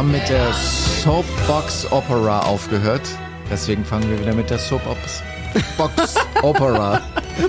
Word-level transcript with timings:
Wir 0.00 0.04
haben 0.06 0.12
mit 0.12 0.30
der 0.30 0.50
Soapbox 0.54 1.92
Opera 1.92 2.40
aufgehört. 2.40 3.02
Deswegen 3.50 3.84
fangen 3.84 4.08
wir 4.08 4.18
wieder 4.18 4.32
mit 4.32 4.48
der 4.48 4.58
Soapbox 4.58 5.22
Box 5.76 6.14
Opera. 6.42 7.02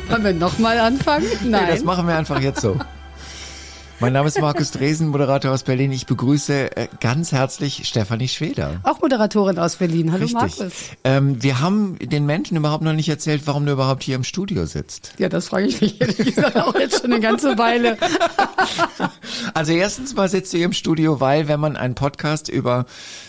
Wollen 0.10 0.24
wir 0.26 0.34
nochmal 0.34 0.78
anfangen? 0.78 1.28
Nein. 1.46 1.64
Nee, 1.64 1.72
das 1.72 1.84
machen 1.86 2.06
wir 2.10 2.18
einfach 2.18 2.42
jetzt 2.42 2.60
so. 2.60 2.78
Mein 4.02 4.14
Name 4.14 4.30
ist 4.30 4.42
Markus 4.42 4.72
Dresen, 4.72 5.10
Moderator 5.10 5.52
aus 5.52 5.62
Berlin. 5.62 5.92
Ich 5.92 6.08
begrüße 6.08 6.76
äh, 6.76 6.88
ganz 7.02 7.32
herzlich 7.32 7.88
Stefanie 7.88 8.28
Schweder. 8.28 8.80
Auch 8.82 9.00
Moderatorin 9.00 9.60
aus 9.60 9.76
Berlin. 9.76 10.12
Hallo 10.12 10.24
Richtig. 10.24 10.34
Markus. 10.60 10.74
Ähm, 11.04 11.44
wir 11.44 11.60
haben 11.62 12.00
den 12.00 12.26
Menschen 12.26 12.58
überhaupt 12.58 12.84
noch 12.84 12.94
nicht 12.94 13.10
erzählt, 13.10 13.44
warum 13.46 13.64
du 13.68 13.74
überhaupt 13.74 14.02
hier 14.02 14.16
im 14.16 14.24
Studio 14.24 14.66
sitzt. 14.66 15.14
Ja, 15.20 15.30
das 15.30 15.50
frage 15.50 15.68
ich 15.68 15.80
mich 15.82 16.02
ehrlich 16.02 16.18
gesagt 16.18 16.58
auch 16.58 16.74
jetzt 16.74 17.02
schon 17.02 17.12
eine 17.14 17.22
ganze 17.22 17.58
Weile. 17.60 17.98
Also 19.54 19.72
erstens 19.72 20.14
mal 20.16 20.30
sitzt 20.30 20.54
du 20.54 20.58
hier 20.58 20.66
im 20.66 20.74
Studio, 20.74 21.20
weil 21.20 21.48
wenn 21.48 21.60
man 21.60 21.76
einen 21.76 21.96
Podcast 21.96 22.48
über 22.50 22.86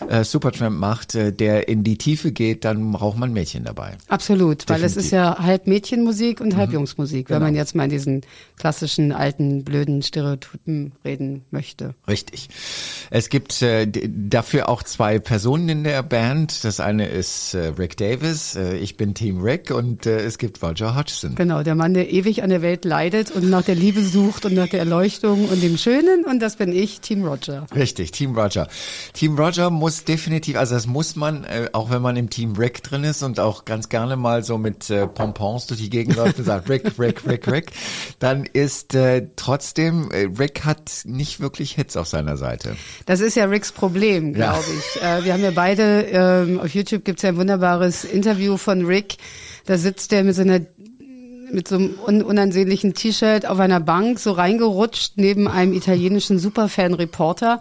äh, 0.09 0.25
Supertramp 0.25 0.79
macht, 0.79 1.15
äh, 1.15 1.33
der 1.33 1.69
in 1.69 1.85
die 1.85 1.97
Tiefe 1.97 2.33
geht, 2.33 2.65
dann 2.65 2.93
braucht 2.93 3.17
man 3.19 3.33
Mädchen 3.33 3.65
dabei. 3.65 3.97
Absolut, 4.09 4.69
weil 4.69 4.83
es 4.85 4.97
ist 4.97 5.11
ja 5.11 5.39
halb 5.39 5.67
Mädchenmusik 5.67 6.41
und 6.41 6.57
halb 6.57 6.73
Jungsmusik, 6.73 7.31
wenn 7.31 7.37
Genau. 7.37 7.47
man 7.47 7.55
jetzt 7.55 7.75
mal 7.75 7.85
in 7.85 7.91
diesen 7.91 8.21
klassischen, 8.59 9.13
alten, 9.13 9.65
blöden 9.65 10.03
Stereotypen 10.03 10.62
reden 11.05 11.45
möchte. 11.51 11.95
Richtig. 12.09 12.49
Es 13.11 13.29
gibt 13.29 13.63
äh, 13.63 13.87
dafür 13.87 14.69
auch 14.69 14.83
zwei 14.83 15.19
Personen 15.19 15.69
in 15.69 15.85
der 15.85 16.03
Band. 16.03 16.65
Das 16.65 16.81
eine 16.81 17.09
ist 17.09 17.55
äh, 17.55 17.73
Rick 17.79 17.97
Davis, 17.97 18.55
äh, 18.55 18.77
ich 18.77 18.97
bin 18.97 19.15
Team 19.15 19.43
Rick 19.43 19.71
und 19.71 20.07
äh, 20.07 20.21
es 20.21 20.39
gibt 20.39 20.63
Roger 20.63 20.97
Hodgson. 20.97 21.35
Genau, 21.35 21.63
der 21.63 21.75
Mann, 21.75 21.95
der 21.95 22.11
ewig 22.13 22.43
an 22.43 22.51
der 22.51 22.63
Welt 22.63 22.85
leidet 22.85 23.31
und 23.31 23.51
nach 23.51 23.63
der 23.63 23.75
Liebe 23.75 24.03
sucht 24.03 24.45
und 24.45 24.55
nach 24.55 24.69
der 24.69 24.81
Erleuchtung 24.81 25.49
und 25.49 25.63
dem 25.63 25.77
Schönen 25.77 26.25
und 26.25 26.41
das 26.41 26.57
bin 26.57 26.73
ich, 26.73 27.01
Team 27.01 27.25
Roger. 27.25 27.67
Richtig, 27.75 28.13
Team 28.13 28.39
Roger. 28.39 28.69
Team 29.13 29.39
Roger 29.39 29.71
muss 29.71 30.05
definitiv, 30.05 30.57
also 30.57 30.75
das 30.75 30.87
muss 30.87 31.17
man, 31.17 31.45
äh, 31.45 31.69
auch 31.73 31.91
wenn 31.91 32.03
man 32.03 32.17
im 32.17 32.31
Team 32.31 32.55
Rick 32.57 32.83
drin 32.83 33.05
ist 33.05 33.23
und 33.23 33.41
auch 33.41 33.65
ganz 33.65 33.89
gerne 33.89 34.17
mal 34.17 34.43
so 34.45 34.59
mit 34.59 34.91
äh, 34.91 35.07
Pompons 35.07 35.67
durch 35.67 35.81
die 35.81 35.91
Gegend 35.91 36.17
läuft 36.17 36.39
und 36.39 36.45
sagt 36.45 36.69
Rick, 36.69 36.99
Rick, 36.99 37.27
Rick, 37.27 37.47
Rick, 37.49 37.73
dann 38.19 38.45
ist 38.45 38.97
trotzdem, 39.37 40.11
äh, 40.11 40.29
Rick 40.53 40.65
hat 40.65 41.03
nicht 41.05 41.41
wirklich 41.41 41.73
Hits 41.73 41.97
auf 41.97 42.07
seiner 42.09 42.37
Seite. 42.37 42.77
Das 43.07 43.21
ist 43.21 43.37
ja 43.37 43.45
Ricks 43.47 43.73
Problem, 43.73 44.35
Ja. 44.37 44.53
glaube 44.53 44.65
ich. 44.79 45.03
Äh, 45.03 45.25
wir 45.25 45.33
haben 45.33 45.43
ja 45.43 45.51
beide, 45.51 46.03
ähm, 46.11 46.61
auf 46.61 46.75
YouTube 46.75 47.05
gibt's 47.05 47.23
ja 47.23 47.31
ein 47.31 47.37
wunderbares 47.37 48.05
Interview 48.05 48.57
von 48.57 48.85
Rick. 48.85 49.17
Da 49.67 49.79
sitzt 49.79 50.13
der 50.13 50.25
mit 50.25 50.35
so 50.35 50.43
einer 50.43 50.61
mit 51.53 51.69
so 51.69 51.75
einem 51.75 51.99
un 52.07 52.23
unansehnlichen 52.23 52.95
T-Shirt 52.95 53.45
auf 53.45 53.59
einer 53.61 53.79
Bank 53.81 54.19
so 54.19 54.33
reingerutscht 54.33 55.13
neben 55.17 55.49
einem 55.49 55.75
italienischen 55.75 56.39
Superfan-Reporter 56.39 57.61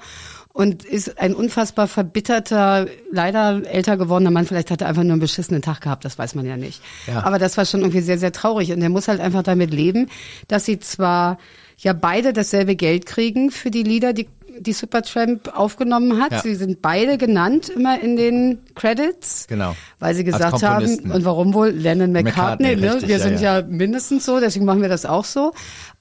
und 0.53 0.85
ist 0.85 1.19
ein 1.19 1.33
unfassbar 1.33 1.89
verbitterter, 1.89 2.87
leider 3.11 3.61
älter 3.69 3.97
gewordener 3.97 4.31
Mann. 4.31 4.45
Vielleicht 4.45 4.71
hat 4.71 4.79
er 4.79 4.87
einfach 4.87 5.03
nur 5.03 5.11
einen 5.13 5.19
beschissenen 5.19 5.61
Tag 5.61 5.81
gehabt, 5.81 6.05
das 6.05 6.17
weiß 6.17 6.35
man 6.35 6.45
ja 6.45 6.55
nicht. 6.55 6.81
Ja. 7.05 7.23
Aber 7.25 7.37
das 7.37 7.57
war 7.57 7.65
schon 7.65 7.81
irgendwie 7.81 7.99
sehr, 8.01 8.17
sehr 8.17 8.31
traurig. 8.31 8.71
Und 8.71 8.81
er 8.81 8.87
muss 8.89 9.09
halt 9.09 9.19
einfach 9.19 9.43
damit 9.43 9.71
leben, 9.73 10.09
dass 10.47 10.63
sie 10.63 10.79
zwar 10.79 11.37
ja 11.83 11.93
beide 11.93 12.33
dasselbe 12.33 12.75
Geld 12.75 13.05
kriegen 13.05 13.51
für 13.51 13.71
die 13.71 13.83
Lieder, 13.83 14.13
die 14.13 14.27
die 14.59 14.73
Supertramp 14.73 15.57
aufgenommen 15.57 16.21
hat. 16.21 16.31
Ja. 16.31 16.41
Sie 16.41 16.55
sind 16.55 16.81
beide 16.81 17.17
genannt 17.17 17.69
immer 17.69 17.99
in 17.99 18.15
den 18.15 18.59
Credits. 18.75 19.47
Genau. 19.47 19.75
Weil 19.99 20.13
sie 20.13 20.23
gesagt 20.23 20.61
haben, 20.61 20.99
und 20.99 21.25
warum 21.25 21.53
wohl? 21.53 21.69
Lennon 21.69 22.11
McCartney, 22.11 22.75
McCartney, 22.75 22.75
ne? 22.75 22.93
richtig, 22.93 23.09
Wir 23.09 23.17
ja, 23.17 23.23
sind 23.23 23.41
ja. 23.41 23.59
ja. 23.59 23.65
mindestens 23.65 24.25
so, 24.25 24.39
deswegen 24.39 24.65
machen 24.65 24.81
wir 24.81 24.89
das 24.89 25.05
auch 25.05 25.25
so. 25.25 25.53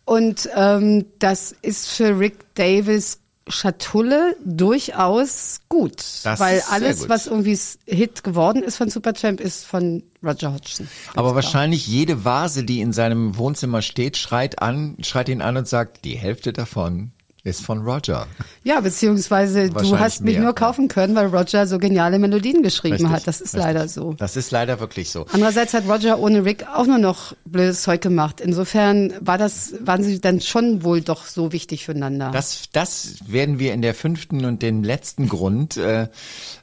Und 0.05 0.49
ähm, 0.57 1.07
das 1.19 1.55
ist 1.63 1.91
für 1.91 2.19
Rick 2.19 2.55
Davis 2.55 3.20
Schatulle 3.51 4.37
durchaus 4.45 5.61
gut. 5.69 6.03
Das 6.25 6.41
weil 6.41 6.63
alles, 6.71 7.01
gut. 7.01 7.09
was 7.09 7.27
irgendwie 7.27 7.59
Hit 7.87 8.25
geworden 8.25 8.63
ist 8.63 8.77
von 8.77 8.91
Supertramp, 8.91 9.41
ist 9.41 9.65
von 9.65 10.03
Roger 10.23 10.53
Hodgson. 10.53 10.89
Aber 11.13 11.31
klar. 11.31 11.35
wahrscheinlich 11.37 11.87
jede 11.87 12.25
Vase, 12.25 12.65
die 12.65 12.81
in 12.81 12.93
seinem 12.93 13.37
Wohnzimmer 13.37 13.83
steht, 13.83 14.17
schreit 14.17 14.61
an, 14.61 14.97
schreit 15.03 15.29
ihn 15.29 15.43
an 15.43 15.57
und 15.57 15.69
sagt, 15.69 16.05
die 16.05 16.17
Hälfte 16.17 16.53
davon 16.53 17.13
ist 17.45 17.65
von 17.65 17.79
Roger. 17.87 18.27
Ja, 18.65 18.81
beziehungsweise 18.81 19.71
du 19.71 19.99
hast 19.99 20.23
mich 20.23 20.35
mehr, 20.35 20.45
nur 20.45 20.55
kaufen 20.55 20.89
können, 20.89 21.15
weil 21.15 21.27
Roger 21.27 21.67
so 21.67 21.79
geniale 21.79 22.19
Melodien 22.19 22.63
geschrieben 22.63 22.95
Richtig, 22.95 23.11
hat. 23.11 23.27
Das 23.27 23.41
ist 23.41 23.55
richtig. 23.55 23.63
leider 23.63 23.89
so. 23.89 24.15
Das 24.15 24.37
ist 24.37 24.51
leider 24.51 24.81
wirklich 24.81 25.11
so. 25.11 25.27
Andererseits 25.33 25.75
hat 25.75 25.89
Roger 25.89 26.19
ohne 26.19 26.45
Rick 26.45 26.67
auch 26.75 26.87
nur 26.87 26.99
noch 26.99 27.35
blödes 27.45 27.83
Zeug 27.83 28.01
gemacht. 28.01 28.41
Insofern 28.41 29.13
war 29.21 29.39
das, 29.39 29.75
waren 29.81 30.03
sie 30.03 30.21
dann 30.21 30.41
schon 30.41 30.83
wohl 30.85 31.01
doch 31.01 31.27
so 31.27 31.53
wichtig 31.53 31.85
füreinander. 31.85 32.31
Das, 32.33 32.65
das 32.73 33.15
werden 33.27 33.59
wir 33.59 33.73
in 33.73 33.83
der 33.83 33.95
fünften 33.95 34.45
und 34.45 34.63
den 34.63 34.85
letzten 34.85 35.29
Grund, 35.29 35.77
äh, 35.77 36.09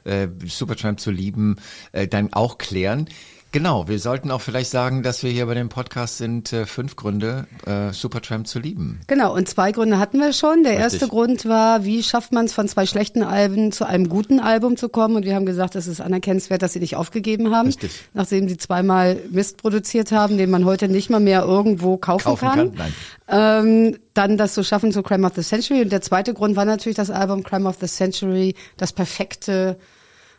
äh, 0.04 0.28
Supertramp 0.46 1.00
zu 1.00 1.10
lieben, 1.10 1.56
äh, 1.92 2.06
dann 2.06 2.32
auch 2.32 2.58
klären. 2.58 3.08
Genau, 3.50 3.88
wir 3.88 3.98
sollten 3.98 4.30
auch 4.30 4.42
vielleicht 4.42 4.70
sagen, 4.70 5.02
dass 5.02 5.22
wir 5.22 5.30
hier 5.30 5.46
bei 5.46 5.54
dem 5.54 5.70
Podcast 5.70 6.18
sind, 6.18 6.52
äh, 6.52 6.66
fünf 6.66 6.96
Gründe, 6.96 7.46
äh, 7.66 7.92
Supertramp 7.94 8.46
zu 8.46 8.58
lieben. 8.58 9.00
Genau, 9.06 9.34
und 9.34 9.48
zwei 9.48 9.72
Gründe 9.72 9.98
hatten 9.98 10.18
wir 10.20 10.34
schon. 10.34 10.64
Der 10.64 10.72
Richtig. 10.72 11.00
erste 11.00 11.08
Grund 11.08 11.46
war, 11.46 11.84
wie 11.84 12.02
schafft 12.02 12.32
man 12.32 12.44
es 12.44 12.52
von 12.52 12.68
zwei 12.68 12.84
schlechten 12.84 13.22
Alben 13.22 13.72
zu 13.72 13.86
einem 13.86 14.10
guten 14.10 14.38
Album 14.38 14.76
zu 14.76 14.90
kommen? 14.90 15.16
Und 15.16 15.24
wir 15.24 15.34
haben 15.34 15.46
gesagt, 15.46 15.76
es 15.76 15.86
ist 15.86 16.02
anerkennenswert, 16.02 16.60
dass 16.60 16.74
sie 16.74 16.80
nicht 16.80 16.96
aufgegeben 16.96 17.54
haben, 17.54 17.68
Richtig. 17.68 17.90
nachdem 18.12 18.50
sie 18.50 18.58
zweimal 18.58 19.18
Mist 19.30 19.56
produziert 19.56 20.12
haben, 20.12 20.36
den 20.36 20.50
man 20.50 20.66
heute 20.66 20.88
nicht 20.88 21.08
mal 21.08 21.20
mehr 21.20 21.42
irgendwo 21.42 21.96
kaufen, 21.96 22.24
Kaufen 22.24 22.48
kann, 22.48 22.72
nein. 22.76 22.94
Ähm, 23.28 23.98
dann 24.12 24.36
das 24.36 24.52
zu 24.54 24.62
schaffen 24.62 24.92
zu 24.92 25.02
Crime 25.02 25.26
of 25.26 25.32
the 25.34 25.42
Century. 25.42 25.80
Und 25.80 25.90
der 25.90 26.02
zweite 26.02 26.34
Grund 26.34 26.56
war 26.56 26.66
natürlich 26.66 26.96
das 26.96 27.10
Album 27.10 27.42
Crime 27.44 27.66
of 27.66 27.76
the 27.80 27.86
Century, 27.86 28.54
das 28.76 28.92
perfekte 28.92 29.78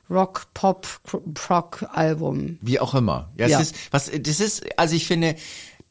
Rock, 0.09 0.47
Pop, 0.53 0.88
Proc 1.34 1.86
Album. 1.94 2.58
Wie 2.62 2.80
auch 2.80 2.96
immer. 2.96 3.30
Ja, 3.38 3.47
Ja. 3.47 3.59
ist, 3.59 3.75
was, 3.92 4.09
das 4.12 4.40
ist, 4.40 4.66
also 4.78 4.96
ich 4.96 5.06
finde, 5.08 5.36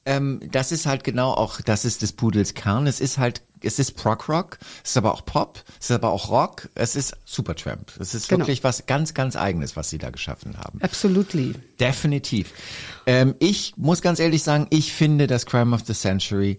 ähm, 0.07 0.41
das 0.51 0.73
ist 0.73 0.87
halt 0.87 1.05
genau 1.05 1.31
auch, 1.33 1.61
das 1.61 1.85
ist 1.85 2.03
des 2.03 2.13
Pudels 2.13 2.55
Kern. 2.55 2.87
Es 2.87 3.01
ist 3.01 3.19
halt, 3.19 3.43
es 3.61 3.79
ist 3.79 3.93
Prog 3.97 4.29
Rock, 4.29 4.59
es 4.85 4.91
ist 4.91 4.97
aber 4.97 5.13
auch 5.13 5.25
Pop, 5.25 5.63
es 5.81 5.91
ist 5.91 5.95
aber 5.97 6.11
auch 6.11 6.31
Rock, 6.31 6.69
es 6.75 6.97
ist 6.97 7.17
Supertramp. 7.25 7.93
Es 8.01 8.15
ist 8.15 8.29
Genau. 8.29 8.41
wirklich 8.41 8.63
was 8.65 8.87
ganz, 8.87 9.15
ganz 9.15 9.37
Eigenes, 9.37 9.77
was 9.77 9.91
sie 9.91 9.99
da 9.99 10.11
geschaffen 10.11 10.57
haben. 10.59 10.81
Absolutely. 10.83 11.55
Definitiv. 11.81 12.53
Ähm, 13.07 13.35
ich 13.41 13.75
muss 13.77 14.01
ganz 14.01 14.19
ehrlich 14.21 14.43
sagen, 14.43 14.67
ich 14.71 14.93
finde, 14.93 15.27
dass 15.27 15.45
Crime 15.47 15.75
of 15.75 15.83
the 15.87 15.95
Century 15.95 16.59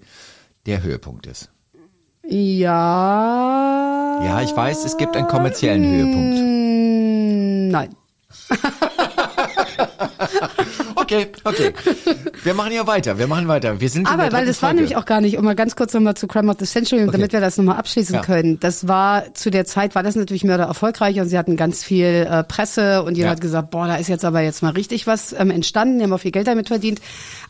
der 0.66 0.84
Höhepunkt 0.84 1.26
ist. 1.26 1.50
Ja. 2.28 4.20
Ja, 4.24 4.42
ich 4.42 4.56
weiß, 4.56 4.84
es 4.86 4.98
gibt 4.98 5.16
einen 5.16 5.28
kommerziellen 5.28 5.84
Höhepunkt. 5.86 6.59
Nein. 7.70 7.96
Okay, 10.96 11.28
okay. 11.44 11.74
Wir 12.44 12.54
machen 12.54 12.72
ja 12.72 12.86
weiter, 12.86 13.18
wir 13.18 13.26
machen 13.28 13.48
weiter. 13.48 13.80
Wir 13.82 13.90
sind 13.90 14.06
Aber 14.12 14.32
weil 14.32 14.46
das 14.46 14.62
war 14.62 14.70
Folge. 14.70 14.76
nämlich 14.82 14.96
auch 14.98 15.06
gar 15.06 15.22
nicht, 15.22 15.38
um 15.38 15.46
mal 15.46 15.56
ganz 15.56 15.76
kurz 15.76 15.94
nochmal 15.94 16.16
zu 16.16 16.28
Crime 16.28 16.52
of 16.52 16.58
the 16.60 16.66
Century, 16.66 17.02
und 17.02 17.14
damit 17.14 17.34
wir 17.34 17.40
das 17.42 17.58
nochmal 17.58 17.78
abschließen 17.78 18.16
Ja. 18.16 18.22
können. 18.22 18.60
Das 18.60 18.88
war, 18.88 19.34
zu 19.34 19.50
der 19.50 19.66
Zeit 19.66 19.96
war 19.96 20.04
das 20.04 20.16
natürlich 20.16 20.44
mörder 20.44 20.66
erfolgreich 20.66 21.20
und 21.20 21.28
sie 21.30 21.38
hatten 21.38 21.56
ganz 21.56 21.84
viel 21.84 22.28
äh, 22.30 22.44
Presse 22.44 23.02
und 23.04 23.16
jeder 23.16 23.30
Ja. 23.30 23.32
hat 23.32 23.42
gesagt, 23.42 23.72
boah, 23.72 23.88
da 23.88 23.96
ist 23.96 24.08
jetzt 24.08 24.26
aber 24.26 24.42
jetzt 24.42 24.62
mal 24.62 24.72
richtig 24.74 25.08
was 25.08 25.34
ähm, 25.34 25.50
entstanden, 25.50 25.98
die 25.98 26.04
haben 26.04 26.14
auch 26.14 26.20
viel 26.20 26.32
Geld 26.32 26.48
damit 26.48 26.68
verdient. 26.68 27.00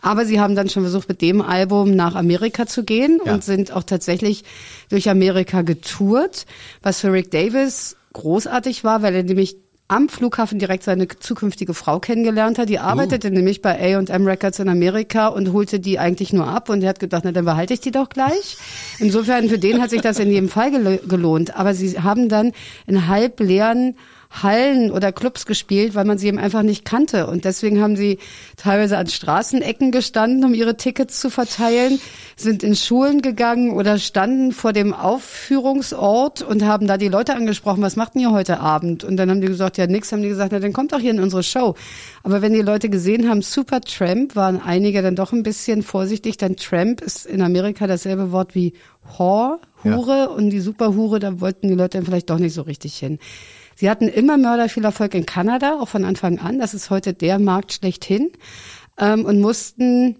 Aber 0.02 0.26
sie 0.26 0.40
haben 0.40 0.56
dann 0.56 0.70
schon 0.70 0.84
versucht, 0.84 1.10
mit 1.10 1.22
dem 1.22 1.42
Album 1.42 1.96
nach 1.96 2.16
Amerika 2.16 2.66
zu 2.66 2.84
gehen 2.86 3.20
Ja. 3.26 3.34
und 3.34 3.44
sind 3.44 3.74
auch 3.74 3.84
tatsächlich 3.84 4.44
durch 4.90 5.10
Amerika 5.10 5.64
getourt, 5.64 6.46
was 6.82 7.02
für 7.02 7.12
Rick 7.12 7.32
Davis 7.32 7.98
großartig 8.14 8.84
war, 8.86 9.02
weil 9.02 9.16
er 9.16 9.24
nämlich 9.24 9.58
am 9.90 10.08
Flughafen 10.08 10.60
direkt 10.60 10.84
seine 10.84 11.08
zukünftige 11.08 11.74
Frau 11.74 12.00
kennengelernt 12.00 12.60
hat. 12.60 12.70
Die 12.70 12.78
arbeitete 12.80 13.32
nämlich 13.32 13.62
bei 13.62 13.96
A&M 13.96 14.26
Records 14.28 14.60
in 14.60 14.70
Amerika 14.70 15.28
und 15.28 15.52
holte 15.52 15.80
die 15.80 15.98
eigentlich 15.98 16.32
nur 16.32 16.48
ab 16.48 16.70
und 16.70 16.84
er 16.84 16.90
hat 16.90 17.00
gedacht, 17.00 17.24
na 17.26 17.32
dann 17.32 17.44
behalte 17.44 17.74
ich 17.74 17.82
die 17.82 17.92
doch 17.92 18.08
gleich. 18.10 18.58
Insofern 19.00 19.50
für 19.50 19.58
den 19.58 19.82
hat 19.82 19.90
sich 19.90 20.02
das 20.02 20.20
in 20.20 20.30
jedem 20.30 20.48
Fall 20.48 20.70
gelo- 20.70 21.06
gelohnt. 21.08 21.56
Aber 21.56 21.74
sie 21.74 22.00
haben 22.00 22.30
dann 22.30 22.52
in 22.86 23.08
halb 23.08 23.40
leeren 23.40 23.96
Hallen 24.32 24.92
oder 24.92 25.12
Clubs 25.12 25.48
gespielt, 25.48 25.96
weil 25.96 26.06
man 26.06 26.20
sie 26.20 26.28
eben 26.28 26.38
einfach 26.38 26.62
nicht 26.62 26.86
kannte. 26.86 27.28
Und 27.28 27.46
deswegen 27.46 27.82
haben 27.82 27.96
sie 27.96 28.20
teilweise 28.58 28.98
an 28.98 29.08
Straßenecken 29.08 29.92
gestanden, 29.92 30.46
um 30.46 30.54
ihre 30.54 30.78
Tickets 30.78 31.20
zu 31.20 31.30
verteilen, 31.32 32.00
sind 32.36 32.64
in 32.64 32.76
Schulen 32.76 33.22
gegangen 33.22 33.74
oder 33.74 33.98
standen 33.98 34.52
vor 34.52 34.72
dem 34.72 34.94
Aufführungsort 34.94 36.44
und 36.44 36.64
haben 36.64 36.86
da 36.86 36.98
die 36.98 37.08
Leute 37.08 37.34
angesprochen, 37.36 37.82
was 37.82 37.96
macht 37.96 38.14
denn 38.14 38.22
ihr 38.22 38.32
heute 38.32 38.60
Abend? 38.60 39.04
Und 39.04 39.18
dann 39.18 39.32
haben 39.32 39.42
die 39.42 39.48
gesagt, 39.48 39.78
ja 39.78 39.88
nix, 39.88 40.12
haben 40.12 40.22
die 40.22 40.30
gesagt, 40.30 40.52
na 40.52 40.60
dann 40.60 40.74
kommt 40.74 40.94
doch 40.94 41.00
hier 41.00 41.12
in 41.12 41.20
unsere 41.20 41.44
Show. 41.44 41.76
Aber 42.24 42.42
wenn 42.42 42.54
die 42.54 42.62
Leute 42.62 42.90
gesehen 42.90 43.28
haben, 43.28 43.42
Super 43.42 43.82
Tramp, 43.82 44.36
waren 44.36 44.62
einige 44.62 45.02
dann 45.02 45.16
doch 45.16 45.34
ein 45.34 45.44
bisschen 45.44 45.82
vorsichtig, 45.82 46.38
denn 46.38 46.56
Tramp 46.56 47.02
ist 47.02 47.26
in 47.26 47.42
Amerika 47.42 47.88
dasselbe 47.88 48.32
Wort 48.32 48.54
wie 48.54 48.74
Whore, 49.18 49.60
Hure 49.84 50.30
und 50.30 50.50
die 50.50 50.60
Superhure, 50.60 51.20
da 51.20 51.40
wollten 51.40 51.68
die 51.68 51.74
Leute 51.74 51.98
dann 51.98 52.06
vielleicht 52.06 52.30
doch 52.30 52.38
nicht 52.38 52.54
so 52.54 52.64
richtig 52.64 52.96
hin. 52.98 53.18
Sie 53.80 53.90
hatten 53.90 54.10
immer 54.10 54.38
Mörder 54.38 54.68
viel 54.68 54.84
Erfolg 54.84 55.14
in 55.14 55.26
Kanada, 55.26 55.80
auch 55.80 55.88
von 55.88 56.04
Anfang 56.04 56.38
an. 56.38 56.60
Das 56.60 56.74
ist 56.74 56.90
heute 56.90 57.14
der 57.14 57.40
Markt 57.40 57.72
schlechthin. 57.72 58.30
Ähm, 58.98 59.24
und 59.24 59.40
mussten 59.40 60.18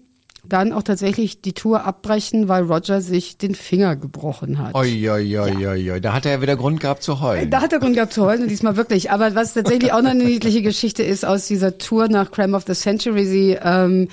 dann 0.48 0.72
auch 0.72 0.82
tatsächlich 0.82 1.42
die 1.42 1.52
Tour 1.52 1.84
abbrechen, 1.84 2.48
weil 2.48 2.62
Roger 2.62 3.02
sich 3.02 3.36
den 3.36 3.54
Finger 3.54 3.96
gebrochen 3.96 4.58
hat. 4.58 4.74
Oi, 4.74 5.10
oi, 5.10 5.38
oi, 5.38 5.66
oi, 5.66 5.90
oi. 5.90 6.00
Da 6.00 6.14
hat 6.14 6.24
er 6.24 6.32
ja 6.32 6.40
wieder 6.40 6.56
Grund 6.56 6.80
gehabt 6.80 7.02
zu 7.02 7.20
heulen. 7.20 7.50
Da 7.50 7.60
hat 7.60 7.74
er 7.74 7.80
Grund 7.80 7.96
gehabt 7.96 8.14
zu 8.14 8.24
heulen, 8.24 8.44
und 8.44 8.48
diesmal 8.48 8.76
wirklich. 8.76 9.10
Aber 9.10 9.34
was 9.34 9.52
tatsächlich 9.52 9.92
auch 9.92 10.00
noch 10.00 10.12
eine 10.12 10.24
niedliche 10.24 10.62
Geschichte 10.62 11.02
ist 11.02 11.26
aus 11.26 11.46
dieser 11.46 11.76
Tour 11.76 12.08
nach 12.08 12.30
Crime 12.30 12.56
of 12.56 12.64
the 12.66 12.72
Century, 12.72 13.26
sie 13.26 13.58
ähm, 13.62 14.08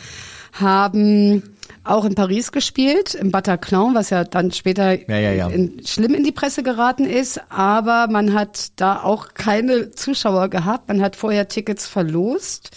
haben 0.51 1.41
auch 1.89 2.05
in 2.05 2.15
Paris 2.15 2.51
gespielt, 2.51 3.15
im 3.15 3.31
Bataclan, 3.31 3.95
was 3.95 4.09
ja 4.09 4.23
dann 4.23 4.51
später 4.51 4.93
Ja, 5.09 5.17
ja, 5.17 5.31
ja. 5.31 5.47
In, 5.49 5.81
schlimm 5.85 6.13
in 6.13 6.23
die 6.23 6.31
Presse 6.31 6.63
geraten 6.63 7.05
ist. 7.05 7.41
Aber 7.49 8.07
man 8.09 8.33
hat 8.33 8.71
da 8.75 9.01
auch 9.03 9.33
keine 9.33 9.91
Zuschauer 9.91 10.49
gehabt. 10.49 10.87
Man 10.87 11.01
hat 11.01 11.15
vorher 11.15 11.47
Tickets 11.47 11.87
verlost 11.87 12.71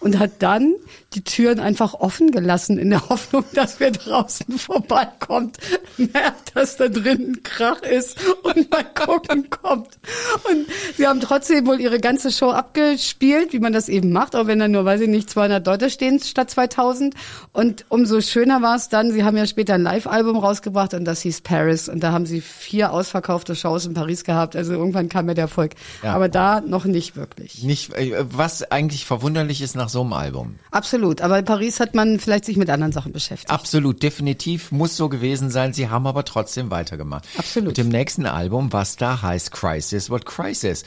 und 0.00 0.18
hat 0.18 0.32
dann 0.40 0.74
die 1.14 1.22
Türen 1.22 1.60
einfach 1.60 1.94
offen 1.94 2.30
gelassen 2.30 2.78
in 2.78 2.90
der 2.90 3.08
Hoffnung, 3.08 3.44
dass 3.54 3.80
wer 3.80 3.90
draußen 3.90 4.58
vorbeikommt, 4.58 5.58
merkt, 5.96 6.56
dass 6.56 6.76
da 6.76 6.88
drin 6.88 7.32
ein 7.32 7.42
Krach 7.42 7.82
ist 7.82 8.16
und 8.42 8.70
mal 8.70 8.84
gucken 8.94 9.50
kommt. 9.50 9.98
Und 10.50 10.66
sie 10.96 11.06
haben 11.06 11.20
trotzdem 11.20 11.66
wohl 11.66 11.80
ihre 11.80 12.00
ganze 12.00 12.30
Show 12.30 12.50
abgespielt, 12.50 13.52
wie 13.52 13.58
man 13.58 13.72
das 13.72 13.88
eben 13.88 14.12
macht, 14.12 14.36
auch 14.36 14.46
wenn 14.46 14.58
da 14.58 14.68
nur, 14.68 14.84
weiß 14.84 15.02
ich 15.02 15.08
nicht, 15.08 15.28
200 15.28 15.66
Leute 15.66 15.90
stehen 15.90 16.20
statt 16.20 16.50
2000. 16.50 17.14
Und 17.52 17.84
umso 17.88 18.20
schöner 18.20 18.62
war 18.62 18.76
es 18.76 18.88
dann, 18.88 19.12
sie 19.12 19.24
haben 19.24 19.36
ja 19.36 19.46
später 19.46 19.74
ein 19.74 19.82
Live-Album 19.82 20.36
rausgebracht 20.38 20.94
und 20.94 21.04
das 21.04 21.20
hieß 21.22 21.42
Paris 21.42 21.88
und 21.88 22.00
da 22.00 22.12
haben 22.12 22.26
sie 22.26 22.40
vier 22.40 22.92
ausverkaufte 22.92 23.54
Shows 23.54 23.84
in 23.86 23.94
Paris 23.94 24.24
gehabt. 24.24 24.56
Also 24.56 24.72
irgendwann 24.72 25.08
kam 25.08 25.28
ja 25.28 25.34
der 25.34 25.44
Erfolg. 25.44 25.72
Ja. 26.02 26.14
Aber 26.14 26.28
da 26.28 26.60
noch 26.60 26.84
nicht 26.84 27.16
wirklich. 27.16 27.62
Nicht, 27.64 27.92
äh, 27.94 28.14
was 28.20 28.70
eigentlich 28.70 29.04
verwunderlich 29.04 29.60
ist 29.60 29.74
nach 29.76 29.89
so 29.90 30.02
einem 30.02 30.12
Album. 30.12 30.56
Absolut. 30.70 31.20
Aber 31.20 31.38
in 31.38 31.44
Paris 31.44 31.80
hat 31.80 31.94
man 31.94 32.18
vielleicht 32.18 32.44
sich 32.44 32.56
mit 32.56 32.70
anderen 32.70 32.92
Sachen 32.92 33.12
beschäftigt. 33.12 33.50
Absolut, 33.50 34.02
definitiv 34.02 34.72
muss 34.72 34.96
so 34.96 35.08
gewesen 35.08 35.50
sein. 35.50 35.72
Sie 35.72 35.88
haben 35.88 36.06
aber 36.06 36.24
trotzdem 36.24 36.70
weitergemacht. 36.70 37.26
Absolut. 37.36 37.68
Mit 37.68 37.78
dem 37.78 37.88
nächsten 37.88 38.26
Album, 38.26 38.72
was 38.72 38.96
da 38.96 39.22
heißt 39.22 39.52
Crisis, 39.52 40.10
What 40.10 40.26
Crisis. 40.26 40.84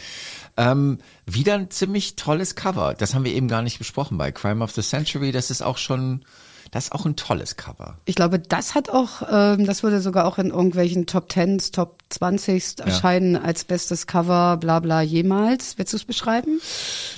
Ähm, 0.55 0.99
wieder 1.25 1.55
ein 1.55 1.71
ziemlich 1.71 2.15
tolles 2.15 2.55
Cover. 2.55 2.93
Das 2.93 3.13
haben 3.13 3.25
wir 3.25 3.33
eben 3.33 3.47
gar 3.47 3.61
nicht 3.61 3.77
besprochen 3.77 4.17
bei 4.17 4.31
Crime 4.31 4.63
of 4.63 4.71
the 4.71 4.81
Century. 4.81 5.31
Das 5.31 5.49
ist 5.49 5.61
auch 5.61 5.77
schon, 5.77 6.25
das 6.73 6.85
ist 6.85 6.91
auch 6.91 7.05
ein 7.05 7.15
tolles 7.15 7.55
Cover. 7.55 7.99
Ich 8.05 8.15
glaube, 8.15 8.39
das 8.39 8.73
hat 8.73 8.89
auch, 8.89 9.21
ähm, 9.31 9.67
das 9.67 9.83
würde 9.83 10.01
sogar 10.01 10.25
auch 10.25 10.39
in 10.39 10.49
irgendwelchen 10.49 11.05
Top 11.05 11.29
Tens, 11.29 11.69
Top 11.69 11.99
20 12.09 12.79
erscheinen 12.79 13.35
als 13.35 13.63
bestes 13.63 14.07
Cover, 14.07 14.57
bla 14.57 14.79
bla 14.79 15.01
jemals. 15.03 15.77
Willst 15.77 15.93
du 15.93 15.97
es 15.97 16.03
beschreiben? 16.03 16.59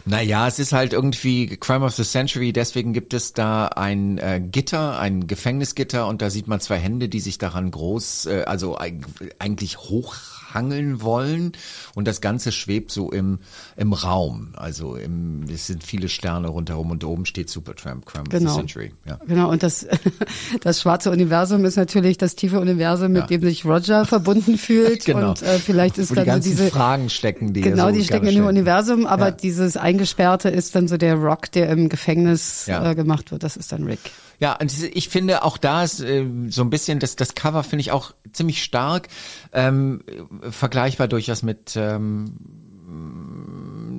Naja, 0.03 0.45
es 0.49 0.59
ist 0.59 0.73
halt 0.73 0.91
irgendwie 0.91 1.47
Crime 1.47 1.85
of 1.85 1.95
the 1.95 2.03
Century, 2.03 2.51
deswegen 2.51 2.91
gibt 2.91 3.13
es 3.13 3.31
da 3.31 3.67
ein 3.67 4.17
äh, 4.17 4.41
Gitter, 4.41 4.99
ein 4.99 5.25
Gefängnisgitter 5.25 6.05
und 6.07 6.21
da 6.21 6.29
sieht 6.29 6.49
man 6.49 6.59
zwei 6.59 6.77
Hände, 6.77 7.07
die 7.07 7.21
sich 7.21 7.37
daran 7.37 7.71
groß, 7.71 8.25
äh, 8.25 8.43
also 8.45 8.77
eig 8.77 9.05
eigentlich 9.39 9.77
hochhangeln 9.77 11.01
wollen 11.01 11.53
und 11.95 12.07
das 12.07 12.21
Ganze 12.21 12.51
schwebt 12.51 12.91
so 12.91 13.11
im, 13.11 13.39
im 13.75 13.93
Raum, 13.93 14.49
also 14.55 14.95
im, 14.95 15.43
es 15.51 15.65
sind 15.65 15.83
viele 15.83 16.07
Sterne 16.09 16.49
rundherum 16.49 16.91
und 16.91 17.03
oben 17.03 17.25
steht 17.25 17.49
Supertramp, 17.49 18.05
Crime 18.05 18.25
of 18.25 18.29
Genau. 18.29 18.51
the 18.51 18.55
Century. 18.57 18.93
Ja. 19.07 19.17
Genau, 19.27 19.49
und 19.49 19.63
das, 19.63 19.87
das 20.61 20.81
schwarze 20.81 21.09
Universum 21.09 21.65
ist 21.65 21.77
natürlich 21.77 22.17
das 22.17 22.35
tiefe 22.35 22.59
Universum, 22.59 23.11
mit 23.13 23.23
Ja. 23.23 23.27
dem 23.27 23.41
sich 23.41 23.65
Roger 23.65 24.05
verbunden 24.05 24.57
fühlt. 24.57 25.05
Genau. 25.15 25.29
Und 25.29 25.41
äh, 25.41 25.57
vielleicht 25.59 25.97
ist 25.97 26.11
Wo 26.11 26.15
die 26.15 26.19
dann 26.19 26.25
so 26.25 26.31
ganzen 26.31 26.49
diese. 26.51 26.67
Fragen 26.69 27.09
stecken, 27.09 27.53
die 27.53 27.61
Genau, 27.61 27.87
so 27.87 27.93
die 27.95 28.03
stecken 28.03 28.27
in 28.27 28.35
dem. 28.35 28.45
Universum, 28.45 29.05
aber 29.05 29.25
Ja. 29.27 29.31
dieses 29.31 29.77
Eingesperrte 29.77 30.49
ist 30.49 30.75
dann 30.75 30.87
so 30.87 30.97
der 30.97 31.15
Rock, 31.15 31.51
der 31.51 31.69
im 31.69 31.89
Gefängnis 31.89 32.65
Ja. 32.67 32.91
äh, 32.91 32.95
gemacht 32.95 33.31
wird. 33.31 33.43
Das 33.43 33.55
ist 33.57 33.71
dann 33.71 33.83
Rick. 33.85 33.99
Ja, 34.37 34.57
und 34.59 34.73
ich 34.93 35.07
finde 35.07 35.43
auch 35.45 35.57
da 35.57 35.83
ist 35.83 36.01
äh, 36.01 36.25
so 36.49 36.61
ein 36.61 36.69
bisschen 36.69 36.99
das 36.99 37.15
das 37.15 37.35
Cover 37.35 37.63
finde 37.63 37.81
ich 37.81 37.91
auch 37.93 38.11
ziemlich 38.33 38.61
stark 38.63 39.07
ähm, 39.53 40.01
äh, 40.41 40.51
vergleichbar 40.51 41.07
durchaus 41.07 41.41
mit 41.41 41.77
ähm, 41.93 42.25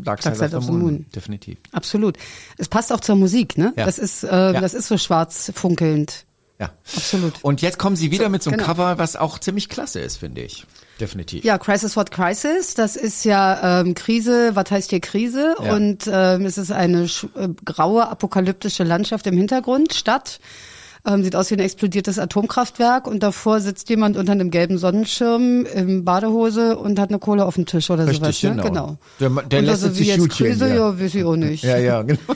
Dark 0.05 0.23
Side, 0.23 0.57
of, 0.57 0.65
the 0.65 0.73
Moon. 0.73 1.07
definitiv. 1.15 1.59
Absolut. 1.73 2.17
Es 2.59 2.69
passt 2.69 2.93
auch 2.93 3.01
zur 3.01 3.17
Musik, 3.17 3.59
ne? 3.59 3.73
Ja. 3.77 3.87
Das 3.87 3.99
ist, 3.99 4.23
äh, 4.23 4.29
Ja. 4.29 4.61
das 4.61 4.75
ist 4.75 4.87
so 4.89 4.99
schwarz 4.99 5.51
funkelnd. 5.55 6.27
Ja, 6.59 6.71
Absolut. 6.97 7.35
Und 7.43 7.61
jetzt 7.61 7.79
kommen 7.79 7.97
sie 7.97 8.11
wieder 8.11 8.31
mit 8.31 8.43
so 8.43 8.49
einem 8.49 8.59
genau. 8.59 8.69
Cover, 8.69 8.97
was 8.99 9.17
auch 9.17 9.39
ziemlich 9.39 9.69
klasse 9.69 10.01
ist, 10.01 10.17
finde 10.17 10.41
ich. 10.41 10.65
Definitiv. 10.99 11.45
Ja, 11.45 11.59
Crisis 11.59 11.97
What 11.97 12.11
Crisis, 12.11 12.73
das 12.73 12.97
ist 12.97 13.25
ja 13.27 13.81
ähm, 13.81 13.95
Krise, 13.95 14.53
was 14.57 14.71
heißt 14.71 14.89
hier 14.89 15.01
Krise? 15.01 15.55
Ja. 15.63 15.75
Und 15.75 16.09
ähm, 16.11 16.47
es 16.47 16.57
ist 16.57 16.73
eine 16.73 17.03
äh, 17.03 17.49
graue 17.67 18.09
apokalyptische 18.09 18.85
Landschaft 18.85 19.27
im 19.27 19.37
Hintergrund, 19.37 19.93
Stadt. 19.93 20.41
Ähm, 21.07 21.23
sieht 21.23 21.37
aus 21.37 21.51
wie 21.51 21.55
ein 21.55 21.61
explodiertes 21.61 22.19
Atomkraftwerk 22.19 23.07
und 23.07 23.23
davor 23.23 23.61
sitzt 23.61 23.89
jemand 23.91 24.17
unter 24.17 24.33
einem 24.33 24.51
gelben 24.51 24.77
Sonnenschirm 24.79 25.65
in 25.67 26.05
Badehose 26.05 26.77
und 26.77 26.99
hat 26.99 27.11
eine 27.11 27.19
Kohle 27.21 27.45
auf 27.47 27.55
dem 27.55 27.65
Tisch 27.67 27.91
oder 27.91 28.07
Richtig, 28.09 28.39
sowas. 28.41 28.57
Ne? 28.57 28.63
genau. 28.63 28.97
genau. 29.19 29.31
Der- 29.37 29.43
der 29.47 29.63
lässt 29.63 29.85
also 29.85 29.95
sich 29.95 30.09
jetzt 30.09 30.29
Krise, 30.31 30.69
ja. 30.69 30.75
ja, 30.75 31.01
weiß 31.01 31.15
ich 31.15 31.25
auch 31.25 31.37
nicht. 31.37 31.63
Ja, 31.67 31.79
ja, 31.79 32.03
genau. 32.03 32.19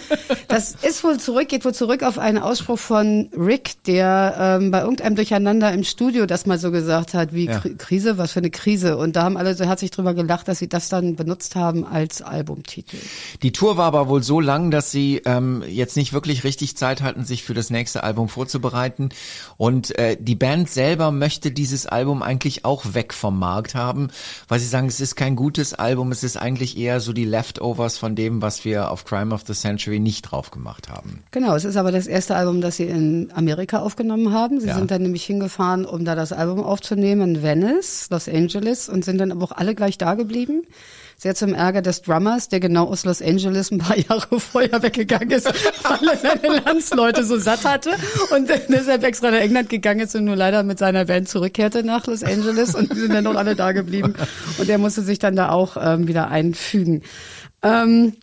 Das 0.48 0.74
ist 0.82 1.04
wohl 1.04 1.16
zurück, 1.18 1.48
geht 1.48 1.64
wohl 1.64 1.74
zurück 1.74 2.02
auf 2.02 2.18
einen 2.18 2.38
Ausspruch 2.38 2.78
von 2.78 3.28
Rick, 3.38 3.84
der 3.86 4.34
ähm, 4.60 4.72
bei 4.72 4.80
irgendeinem 4.80 5.14
Durcheinander 5.14 5.72
im 5.72 5.84
Studio 5.84 6.26
das 6.26 6.44
mal 6.44 6.58
so 6.58 6.72
gesagt 6.72 7.14
hat, 7.14 7.32
wie 7.32 7.46
Ja. 7.46 7.58
Kri- 7.58 7.76
Krise, 7.76 8.18
was 8.18 8.32
für 8.32 8.40
eine 8.40 8.50
Krise. 8.50 8.96
Und 8.96 9.14
da 9.14 9.22
haben 9.22 9.36
alle 9.36 9.54
so 9.54 9.64
herzlich 9.64 9.92
drüber 9.92 10.12
gelacht, 10.12 10.48
dass 10.48 10.58
sie 10.58 10.68
das 10.68 10.88
dann 10.88 11.14
benutzt 11.14 11.54
haben 11.54 11.86
als 11.86 12.20
Albumtitel. 12.20 12.96
Die 13.42 13.52
Tour 13.52 13.76
war 13.76 13.86
aber 13.86 14.08
wohl 14.08 14.24
so 14.24 14.40
lang, 14.40 14.72
dass 14.72 14.90
sie 14.90 15.22
ähm, 15.24 15.62
jetzt 15.68 15.96
nicht 15.96 16.12
wirklich 16.12 16.42
richtig 16.42 16.76
Zeit 16.76 17.00
hatten, 17.00 17.24
sich 17.24 17.44
für 17.44 17.54
das 17.54 17.70
nächste 17.70 18.02
Album 18.02 18.28
vorzubereiten. 18.28 18.59
Und 19.56 19.96
äh, 19.98 20.16
die 20.20 20.34
Band 20.34 20.68
selber 20.70 21.10
möchte 21.10 21.50
dieses 21.50 21.86
Album 21.86 22.22
eigentlich 22.22 22.64
auch 22.64 22.94
weg 22.94 23.12
vom 23.14 23.38
Markt 23.38 23.74
haben, 23.74 24.08
weil 24.48 24.60
sie 24.60 24.66
sagen, 24.66 24.86
es 24.88 25.00
ist 25.00 25.16
kein 25.16 25.36
gutes 25.36 25.74
Album, 25.74 26.12
es 26.12 26.22
ist 26.22 26.36
eigentlich 26.36 26.76
eher 26.76 27.00
so 27.00 27.12
die 27.12 27.24
Leftovers 27.24 27.98
von 27.98 28.14
dem, 28.14 28.42
was 28.42 28.64
wir 28.64 28.90
auf 28.90 29.04
Crime 29.04 29.34
of 29.34 29.42
the 29.46 29.54
Century 29.54 29.98
nicht 30.00 30.22
drauf 30.22 30.50
gemacht 30.50 30.88
haben. 30.88 31.22
Genau, 31.30 31.54
es 31.54 31.64
ist 31.64 31.76
aber 31.76 31.92
das 31.92 32.06
erste 32.06 32.36
Album, 32.36 32.60
das 32.60 32.76
sie 32.76 32.84
in 32.84 33.30
Amerika 33.34 33.80
aufgenommen 33.80 34.32
haben. 34.32 34.60
Sie 34.60 34.68
Ja. 34.68 34.74
sind 34.76 34.90
dann 34.90 35.02
nämlich 35.02 35.24
hingefahren, 35.24 35.84
um 35.84 36.04
da 36.04 36.14
das 36.14 36.32
Album 36.32 36.62
aufzunehmen 36.62 37.36
in 37.36 37.42
Venice, 37.42 38.08
Los 38.10 38.28
Angeles 38.28 38.88
und 38.88 39.04
sind 39.04 39.18
dann 39.18 39.32
aber 39.32 39.44
auch 39.44 39.52
alle 39.52 39.74
gleich 39.74 39.98
da 39.98 40.14
geblieben. 40.14 40.62
Sehr 41.22 41.34
zum 41.34 41.52
Ärger 41.52 41.82
des 41.82 42.00
Drummers, 42.00 42.48
der 42.48 42.60
genau 42.60 42.86
aus 42.86 43.04
Los 43.04 43.20
Angeles 43.20 43.70
ein 43.70 43.76
paar 43.76 43.98
Jahre 44.08 44.40
vorher 44.40 44.82
weggegangen 44.82 45.32
ist, 45.32 45.44
weil 45.44 46.08
er 46.08 46.16
seine 46.16 46.60
Landsleute 46.60 47.24
so 47.24 47.36
satt 47.36 47.66
hatte 47.66 47.90
und 48.34 48.48
deshalb 48.70 49.04
extra 49.04 49.30
nach 49.30 49.40
England 49.40 49.68
gegangen 49.68 50.00
ist 50.00 50.16
und 50.16 50.24
nur 50.24 50.36
leider 50.36 50.62
mit 50.62 50.78
seiner 50.78 51.04
Band 51.04 51.28
zurückkehrte 51.28 51.84
nach 51.84 52.06
Los 52.06 52.22
Angeles 52.22 52.74
und 52.74 52.94
die 52.94 53.00
sind 53.00 53.12
dann 53.12 53.24
noch 53.24 53.34
alle 53.34 53.54
da 53.54 53.72
geblieben 53.72 54.14
und 54.56 54.66
der 54.66 54.78
musste 54.78 55.02
sich 55.02 55.18
dann 55.18 55.36
da 55.36 55.50
auch 55.50 55.76
ähm, 55.78 56.08
wieder 56.08 56.28
einfügen. 56.28 57.02
Ähm, 57.62 58.14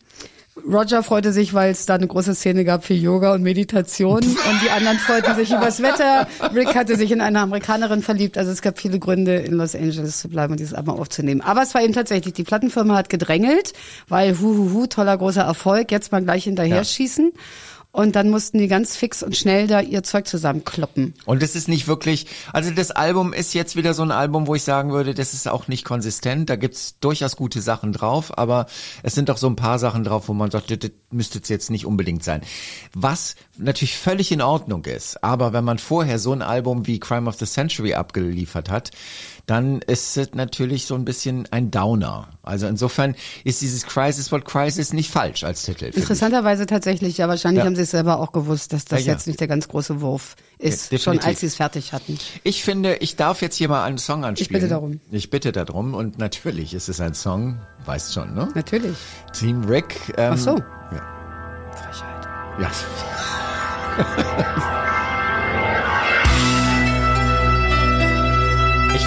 Roger 0.69 1.01
freute 1.01 1.31
sich, 1.31 1.53
weil 1.53 1.71
es 1.71 1.85
da 1.85 1.95
eine 1.95 2.07
große 2.07 2.35
Szene 2.35 2.65
gab 2.65 2.83
für 2.83 2.93
Yoga 2.93 3.33
und 3.33 3.41
Meditation 3.41 4.17
und 4.17 4.61
die 4.63 4.69
anderen 4.69 4.97
freuten 4.99 5.33
sich 5.35 5.49
übers 5.51 5.81
Wetter. 5.81 6.27
Rick 6.53 6.75
hatte 6.75 6.97
sich 6.97 7.11
in 7.11 7.21
eine 7.21 7.39
Amerikanerin 7.39 8.01
verliebt, 8.01 8.37
also 8.37 8.51
es 8.51 8.61
gab 8.61 8.77
viele 8.77 8.99
Gründe, 8.99 9.35
in 9.37 9.53
Los 9.53 9.75
Angeles 9.75 10.19
zu 10.19 10.27
bleiben 10.27 10.51
und 10.51 10.59
dieses 10.59 10.73
Album 10.73 10.99
aufzunehmen. 10.99 11.39
Aber 11.41 11.61
es 11.61 11.73
war 11.73 11.81
eben 11.83 11.93
tatsächlich, 11.93 12.33
die 12.33 12.43
Plattenfirma 12.43 12.95
hat 12.97 13.09
gedrängelt, 13.09 13.71
weil 14.09 14.37
hu, 14.39 14.57
hu, 14.57 14.73
hu, 14.73 14.85
toller 14.87 15.17
großer 15.17 15.43
Erfolg, 15.43 15.89
jetzt 15.91 16.11
mal 16.11 16.21
gleich 16.21 16.43
hinterher 16.43 16.77
Ja. 16.77 16.83
schießen. 16.83 17.31
Und 17.91 18.15
dann 18.15 18.29
mussten 18.29 18.59
die 18.59 18.67
ganz 18.67 18.95
fix 18.95 19.23
und 19.23 19.35
schnell 19.35 19.65
da 19.65 19.81
ihr 19.81 20.03
Zeug 20.03 20.27
zusammenkloppen. 20.27 21.15
Und 21.25 21.41
es 21.41 21.55
ist 21.55 21.67
nicht 21.67 21.87
wirklich, 21.87 22.27
also 22.53 22.69
das 22.69 22.91
Album 22.91 23.33
ist 23.33 23.53
jetzt 23.53 23.75
wieder 23.75 23.93
so 23.93 24.03
ein 24.03 24.11
Album, 24.11 24.45
wo 24.45 24.53
ich 24.53 24.63
sagen 24.63 24.91
würde, 24.91 25.15
das 25.15 25.33
ist 25.33 25.47
auch 25.47 25.67
nicht 25.67 25.83
konsistent. 25.83 26.49
Da 26.49 26.57
gibt's 26.57 26.99
durchaus 26.99 27.35
gute 27.35 27.61
Sachen 27.61 27.93
drauf, 27.93 28.37
aber 28.37 28.67
es 29.01 29.15
sind 29.15 29.31
auch 29.31 29.37
so 29.37 29.47
ein 29.47 29.55
paar 29.55 29.79
Sachen 29.79 30.03
drauf, 30.03 30.27
wo 30.27 30.33
man 30.33 30.51
sagt, 30.51 30.69
das, 30.71 30.91
müsste 31.09 31.41
jetzt 31.47 31.71
nicht 31.71 31.85
unbedingt 31.85 32.23
sein. 32.23 32.41
Was 32.93 33.35
natürlich 33.57 33.97
völlig 33.97 34.31
in 34.31 34.41
Ordnung 34.41 34.85
ist, 34.85 35.23
aber 35.23 35.53
wenn 35.53 35.63
man 35.63 35.79
vorher 35.79 36.19
so 36.19 36.33
ein 36.33 36.41
Album 36.41 36.85
wie 36.85 36.99
Crime 36.99 37.29
of 37.29 37.37
the 37.39 37.45
Century 37.45 37.93
abgeliefert 37.93 38.69
hat, 38.69 38.91
dann 39.47 39.79
ist 39.81 40.15
es 40.17 40.33
natürlich 40.35 40.85
so 40.85 40.93
ein 40.95 41.05
bisschen 41.05 41.47
ein 41.51 41.71
Downer. 41.71 42.27
Also 42.43 42.67
insofern 42.67 43.15
ist 43.45 43.61
dieses 43.61 43.85
Crisis 43.85 44.31
What 44.31 44.45
Crisis 44.45 44.93
nicht 44.93 45.09
falsch 45.09 45.43
als 45.45 45.63
Titel. 45.63 45.79
finde 45.85 45.91
ich. 45.91 46.03
Interessanterweise 46.03 46.65
tatsächlich, 46.67 47.17
ja, 47.17 47.27
wahrscheinlich 47.29 47.59
Ja. 47.61 47.65
haben 47.65 47.75
sie 47.75 47.81
es 47.83 47.91
selber 47.91 48.19
auch 48.19 48.33
gewusst, 48.33 48.73
dass 48.73 48.83
das 48.85 48.99
Ja, 49.01 49.05
ja. 49.07 49.13
jetzt 49.13 49.25
nicht 49.25 49.39
der 49.39 49.47
ganz 49.47 49.67
große 49.69 50.01
Wurf 50.01 50.35
ist, 50.59 50.91
Ja, 50.91 50.99
schon 50.99 51.19
als 51.19 51.39
sie 51.39 51.45
es 51.47 51.55
fertig 51.55 51.93
hatten. 51.93 52.19
Ich 52.43 52.63
finde, 52.63 52.97
ich 52.97 53.15
darf 53.15 53.41
jetzt 53.41 53.55
hier 53.55 53.69
mal 53.69 53.83
einen 53.85 53.97
Song 53.97 54.25
anspielen. 54.25 54.61
bitte 54.61 54.67
darum. 54.69 54.99
Ich 55.11 55.29
bitte 55.29 55.51
darum 55.53 55.93
und 55.93 56.17
natürlich 56.19 56.73
ist 56.73 56.89
es 56.89 56.99
ein 56.99 57.13
Song, 57.13 57.59
weißt 57.85 58.13
schon, 58.13 58.33
ne? 58.35 58.49
Natürlich. 58.53 58.97
Team 59.33 59.63
Rick. 59.63 60.13
Ähm, 60.17 60.33
Ach 60.33 60.37
so. 60.37 60.57
Ja. 60.57 61.71
Frechheit. 61.71 62.27
ja. 62.59 62.69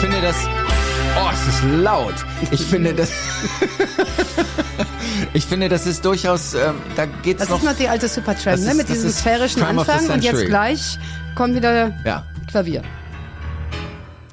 finde 0.00 0.20
das, 0.22 0.36
oh, 1.18 1.28
es 1.32 1.54
ist 1.54 1.62
laut. 1.82 2.14
Ich 2.50 2.62
finde 2.62 2.94
das. 2.94 3.10
ich 5.34 5.44
finde, 5.46 5.68
das 5.68 5.86
ist 5.86 6.04
durchaus. 6.04 6.54
Ähm, 6.54 6.76
da 6.96 7.06
geht's 7.22 7.40
Das 7.40 7.48
noch. 7.50 7.58
ist 7.58 7.64
noch 7.64 7.76
die 7.76 7.88
alte 7.88 8.08
Supertramp, 8.08 8.56
Das 8.56 8.64
ne? 8.64 8.74
Mit 8.74 8.88
das 8.88 8.96
diesem 8.96 9.10
sphärischen 9.10 9.62
Crime 9.62 9.80
Anfang 9.80 10.08
und 10.10 10.24
jetzt 10.24 10.46
gleich 10.46 10.98
kommt 11.34 11.54
wieder 11.54 11.92
ja, 12.04 12.24
Klavier. 12.50 12.82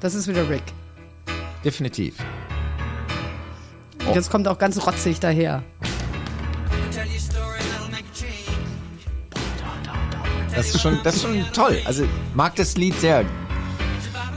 Das 0.00 0.14
ist 0.14 0.26
wieder 0.28 0.48
Rick. 0.48 0.62
definitiv. 1.64 2.14
Und 4.06 4.14
jetzt 4.14 4.30
kommt 4.30 4.48
auch 4.48 4.58
ganz 4.58 4.84
rotzig 4.86 5.20
daher. 5.20 5.62
Das 10.54 10.68
ist 10.74 10.80
schon, 10.80 10.98
das 11.04 11.16
ist 11.16 11.22
schon 11.22 11.44
toll. 11.52 11.78
Also 11.84 12.04
mag 12.34 12.56
das 12.56 12.76
Lied 12.76 12.98
sehr. 13.00 13.24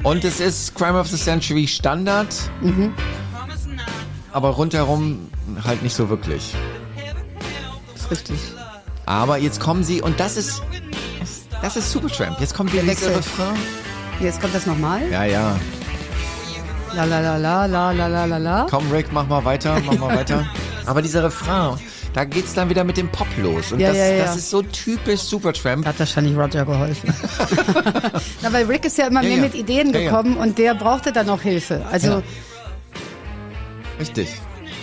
Und 0.03 0.23
es 0.25 0.39
ist 0.39 0.75
Crime 0.75 0.99
of 0.99 1.07
the 1.07 1.17
Century 1.17 1.67
Standard. 1.67 2.33
Mhm. 2.61 2.93
Aber 4.31 4.49
rundherum 4.49 5.29
halt 5.63 5.83
nicht 5.83 5.95
so 5.95 6.09
wirklich. 6.09 6.55
Das 7.93 8.03
ist 8.03 8.11
richtig. 8.11 8.39
Aber 9.05 9.37
jetzt 9.37 9.59
kommen 9.59 9.83
sie 9.83 10.01
und 10.01 10.19
das 10.19 10.37
ist 10.37 10.61
das 11.61 11.77
ist 11.77 11.91
Supertramp. 11.91 12.39
Jetzt 12.39 12.55
kommt 12.55 12.73
der 12.73 12.83
nächste. 12.83 13.15
Refrain. 13.15 13.55
Jetzt 14.19 14.41
kommt 14.41 14.55
das 14.55 14.65
nochmal. 14.65 15.07
Ja, 15.11 15.25
ja. 15.25 15.59
La 16.95 17.05
la 17.05 17.19
la 17.19 17.37
la 17.37 17.65
la 17.65 17.91
la 17.91 18.07
la 18.07 18.25
la 18.25 18.37
la. 18.37 18.67
Komm 18.69 18.91
Rick, 18.91 19.13
mach 19.13 19.27
mal 19.27 19.45
weiter, 19.45 19.79
mach 19.85 19.97
mal 19.97 20.15
weiter. 20.15 20.45
Aber 20.85 21.01
dieser 21.01 21.23
Refrain, 21.23 21.77
da 22.13 22.25
geht's 22.25 22.53
dann 22.53 22.69
wieder 22.69 22.83
mit 22.83 22.97
dem 22.97 23.09
Pop 23.09 23.27
los 23.37 23.71
und 23.71 23.79
Ja, 23.79 23.89
das, 23.89 23.97
ja, 23.97 24.05
ja. 24.11 24.25
das 24.25 24.35
ist 24.35 24.49
so 24.49 24.61
typisch 24.61 25.21
Supertramp. 25.21 25.85
Hat 25.85 25.97
wahrscheinlich 25.99 26.35
Roger 26.35 26.65
geholfen. 26.65 27.13
Na, 28.41 28.51
weil 28.51 28.65
Rick 28.65 28.85
ist 28.85 28.97
ja 28.97 29.07
immer 29.07 29.21
mehr 29.23 29.37
mit 29.37 29.55
Ideen 29.55 29.91
gekommen 29.93 30.35
und 30.37 30.57
der 30.57 30.73
brauchte 30.75 31.11
dann 31.13 31.29
auch 31.29 31.41
Hilfe. 31.41 31.85
Also. 31.91 32.21
Richtig. 33.99 34.29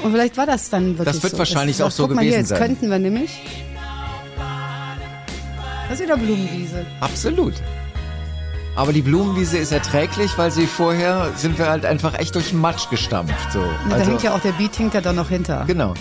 und 0.03 0.13
vielleicht 0.13 0.37
war 0.37 0.47
das 0.47 0.71
dann 0.71 0.97
wirklich 0.99 1.15
Das 1.15 1.23
wird 1.23 1.33
so. 1.33 1.39
wahrscheinlich 1.39 1.79
das, 1.79 1.87
auch 1.87 1.91
so 1.91 2.07
mal 2.07 2.23
hier, 2.23 2.31
gewesen 2.31 2.39
jetzt 2.39 2.49
sein. 2.51 2.59
könnten 2.59 2.91
wir 2.91 2.99
nämlich. 2.99 3.31
Das 5.89 5.99
ist 5.99 6.05
wieder 6.05 6.17
Blumenwiese. 6.17 6.85
Absolut. 7.01 7.55
Aber 8.77 8.93
die 8.93 9.01
Blumenwiese 9.03 9.59
ist 9.59 9.73
erträglich, 9.73 10.37
weil 10.39 10.51
sie 10.53 10.67
vorher 10.67 11.31
sind 11.35 11.59
wir 11.59 11.69
halt 11.69 11.85
einfach 11.85 12.17
echt 12.19 12.35
durch 12.37 12.51
den 12.51 12.61
Matsch 12.61 12.89
gestampft. 12.91 13.53
So. 13.53 13.61
da 13.89 13.97
Also, 13.97 14.11
hängt 14.13 14.23
ja 14.23 14.35
auch 14.35 14.41
der 14.41 14.53
Beat 14.53 14.79
hängt 14.79 14.95
ja 14.95 15.01
dann 15.01 15.17
noch 15.17 15.31
hinter. 15.31 15.65
genau, 15.67 15.95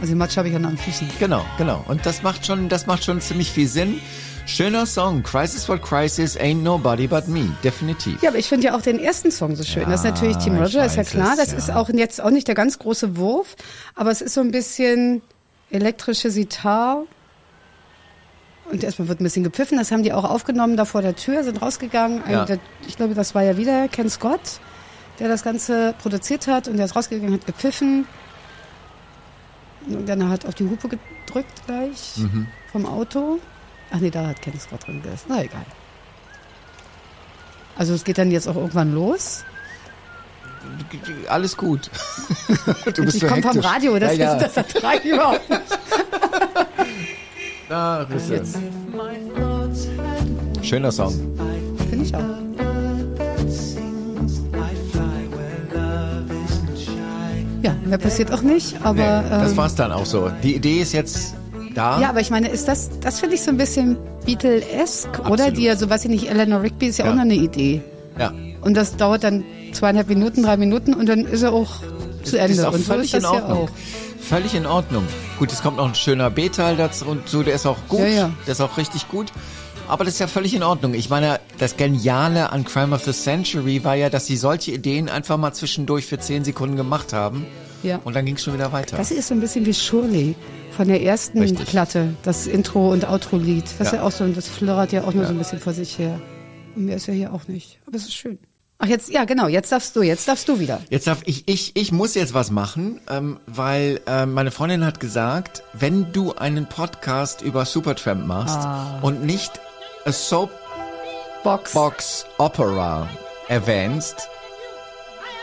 Also 0.00 0.14
Matsch 0.16 0.36
habe 0.36 0.48
ich 0.48 0.54
ja 0.54 0.60
noch 0.60 0.68
an 0.68 0.76
den 0.76 0.82
Füßen. 0.82 1.08
genau, 1.18 1.44
genau. 1.58 1.84
Und 1.88 2.04
das 2.04 2.22
macht 2.22 2.46
schon, 2.46 2.68
das 2.68 2.86
macht 2.86 3.04
schon 3.04 3.20
ziemlich 3.20 3.50
viel 3.50 3.68
Sinn. 3.68 4.00
Schöner 4.46 4.84
Song, 4.84 5.22
Crisis 5.22 5.64
for 5.64 5.78
Crisis, 5.78 6.36
Ain't 6.36 6.62
Nobody 6.62 7.06
But 7.06 7.28
Me, 7.28 7.48
definitiv. 7.62 8.22
Ja, 8.22 8.28
aber 8.28 8.38
ich 8.38 8.46
finde 8.46 8.66
ja 8.66 8.76
auch 8.76 8.82
den 8.82 8.98
ersten 8.98 9.30
Song 9.30 9.56
so 9.56 9.64
schön. 9.64 9.88
das 9.88 10.00
ist 10.00 10.04
natürlich 10.04 10.36
Team 10.36 10.56
Roger, 10.56 10.84
ist 10.84 10.96
ja 10.96 11.04
klar. 11.04 11.32
es, 11.32 11.38
das 11.38 11.52
ja. 11.52 11.58
ist 11.58 11.70
auch 11.70 11.88
jetzt 11.88 12.20
auch 12.20 12.30
nicht 12.30 12.46
der 12.46 12.54
ganz 12.54 12.78
große 12.78 13.16
Wurf, 13.16 13.56
aber 13.94 14.10
es 14.10 14.20
ist 14.20 14.34
so 14.34 14.42
ein 14.42 14.50
bisschen 14.50 15.22
elektrische 15.70 16.30
Sitar. 16.30 17.04
Und 18.70 18.82
erstmal 18.82 19.08
wird 19.08 19.20
ein 19.20 19.24
bisschen 19.24 19.44
gepfiffen. 19.44 19.78
Das 19.78 19.90
haben 19.90 20.02
die 20.02 20.12
auch 20.12 20.24
aufgenommen 20.24 20.76
da 20.76 20.84
vor 20.84 21.02
der 21.02 21.16
Tür, 21.16 21.44
sind 21.44 21.60
rausgegangen. 21.60 22.22
Ja. 22.30 22.46
Ich 22.86 22.96
glaube, 22.96 23.14
das 23.14 23.34
war 23.34 23.42
ja 23.42 23.56
wieder 23.56 23.88
Ken 23.88 24.08
Scott, 24.08 24.60
der 25.18 25.28
das 25.28 25.42
Ganze 25.42 25.94
produziert 26.00 26.46
hat. 26.46 26.68
Und 26.68 26.78
der 26.78 26.86
ist 26.86 26.96
rausgegangen, 26.96 27.34
hat 27.34 27.46
gepfiffen. 27.46 28.06
Und 29.86 30.08
dann 30.08 30.28
hat 30.28 30.46
auf 30.46 30.54
die 30.54 30.64
Hupe 30.64 30.88
gedrückt 30.88 31.66
gleich 31.66 32.16
Mhm. 32.18 32.46
vom 32.72 32.86
Auto. 32.86 33.38
Ach 33.90 33.98
nee, 34.00 34.10
da 34.10 34.26
hat 34.28 34.40
Ken 34.42 34.58
Scott 34.58 34.86
drin 34.86 35.02
gesessen. 35.02 35.26
Na 35.28 35.42
egal. 35.44 35.64
Also 37.76 37.92
es 37.94 38.04
geht 38.04 38.18
dann 38.18 38.30
jetzt 38.30 38.48
auch 38.48 38.56
irgendwann 38.56 38.94
los. 38.94 39.44
Alles 41.28 41.56
gut. 41.56 41.90
Du 42.94 43.04
bist 43.04 43.16
Ich 43.16 43.20
so 43.22 43.26
komme 43.28 43.42
vom. 43.42 43.58
Radio, 43.60 43.98
das, 43.98 44.16
ja, 44.16 44.32
ja. 44.34 44.38
das 44.38 44.56
ertrage 44.56 44.98
ich 45.04 45.12
überhaupt 45.12 45.48
nicht. 45.50 45.62
Da 47.68 48.02
ist 48.04 48.30
er. 48.30 48.42
Schöner 50.62 50.92
Song. 50.92 51.12
Finde 51.90 52.04
ich 52.04 52.14
auch. 52.14 52.20
Ja, 57.64 57.74
mehr 57.84 57.98
passiert 57.98 58.30
auch 58.32 58.42
nicht, 58.42 58.76
aber. 58.84 59.22
Nee, 59.22 59.30
das 59.30 59.50
ähm, 59.52 59.56
war's 59.56 59.74
dann 59.74 59.90
auch 59.90 60.04
so. 60.06 60.30
Die 60.42 60.54
Idee 60.54 60.80
ist 60.82 60.92
jetzt 60.92 61.34
da. 61.74 61.98
ja, 62.00 62.10
aber 62.10 62.20
ich 62.20 62.30
meine, 62.30 62.48
ist 62.50 62.68
das, 62.68 62.90
das 63.00 63.20
finde 63.20 63.34
ich 63.36 63.42
so 63.42 63.50
ein 63.50 63.56
bisschen 63.56 63.96
Beatle-esque, 64.26 65.20
oder? 65.30 65.50
Die, 65.50 65.68
also 65.70 65.88
weiß 65.88 66.04
ich 66.04 66.10
nicht, 66.10 66.30
Eleanor 66.30 66.62
Rigby 66.62 66.86
ist 66.86 66.98
ja, 66.98 67.06
Ja. 67.06 67.10
auch 67.10 67.14
noch 67.16 67.22
eine 67.22 67.34
Idee. 67.34 67.80
ja. 68.18 68.32
Und 68.60 68.74
das 68.74 68.96
dauert 68.96 69.24
dann 69.24 69.44
zweieinhalb 69.72 70.08
Minuten, 70.08 70.42
drei 70.42 70.56
Minuten 70.56 70.94
und 70.94 71.06
dann 71.08 71.20
ist 71.26 71.42
er 71.42 71.52
auch 71.52 71.70
zu 72.22 72.38
Ende. 72.38 72.52
ist 72.54 72.64
auch 72.64 72.72
und 72.72 72.78
so 72.84 72.92
völlig 72.92 73.12
ist 73.12 73.22
das 73.24 73.30
in 73.30 73.36
ja 73.38 73.42
Ordnung. 73.42 73.58
auch. 73.64 73.68
Völlig 74.20 74.54
in 74.54 74.64
Ordnung. 74.66 75.04
Gut, 75.38 75.52
es 75.52 75.60
kommt 75.62 75.76
noch 75.76 75.86
ein 75.88 75.94
schöner 75.94 76.30
B-Teil 76.30 76.76
dazu 76.76 77.04
und 77.06 77.28
so, 77.28 77.42
der 77.42 77.54
ist 77.54 77.66
auch 77.66 77.76
gut. 77.88 78.00
Ja, 78.00 78.06
ja. 78.06 78.30
Der 78.46 78.52
ist 78.52 78.60
auch 78.62 78.78
richtig 78.78 79.08
gut. 79.08 79.32
Aber 79.88 80.04
das 80.04 80.14
ist 80.14 80.20
ja 80.20 80.26
völlig 80.26 80.54
in 80.54 80.62
Ordnung. 80.62 80.94
Ich 80.94 81.10
meine, 81.10 81.40
das 81.58 81.76
Geniale 81.76 82.50
an 82.52 82.64
Crime 82.64 82.94
of 82.94 83.04
the 83.04 83.12
Century 83.12 83.84
war 83.84 83.94
ja, 83.94 84.08
dass 84.10 84.26
sie 84.26 84.36
solche 84.36 84.72
Ideen 84.72 85.08
einfach 85.08 85.36
mal 85.36 85.52
zwischendurch 85.52 86.06
für 86.06 86.18
zehn 86.18 86.42
Sekunden 86.44 86.76
gemacht 86.76 87.12
haben. 87.12 87.46
Ja. 87.82 88.00
Und 88.02 88.16
dann 88.16 88.24
ging 88.24 88.36
es 88.36 88.42
schon 88.42 88.54
wieder 88.54 88.72
weiter. 88.72 88.96
Das 88.96 89.10
ist 89.10 89.28
so 89.28 89.34
ein 89.34 89.40
bisschen 89.40 89.66
wie 89.66 89.74
Shirley 89.74 90.34
von 90.74 90.88
der 90.88 91.02
ersten 91.02 91.38
Richtig. 91.38 91.66
Platte, 91.66 92.14
das 92.22 92.46
Intro- 92.46 92.90
und 92.92 93.06
Outro-Lied. 93.06 93.64
Das 93.78 93.88
ist 93.88 93.92
Ja. 93.92 93.98
ja 93.98 94.02
auch 94.04 94.10
so, 94.10 94.26
das 94.26 94.48
flirrt 94.48 94.92
ja 94.92 95.04
auch 95.04 95.12
nur 95.12 95.26
so 95.26 95.32
ein 95.32 95.38
bisschen 95.38 95.60
vor 95.60 95.74
sich 95.74 95.98
her. 95.98 96.18
Und 96.74 96.86
mehr 96.86 96.96
ist 96.96 97.06
ja 97.06 97.12
hier 97.14 97.32
auch 97.34 97.46
nicht. 97.46 97.78
Aber 97.86 97.96
es 97.96 98.04
ist 98.04 98.14
schön. 98.14 98.38
Ach, 98.78 98.86
jetzt, 98.88 99.08
ja, 99.10 99.24
genau, 99.24 99.46
jetzt 99.48 99.70
darfst 99.70 99.94
du, 99.94 100.02
jetzt 100.02 100.26
darfst 100.26 100.48
du 100.48 100.58
wieder. 100.58 100.80
Jetzt 100.90 101.06
darf 101.06 101.20
ich, 101.26 101.44
ich, 101.46 101.72
ich 101.76 101.92
muss 101.92 102.14
jetzt 102.16 102.34
was 102.34 102.50
machen, 102.50 103.00
ähm, 103.08 103.38
weil 103.46 104.00
ähm, 104.06 104.32
meine 104.32 104.50
Freundin 104.50 104.84
hat 104.84 104.98
gesagt, 104.98 105.62
wenn 105.74 106.12
du 106.12 106.34
einen 106.34 106.66
Podcast 106.68 107.40
über 107.42 107.66
Supertramp 107.66 108.26
machst 108.26 108.56
Ah. 108.56 108.98
und 109.00 109.24
nicht 109.24 109.52
a 110.06 110.12
Soap 110.12 110.50
Box. 111.42 112.26
Opera 112.38 113.08
erwähnst, 113.48 114.28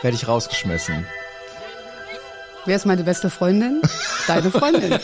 werde 0.02 0.16
ich 0.16 0.28
rausgeschmissen. 0.28 1.06
Wer 2.64 2.76
ist 2.76 2.86
meine 2.86 3.02
beste 3.02 3.30
Freundin? 3.30 3.82
Deine 4.26 4.50
Freundin. 4.50 4.98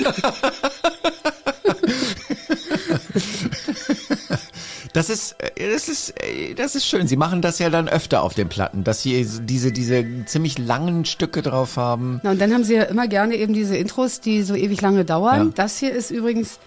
Das 4.92 5.10
ist, 5.10 5.36
das 5.56 5.88
ist, 5.88 6.14
das 6.56 6.74
ist 6.74 6.86
schön. 6.86 7.06
Sie 7.06 7.16
machen 7.16 7.42
das 7.42 7.58
ja 7.60 7.70
dann 7.70 7.88
öfter 7.88 8.22
auf 8.22 8.34
den 8.34 8.48
Platten, 8.48 8.84
dass 8.84 9.02
sie 9.02 9.24
diese, 9.42 9.70
diese 9.70 10.04
ziemlich 10.24 10.58
langen 10.58 11.04
Stücke 11.04 11.42
drauf 11.42 11.76
haben. 11.76 12.20
Na, 12.24 12.30
und 12.32 12.40
dann 12.40 12.52
haben 12.52 12.64
sie 12.64 12.74
ja 12.74 12.84
immer 12.84 13.06
gerne 13.06 13.36
eben 13.36 13.52
diese 13.52 13.76
Intros, 13.76 14.20
die 14.20 14.42
so 14.42 14.54
ewig 14.54 14.80
lange 14.80 15.04
dauern. 15.04 15.48
Ja. 15.48 15.52
Das 15.54 15.78
hier 15.78 15.92
ist 15.92 16.10
übrigens, 16.10 16.58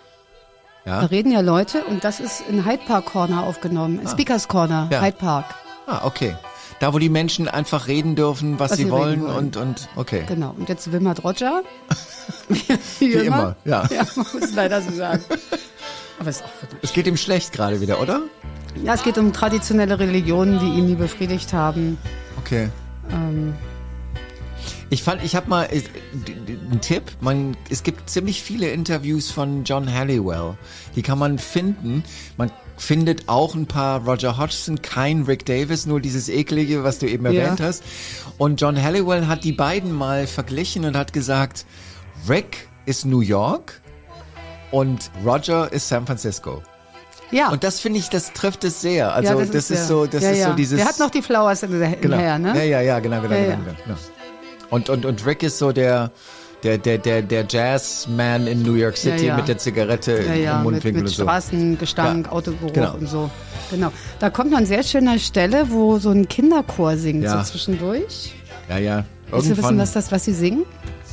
da 0.86 1.02
Ja. 1.02 1.06
reden 1.08 1.32
ja 1.32 1.42
Leute 1.42 1.84
und 1.86 2.04
das 2.04 2.20
ist 2.20 2.44
in 2.50 2.66
Hyde 2.66 2.84
Park 2.88 3.06
Corner 3.06 3.44
aufgenommen. 3.44 4.00
In 4.00 4.08
Speakers 4.08 4.48
Corner, 4.48 4.88
Ja. 4.92 5.02
Hyde 5.02 5.18
Park. 5.18 5.46
Ah, 5.88 6.02
okay. 6.06 6.36
Da, 6.80 6.94
wo 6.94 7.00
die 7.00 7.10
Menschen 7.10 7.48
einfach 7.48 7.88
reden 7.88 8.16
dürfen, 8.16 8.58
was, 8.60 8.72
Was 8.72 8.78
sie 8.80 8.90
wollen, 8.90 9.22
wollen. 9.22 9.36
und, 9.36 9.58
und, 9.58 9.88
okay. 9.96 10.24
Genau. 10.28 10.56
Und 10.58 10.68
jetzt 10.68 10.92
wimmert 10.92 11.24
Roger. 11.24 11.62
Wie, 12.50 12.62
Wie 13.00 13.12
immer, 13.14 13.56
ja. 13.66 13.84
Ja, 13.92 14.04
man 14.16 14.26
muss 14.34 14.54
leider 14.54 14.82
so 14.82 14.92
sagen. 14.92 15.24
Aber 16.20 16.30
es 16.30 16.38
ist 16.38 16.44
auch 16.46 16.62
wirklich. 16.62 16.80
Es 16.84 16.94
geht 16.94 17.06
ihm 17.08 17.18
schlecht 17.18 17.52
gerade 17.52 17.82
wieder, 17.82 18.02
oder? 18.02 18.22
Ja, 18.84 18.94
es 18.96 19.04
geht 19.04 19.18
um 19.20 19.32
traditionelle 19.34 20.00
Religionen, 20.00 20.60
die 20.60 20.66
ihn 20.80 20.86
nie 20.88 20.96
befriedigt 20.96 21.54
haben. 21.54 21.98
Okay. 22.40 22.70
Ähm, 23.12 23.54
Ich 24.94 25.04
fand, 25.04 25.24
ich 25.24 25.38
habe 25.38 25.50
mal 25.50 25.64
äh, 25.72 25.82
einen 26.70 26.82
Tipp. 26.82 27.04
Man, 27.22 27.56
es 27.70 27.82
gibt 27.84 28.10
ziemlich 28.10 28.44
viele 28.44 28.70
Interviews 28.72 29.32
von 29.32 29.64
John 29.64 29.92
Halliwell. 29.92 30.58
Die 30.98 31.02
kann 31.02 31.18
man 31.18 31.40
finden. 31.40 32.04
Man 32.36 32.52
findet 32.76 33.30
auch 33.30 33.56
ein 33.56 33.68
paar 33.68 34.04
Roger 34.06 34.38
Hodgson, 34.38 34.82
kein 34.82 35.24
Rick 35.24 35.46
Davis, 35.46 35.86
nur 35.86 36.02
dieses 36.02 36.28
eklige, 36.28 36.84
was 36.84 37.00
du 37.00 37.08
eben 37.08 37.26
Ja. 37.32 37.32
erwähnt 37.42 37.62
hast. 37.62 37.84
Und 38.38 38.60
John 38.60 38.82
Halliwell 38.82 39.28
hat 39.28 39.46
die 39.46 39.54
beiden 39.54 39.94
mal 39.94 40.28
verglichen 40.28 40.84
und 40.84 40.98
hat 40.98 41.14
gesagt, 41.14 41.66
Rick 42.28 42.68
ist 42.86 43.06
New 43.06 43.22
York 43.22 43.80
und 44.72 45.10
Roger 45.26 45.72
ist 45.72 45.88
San 45.88 46.06
Francisco. 46.06 46.62
ja. 47.32 47.48
Und 47.50 47.64
das 47.64 47.80
finde 47.80 48.00
ich, 48.00 48.10
das 48.10 48.34
trifft 48.34 48.66
es 48.66 48.82
sehr. 48.82 49.14
Also 49.14 49.40
ja, 49.40 49.46
das, 49.46 49.70
ist, 49.72 49.78
ja. 49.80 49.86
so, 49.86 50.06
das 50.06 50.22
ja, 50.22 50.32
ist 50.32 50.38
ja. 50.40 50.50
so 50.50 50.54
dieses. 50.56 50.78
Der 50.80 50.86
hat 50.86 51.00
noch 51.00 51.12
die 51.12 51.22
Flowers 51.22 51.64
in 51.64 51.72
der 51.72 51.80
genau. 51.92 52.18
hinterher, 52.18 52.40
ne? 52.40 52.58
Ja, 52.58 52.64
ja, 52.64 52.82
ja, 52.82 53.00
genau, 53.00 53.22
genau, 53.22 53.36
Ja, 53.36 53.42
genau, 53.42 53.52
ja. 53.52 53.56
genau, 53.58 53.76
genau. 53.86 53.98
Und, 54.72 54.90
und, 54.90 55.06
und 55.06 55.26
Rick 55.26 55.44
ist 55.44 55.60
so 55.60 55.72
der, 55.72 56.12
der, 56.64 56.78
der, 56.80 56.98
der, 56.98 57.22
der 57.22 57.46
Jazzman 57.48 58.48
in 58.48 58.64
New 58.64 58.74
York 58.74 58.98
City 58.98 59.26
Ja, 59.26 59.34
ja. 59.34 59.36
mit 59.38 59.48
der 59.48 59.58
Zigarette 59.58 60.24
Ja, 60.26 60.34
ja, 60.34 60.52
im 60.58 60.64
mit, 60.64 60.72
Mundwinkel 60.74 61.04
mit 61.04 61.12
und 61.12 61.16
so. 61.16 61.24
Straßengestank, 61.24 62.26
Ja, 62.28 62.32
Autogeruch 62.32 62.74
genau. 62.74 62.94
und 62.96 63.08
so. 63.08 63.30
Genau. 63.70 63.92
Da 64.20 64.30
kommt 64.30 64.52
noch 64.52 64.58
an 64.58 64.66
sehr 64.66 64.82
schöner 64.84 65.20
Stelle, 65.20 65.70
wo 65.70 66.00
so 66.00 66.10
ein 66.10 66.28
Kinderchor 66.28 66.98
singt, 66.98 67.24
Ja. 67.24 67.44
so 67.44 67.52
zwischendurch. 67.52 68.34
Ja, 68.70 68.78
ja. 68.78 69.06
Willst 69.30 69.46
du 69.46 69.52
wissen, 69.52 69.64
Irgendwann, 69.64 69.78
was 69.80 69.92
das, 69.94 70.12
was 70.12 70.26
sie 70.26 70.34
singen? 70.34 70.66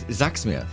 sag's 0.09 0.45
mir. 0.45 0.65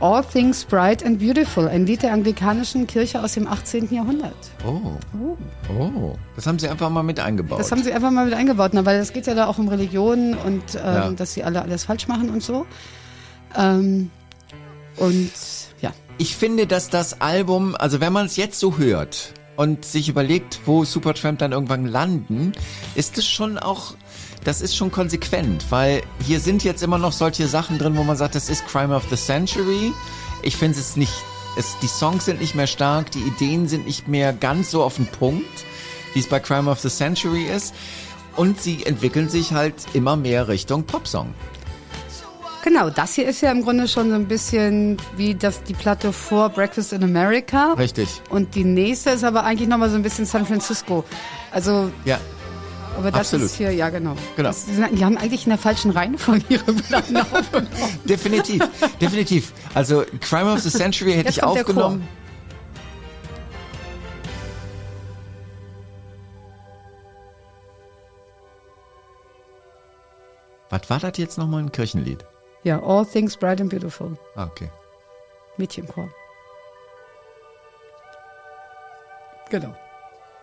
All 0.00 0.22
Things 0.24 0.64
Bright 0.64 1.04
and 1.04 1.18
Beautiful, 1.18 1.66
ein 1.68 1.84
Lied 1.84 2.02
der 2.04 2.12
anglikanischen 2.12 2.86
Kirche 2.86 3.20
aus 3.22 3.32
dem 3.32 3.48
18. 3.48 3.92
Jahrhundert. 3.92 4.36
Oh. 4.64 4.92
Oh. 5.76 6.14
Das 6.36 6.46
haben 6.46 6.58
sie 6.60 6.68
einfach 6.68 6.88
mal 6.88 7.02
mit 7.02 7.18
eingebaut. 7.18 7.58
Das 7.58 7.72
haben 7.72 7.82
sie 7.82 7.92
einfach 7.92 8.12
mal 8.12 8.24
mit 8.24 8.34
eingebaut, 8.34 8.74
ne? 8.74 8.86
weil 8.86 8.98
es 9.00 9.12
geht 9.12 9.26
ja 9.26 9.34
da 9.34 9.46
auch 9.48 9.58
um 9.58 9.66
Religion 9.68 10.34
und 10.34 10.62
ähm, 10.76 10.80
Ja. 10.84 11.10
dass 11.10 11.34
sie 11.34 11.42
alle 11.42 11.62
alles 11.62 11.84
falsch 11.84 12.06
machen 12.06 12.30
und 12.30 12.42
so. 12.44 12.64
Ähm, 13.56 14.10
und 14.98 15.32
ja, 15.80 15.92
Ich 16.18 16.36
finde, 16.36 16.66
dass 16.68 16.90
das 16.90 17.20
Album, 17.20 17.74
also 17.76 18.00
wenn 18.00 18.12
man 18.12 18.26
es 18.26 18.36
jetzt 18.36 18.60
so 18.60 18.78
hört 18.78 19.32
und 19.56 19.84
sich 19.84 20.08
überlegt, 20.08 20.60
wo 20.64 20.84
Supertramp 20.84 21.40
dann 21.40 21.50
irgendwann 21.50 21.86
landen, 21.86 22.52
ist 22.94 23.18
es 23.18 23.26
schon 23.26 23.58
auch, 23.58 23.94
das 24.48 24.62
ist 24.62 24.74
schon 24.74 24.90
konsequent, 24.90 25.66
weil 25.68 26.00
hier 26.26 26.40
sind 26.40 26.64
jetzt 26.64 26.82
immer 26.82 26.96
noch 26.96 27.12
solche 27.12 27.46
Sachen 27.48 27.76
drin, 27.76 27.98
wo 27.98 28.02
man 28.02 28.16
sagt, 28.16 28.34
das 28.34 28.48
ist 28.48 28.66
Crime 28.66 28.96
of 28.96 29.04
the 29.10 29.16
Century. 29.16 29.92
Ich 30.40 30.56
finde 30.56 30.80
es 30.80 30.96
nicht, 30.96 31.12
es, 31.58 31.76
die 31.82 31.86
Songs 31.86 32.24
sind 32.24 32.40
nicht 32.40 32.54
mehr 32.54 32.66
stark, 32.66 33.10
die 33.10 33.18
Ideen 33.18 33.68
sind 33.68 33.84
nicht 33.84 34.08
mehr 34.08 34.32
ganz 34.32 34.70
so 34.70 34.82
auf 34.82 34.96
den 34.96 35.06
Punkt, 35.06 35.66
wie 36.14 36.20
es 36.20 36.26
bei 36.26 36.40
Crime 36.40 36.70
of 36.70 36.80
the 36.80 36.88
Century 36.88 37.44
ist. 37.44 37.74
Und 38.36 38.58
sie 38.58 38.86
entwickeln 38.86 39.28
sich 39.28 39.52
halt 39.52 39.74
immer 39.92 40.16
mehr 40.16 40.48
Richtung 40.48 40.84
Popsong. 40.84 41.34
genau, 42.64 42.88
das 42.88 43.16
hier 43.16 43.28
ist 43.28 43.42
ja 43.42 43.52
im 43.52 43.62
Grunde 43.62 43.86
schon 43.86 44.08
so 44.08 44.14
ein 44.14 44.28
bisschen 44.28 44.96
wie 45.18 45.34
das, 45.34 45.62
die 45.62 45.74
Platte 45.74 46.10
vor 46.10 46.48
Breakfast 46.48 46.94
in 46.94 47.04
America. 47.04 47.74
Richtig. 47.74 48.08
Und 48.30 48.54
die 48.54 48.64
nächste 48.64 49.10
ist 49.10 49.24
aber 49.24 49.44
eigentlich 49.44 49.68
nochmal 49.68 49.90
so 49.90 49.96
ein 49.96 50.02
bisschen 50.02 50.24
San 50.24 50.46
Francisco. 50.46 51.04
Also, 51.50 51.90
Ja, 52.06 52.18
aber 52.98 53.10
das 53.12 53.20
Absolut. 53.20 53.46
ist 53.46 53.54
hier, 53.54 53.72
ja 53.72 53.90
genau. 53.90 54.16
Genau. 54.36 54.48
Das, 54.48 54.66
die, 54.66 55.04
haben 55.04 55.16
eigentlich 55.16 55.44
in 55.44 55.50
der 55.50 55.58
falschen 55.58 55.92
Reihenfolge 55.92 56.44
ihre 56.48 56.72
Platten 56.72 57.16
aufgenommen. 57.32 57.68
Definitiv, 58.04 58.62
definitiv. 59.00 59.52
Also 59.74 60.04
Crime 60.20 60.52
of 60.52 60.60
the 60.60 60.70
Century 60.70 61.12
hätte 61.12 61.28
Jetzt 61.28 61.38
ich 61.38 61.44
aufgenommen. 61.44 62.06
Was 70.70 70.90
war 70.90 70.98
das 70.98 71.16
jetzt 71.16 71.38
nochmal 71.38 71.62
ein 71.62 71.72
Kirchenlied? 71.72 72.26
Ja, 72.64 72.82
All 72.82 73.06
Things 73.06 73.36
Bright 73.36 73.60
and 73.60 73.70
Beautiful. 73.70 74.18
Ah, 74.34 74.44
okay. 74.44 74.70
Mädchenchor. 75.56 76.10
Genau. 79.50 79.74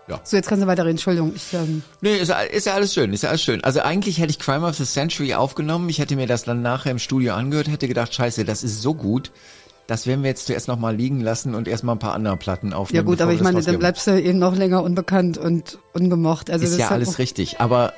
Ja. 0.07 0.19
So, 0.23 0.37
jetzt 0.37 0.47
kannst 0.47 0.63
du 0.63 0.67
weiterreden. 0.67 0.91
Entschuldigung. 0.97 1.33
Ich, 1.35 1.53
ähm, 1.53 1.81
Nee, 2.01 2.17
ist, 2.17 2.27
ja- 2.29 2.41
ist 2.41 2.65
ja 2.67 2.73
alles 2.75 2.93
schön, 2.93 3.11
ist 3.11 3.23
ja 3.23 3.29
alles 3.29 3.41
schön. 3.41 3.63
Also 3.63 3.81
eigentlich 3.81 4.19
hätte 4.19 4.29
ich 4.29 4.37
Crime 4.39 4.65
of 4.67 4.75
the 4.75 4.85
Century 4.85 5.33
aufgenommen. 5.33 5.89
Ich 5.89 5.97
hätte 5.99 6.15
mir 6.15 6.27
das 6.27 6.43
dann 6.43 6.61
nachher 6.61 6.91
im 6.91 6.99
Studio 6.99 7.33
angehört, 7.33 7.67
hätte 7.69 7.87
gedacht, 7.87 8.13
scheiße, 8.13 8.45
das 8.45 8.63
ist 8.63 8.81
so 8.83 8.93
gut. 8.93 9.31
Das 9.87 10.07
werden 10.07 10.23
wir 10.23 10.29
jetzt 10.29 10.45
zuerst 10.47 10.67
nochmal 10.67 10.95
liegen 10.95 11.21
lassen 11.21 11.53
und 11.55 11.67
erstmal 11.67 11.95
ein 11.95 11.99
paar 11.99 12.13
andere 12.13 12.37
Platten 12.37 12.73
aufnehmen. 12.73 13.03
ja 13.05 13.11
gut, 13.11 13.21
aber 13.21 13.33
ich 13.33 13.41
meine, 13.41 13.61
dann 13.61 13.77
bleibst 13.79 14.07
du 14.07 14.19
eben 14.21 14.39
noch 14.39 14.55
länger 14.55 14.83
unbekannt 14.83 15.37
und 15.37 15.77
ungemocht. 15.93 16.49
Also 16.49 16.65
ist 16.65 16.77
ja 16.79 16.89
alles 16.89 17.19
richtig, 17.19 17.59
aber 17.59 17.93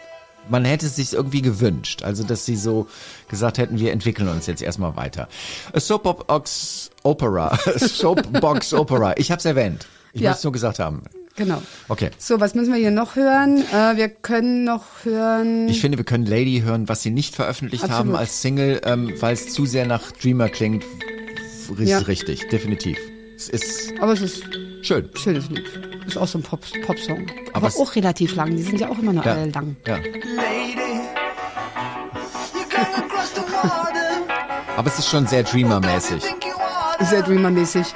man 0.49 0.63
hätte 0.65 0.85
es 0.85 0.95
sich 0.97 1.11
irgendwie 1.13 1.41
gewünscht, 1.41 2.03
also 2.03 2.23
dass 2.23 2.45
sie 2.45 2.55
so 2.55 2.87
gesagt 3.29 3.57
hätten, 3.57 3.79
wir 3.79 3.91
entwickeln 3.91 4.29
uns 4.29 4.47
jetzt 4.47 4.61
erstmal 4.61 4.95
weiter. 4.95 5.27
A 5.73 5.79
Soapbox 5.79 6.89
Opera, 7.03 7.57
Soapbox 7.77 8.73
Opera. 8.73 9.13
Ich 9.17 9.31
habe 9.31 9.39
es 9.39 9.45
erwähnt. 9.45 9.87
Ich 10.13 10.21
Ja. 10.21 10.31
muss 10.31 10.39
es 10.39 10.43
nur 10.45 10.53
gesagt 10.53 10.79
haben. 10.79 11.03
Genau. 11.37 11.61
Okay. 11.87 12.09
So, 12.17 12.39
was 12.39 12.55
müssen 12.55 12.73
wir 12.73 12.79
hier 12.79 12.91
noch 12.91 13.15
hören? 13.15 13.59
Äh, 13.71 13.95
wir 13.95 14.09
können 14.09 14.63
noch 14.63 14.83
hören. 15.03 15.69
Ich 15.69 15.79
finde, 15.79 15.97
wir 15.99 16.05
können 16.05 16.25
Lady 16.25 16.61
hören, 16.65 16.89
was 16.89 17.03
sie 17.03 17.11
nicht 17.11 17.35
veröffentlicht 17.35 17.83
Absolut. 17.83 17.99
haben 18.07 18.15
als 18.15 18.41
Single, 18.41 18.81
ähm, 18.83 19.13
weil 19.19 19.33
es 19.33 19.53
zu 19.53 19.65
sehr 19.67 19.85
nach 19.85 20.11
Dreamer 20.11 20.49
klingt. 20.49 20.83
Ist 20.83 21.79
Ja. 21.89 21.99
richtig, 21.99 22.47
definitiv. 22.49 22.97
Es 23.35 23.49
ist 23.49 23.93
aber 23.99 24.13
es 24.13 24.21
ist 24.21 24.43
schön. 24.81 25.09
schönes 25.15 25.47
Lied. 25.49 25.63
Ist 26.07 26.17
auch 26.17 26.27
so 26.27 26.39
ein 26.39 26.41
Pop 26.41 26.61
Popsong. 26.85 27.27
Aber 27.49 27.57
Aber, 27.57 27.67
es- 27.67 27.77
auch 27.77 27.93
relativ 27.95 28.35
lang. 28.35 28.55
Die 28.55 28.63
sind 28.63 28.79
ja 28.79 28.89
auch 28.89 28.97
immer 28.97 29.13
noch 29.13 29.25
Ja. 29.25 29.33
alle 29.33 29.51
lang. 29.51 29.75
ja. 29.85 29.99
Aber 34.75 34.87
es 34.87 34.99
ist 34.99 35.09
schon 35.09 35.25
sehr 35.27 35.43
Dreamer-mäßig. 35.43 36.21
Sehr 37.01 37.21
Dreamer-mäßig. 37.23 37.87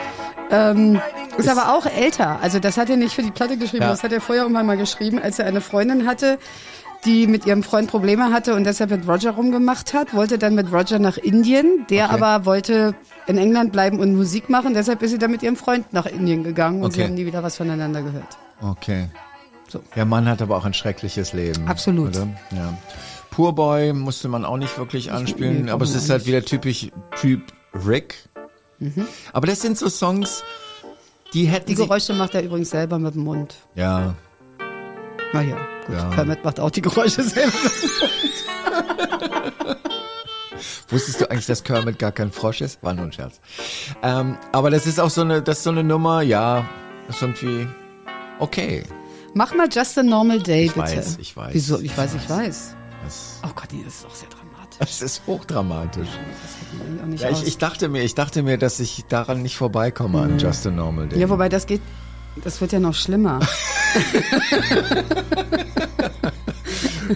Ähm, 0.50 1.00
ist 1.38 1.48
aber 1.50 1.76
auch 1.76 1.86
älter. 1.86 2.40
Also 2.42 2.60
das 2.60 2.78
hat 2.78 2.90
er 2.90 2.98
nicht 2.98 3.14
für 3.14 3.24
die 3.24 3.32
Platte 3.32 3.58
geschrieben. 3.58 3.84
Ja. 3.84 3.90
Das 3.90 4.04
hat 4.04 4.12
er 4.12 4.22
vorher 4.22 4.44
irgendwann 4.44 4.66
mal 4.66 4.78
geschrieben, 4.78 5.20
als 5.22 5.40
er 5.40 5.46
eine 5.46 5.62
Freundin 5.62 6.08
hatte, 6.08 6.38
die 7.06 7.26
mit 7.28 7.46
ihrem 7.46 7.64
Freund 7.64 7.90
Probleme 7.90 8.32
hatte 8.32 8.54
und 8.54 8.64
deshalb 8.64 8.92
mit 8.92 9.08
Roger 9.08 9.32
rumgemacht 9.32 9.94
hat. 9.94 10.14
Wollte 10.14 10.38
dann 10.38 10.54
mit 10.56 10.72
Roger 10.72 11.00
nach 11.00 11.18
Indien. 11.18 11.86
Der 11.90 12.06
Okay. 12.06 12.14
aber 12.22 12.46
wollte 12.46 12.94
in 13.28 13.38
England 13.38 13.72
bleiben 13.72 14.00
und 14.00 14.16
Musik 14.16 14.50
machen. 14.50 14.74
Deshalb 14.74 15.02
ist 15.02 15.12
sie 15.12 15.18
dann 15.18 15.32
mit 15.32 15.42
ihrem 15.42 15.56
Freund 15.56 15.92
nach 15.94 16.06
Indien 16.06 16.44
gegangen 16.44 16.84
und 16.84 16.92
sie 16.94 17.00
Okay. 17.00 17.08
haben 17.10 17.16
nie 17.16 17.26
wieder 17.26 17.42
was 17.44 17.58
voneinander 17.58 18.02
gehört. 18.04 18.38
Okay. 18.62 19.08
So. 19.68 19.82
Der 19.96 20.06
Mann 20.06 20.28
hat 20.30 20.42
aber 20.42 20.58
auch 20.58 20.66
ein 20.66 20.74
schreckliches 20.74 21.34
Leben. 21.34 21.68
Absolut. 21.68 22.10
Oder? 22.10 22.28
Ja. 22.52 22.78
Poor 23.32 23.54
Boy 23.56 23.94
musste 23.94 24.28
man 24.28 24.44
auch 24.44 24.58
nicht 24.58 24.78
wirklich 24.78 25.12
anspielen, 25.14 25.70
aber 25.70 25.86
es 25.86 25.96
ist 25.96 26.10
halt 26.10 26.26
wieder 26.26 26.44
typisch 26.44 26.90
Typ 27.20 27.42
Rick. 27.74 28.16
Aber 29.32 29.48
das 29.48 29.62
sind 29.62 29.78
so 29.78 29.88
Songs, 29.90 30.44
die 31.34 31.46
hätten 31.46 31.68
Die. 31.68 31.76
Geräusche 31.76 32.14
macht 32.14 32.36
er 32.36 32.44
übrigens 32.44 32.70
selber 32.70 33.00
mit 33.00 33.16
dem 33.16 33.24
Mund. 33.24 33.56
Ja, 33.76 34.16
Naja, 35.34 35.58
gut. 35.88 35.96
Ja. 35.96 36.10
Kermit 36.12 36.44
macht 36.44 36.60
auch 36.60 36.70
die 36.72 36.82
Geräusche 36.82 37.24
selber. 37.24 37.54
Wusstest 40.90 41.22
du 41.22 41.32
eigentlich, 41.32 41.46
dass 41.46 41.64
Kermit 41.64 42.00
gar 42.00 42.12
kein 42.12 42.32
Frosch 42.32 42.62
ist? 42.62 42.84
War 42.84 42.94
nur 42.94 43.06
ein 43.06 43.14
Scherz. 43.14 43.40
Ähm, 44.04 44.38
aber 44.52 44.70
das 44.70 44.86
ist 44.86 45.00
auch 45.00 45.10
so 45.10 45.22
eine, 45.22 45.42
das 45.42 45.60
ist 45.60 45.64
so 45.64 45.70
eine 45.70 45.84
Nummer, 45.84 46.22
ja, 46.22 46.66
ist 47.08 47.22
irgendwie 47.22 47.68
okay. 48.40 48.84
Mach 49.34 49.54
mal 49.56 49.70
Just 49.72 49.98
a 49.98 50.04
Normal 50.04 50.42
Day, 50.42 50.66
Ich 50.66 50.74
bitte. 50.74 50.98
weiß, 50.98 51.18
ich 51.22 51.38
weiß. 51.38 51.54
Wieso? 51.54 51.80
Ich 51.80 51.98
weiß, 51.98 52.16
ich 52.16 52.30
weiß. 52.30 52.76
Das, 53.06 53.40
Oh 53.44 53.48
Gott, 53.56 53.70
das 53.86 53.96
ist 53.96 54.06
auch 54.06 54.14
sehr 54.14 54.28
dramatisch. 54.28 54.41
Das 54.82 55.02
ist 55.02 55.22
hochdramatisch. 55.28 56.10
Ja, 57.18 57.30
ich, 57.30 57.46
ich 57.46 57.58
dachte 57.58 57.88
mir, 57.88 58.04
ich 58.04 58.16
dachte 58.16 58.44
mir, 58.44 58.58
dass 58.58 58.80
ich 58.80 59.06
daran 59.08 59.42
nicht 59.42 59.56
vorbeikomme 59.58 60.22
an 60.22 60.40
Just 60.40 60.66
a 60.66 60.72
Normal 60.72 61.08
Day. 61.08 61.20
ja, 61.20 61.30
wobei 61.30 61.50
das 61.50 61.68
geht, 61.68 61.82
das 62.44 62.62
wird 62.62 62.72
ja 62.72 62.80
noch 62.80 62.96
schlimmer. 62.96 63.40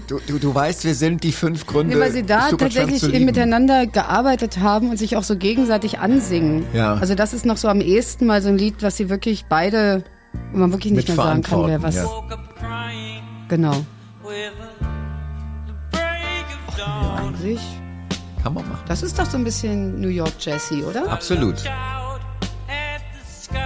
Du, 0.08 0.20
du, 0.28 0.40
du 0.40 0.54
weißt, 0.54 0.84
wir 0.84 0.94
sind 0.94 1.24
die 1.24 1.32
fünf 1.32 1.66
Gründe. 1.66 1.96
Nee, 1.96 2.02
weil 2.02 2.12
sie 2.12 2.24
da 2.24 2.50
tatsächlich 2.52 3.02
miteinander 3.22 3.88
gearbeitet 3.88 4.60
haben 4.60 4.90
und 4.90 4.98
sich 4.98 5.16
auch 5.16 5.24
so 5.24 5.38
gegenseitig 5.38 6.00
ansingen. 6.00 6.66
Ja. 6.74 6.96
Also 6.96 7.16
das 7.16 7.34
ist 7.34 7.46
noch 7.46 7.56
so 7.56 7.70
am 7.70 7.80
ehesten 7.80 8.26
mal 8.26 8.42
so 8.42 8.50
ein 8.50 8.58
Lied, 8.58 8.84
was 8.84 8.98
sie 8.98 9.10
wirklich 9.10 9.46
beide, 9.48 10.04
wo 10.52 10.58
man 10.58 10.74
wirklich 10.74 10.92
nicht 10.92 11.08
mehr 11.08 11.16
sagen 11.16 11.44
kann, 11.44 11.66
wer 11.68 11.82
was. 11.82 11.96
Ja. 11.96 12.10
Genau. 13.48 13.86
Eigentlich. 17.46 17.62
Kann 18.42 18.54
man 18.56 18.68
machen. 18.68 18.84
Das 18.88 19.04
ist 19.04 19.18
doch 19.20 19.26
so 19.26 19.38
ein 19.38 19.44
bisschen 19.44 20.00
New 20.02 20.08
York 20.10 20.34
Jazzy, 20.40 20.84
oder? 20.84 21.12
Absolut. 21.12 21.60
Sky. 21.60 21.70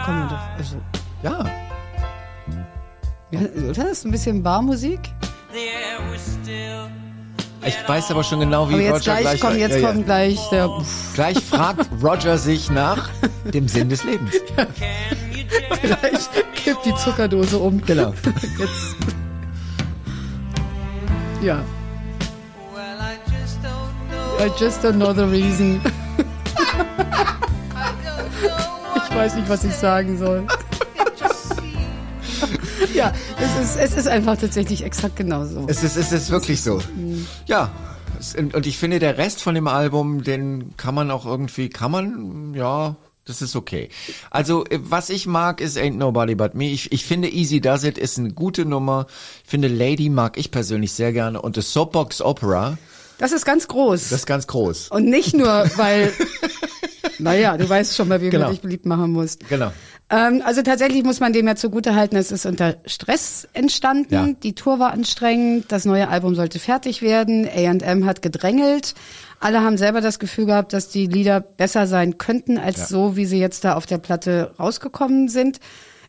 Komm, 0.05 0.27
doch, 0.29 0.39
also, 0.57 0.75
Ja. 1.23 1.45
ja, 3.31 3.39
oder? 3.39 3.73
Das 3.73 3.91
ist 3.91 4.05
ein 4.05 4.11
bisschen 4.11 4.43
Barmusik. 4.43 4.99
Ich 7.65 7.75
weiß 7.87 8.11
aber 8.11 8.23
schon 8.23 8.39
genau, 8.41 8.69
wie 8.69 8.73
Aber 8.75 8.81
jetzt 8.83 9.07
Roger 9.07 9.17
gleich, 9.17 9.21
gleich. 9.21 9.41
komm, 9.41 9.57
jetzt 9.59 9.75
ja, 9.75 9.79
ja. 9.79 9.87
kommt 9.91 10.05
gleich 10.05 10.39
der. 10.49 10.69
Uff, 10.69 11.11
Gleich 11.13 11.37
fragt 11.39 11.89
Roger 12.01 12.37
sich 12.37 12.69
nach 12.69 13.09
dem 13.53 13.67
Sinn 13.67 13.89
des 13.89 14.03
Lebens. 14.03 14.33
Just 14.33 15.81
gleich 15.81 16.29
kippt 16.55 16.85
die 16.85 16.95
Zuckerdose 16.95 17.57
um. 17.57 17.81
Genau. 17.85 18.13
Jetzt. 18.57 18.95
Ja. 21.41 21.61
I 24.39 24.49
just 24.58 24.82
don't 24.84 24.95
know 24.97 25.13
the 25.13 25.23
reason. 25.25 25.82
I 26.15 26.23
don't 28.04 28.30
know. 28.41 29.04
Ich 29.10 29.15
weiß 29.15 29.36
nicht, 29.36 29.49
was 29.49 29.63
ich 29.63 29.73
sagen 29.75 30.17
soll. 30.17 30.45
Ja, 32.93 33.13
es 33.39 33.69
ist, 33.75 33.78
es 33.78 33.97
ist 33.97 34.08
einfach 34.08 34.38
tatsächlich 34.38 34.84
exakt 34.84 35.15
genauso. 35.17 35.65
Es 35.67 35.84
ist, 35.84 35.95
es 35.97 36.12
ist 36.12 36.30
wirklich 36.32 36.62
so. 36.62 36.82
Ja. 37.45 37.71
Es- 38.19 38.36
Und 38.36 38.54
und 38.56 38.65
ich 38.65 38.78
finde, 38.78 38.99
der 38.99 39.17
Rest 39.17 39.41
von 39.41 39.56
dem 39.56 39.67
Album, 39.67 40.23
den 40.23 40.75
kann 40.78 40.95
man 40.95 41.12
auch 41.12 41.25
irgendwie, 41.25 41.69
kann 41.69 41.91
man, 41.91 42.54
ja, 42.54 42.95
das 43.25 43.41
ist 43.41 43.56
okay. 43.56 43.89
Also, 44.32 44.65
äh, 44.65 44.80
was 44.82 45.10
ich 45.10 45.28
mag, 45.28 45.62
ist 45.62 45.78
Ain't 45.78 45.95
Nobody 45.97 46.36
But 46.36 46.56
Me. 46.56 46.69
Ich, 46.71 46.91
ich 46.91 47.06
finde 47.06 47.30
Easy 47.30 47.62
Does 47.62 47.84
It 47.84 47.97
ist 47.97 48.17
eine 48.17 48.32
gute 48.34 48.65
Nummer. 48.65 49.06
Ich 49.43 49.49
finde 49.49 49.67
Lady 49.67 50.10
mag 50.10 50.38
ich 50.38 50.52
persönlich 50.52 50.91
sehr 50.93 51.13
gerne. 51.13 51.41
Und 51.41 51.56
The 51.56 51.62
Soapbox 51.62 52.21
Opera 52.21 52.78
Das 53.19 53.32
ist 53.32 53.45
ganz 53.45 53.67
groß. 53.67 54.10
Das 54.10 54.19
ist 54.21 54.25
ganz 54.25 54.47
groß. 54.47 54.88
Und 54.89 55.05
nicht 55.05 55.36
nur, 55.36 55.47
weil, 55.75 56.12
naja, 57.19 57.58
du 57.58 57.67
weißt 57.69 57.95
schon 57.95 58.08
mal, 58.08 58.21
wie 58.21 58.29
Genau. 58.29 58.45
man 58.45 58.53
dich 58.53 58.62
beliebt 58.62 58.86
machen 58.86 59.12
musst. 59.12 59.47
Genau. 59.49 59.71
Ähm, 60.10 60.41
also 60.43 60.62
tatsächlich 60.63 61.03
muss 61.03 61.19
man 61.19 61.34
dem 61.34 61.45
ja 61.47 61.55
zugutehalten, 61.55 62.17
es 62.17 62.32
ist 62.32 62.45
unter 62.47 62.77
Stress 62.86 63.47
entstanden. 63.53 64.13
Ja. 64.13 64.27
Die 64.41 64.55
Tour 64.55 64.79
war 64.79 64.91
anstrengend, 64.91 65.71
das 65.71 65.86
neue 65.86 66.08
Album 66.08 66.34
sollte 66.34 66.58
fertig 66.58 67.01
werden, 67.03 67.47
A&M 67.47 68.05
hat 68.05 68.21
gedrängelt. 68.23 68.95
Alle 69.39 69.62
haben 69.62 69.77
selber 69.77 70.01
das 70.01 70.17
Gefühl 70.17 70.47
gehabt, 70.47 70.73
dass 70.73 70.89
die 70.89 71.05
Lieder 71.05 71.39
besser 71.41 71.86
sein 71.88 72.17
könnten, 72.17 72.58
als 72.58 72.77
Ja. 72.77 72.86
so, 72.88 73.15
wie 73.15 73.25
sie 73.25 73.39
jetzt 73.39 73.63
da 73.63 73.75
auf 73.75 73.86
der 73.86 73.99
Platte 73.99 74.51
rausgekommen 74.60 75.29
sind. 75.29 75.60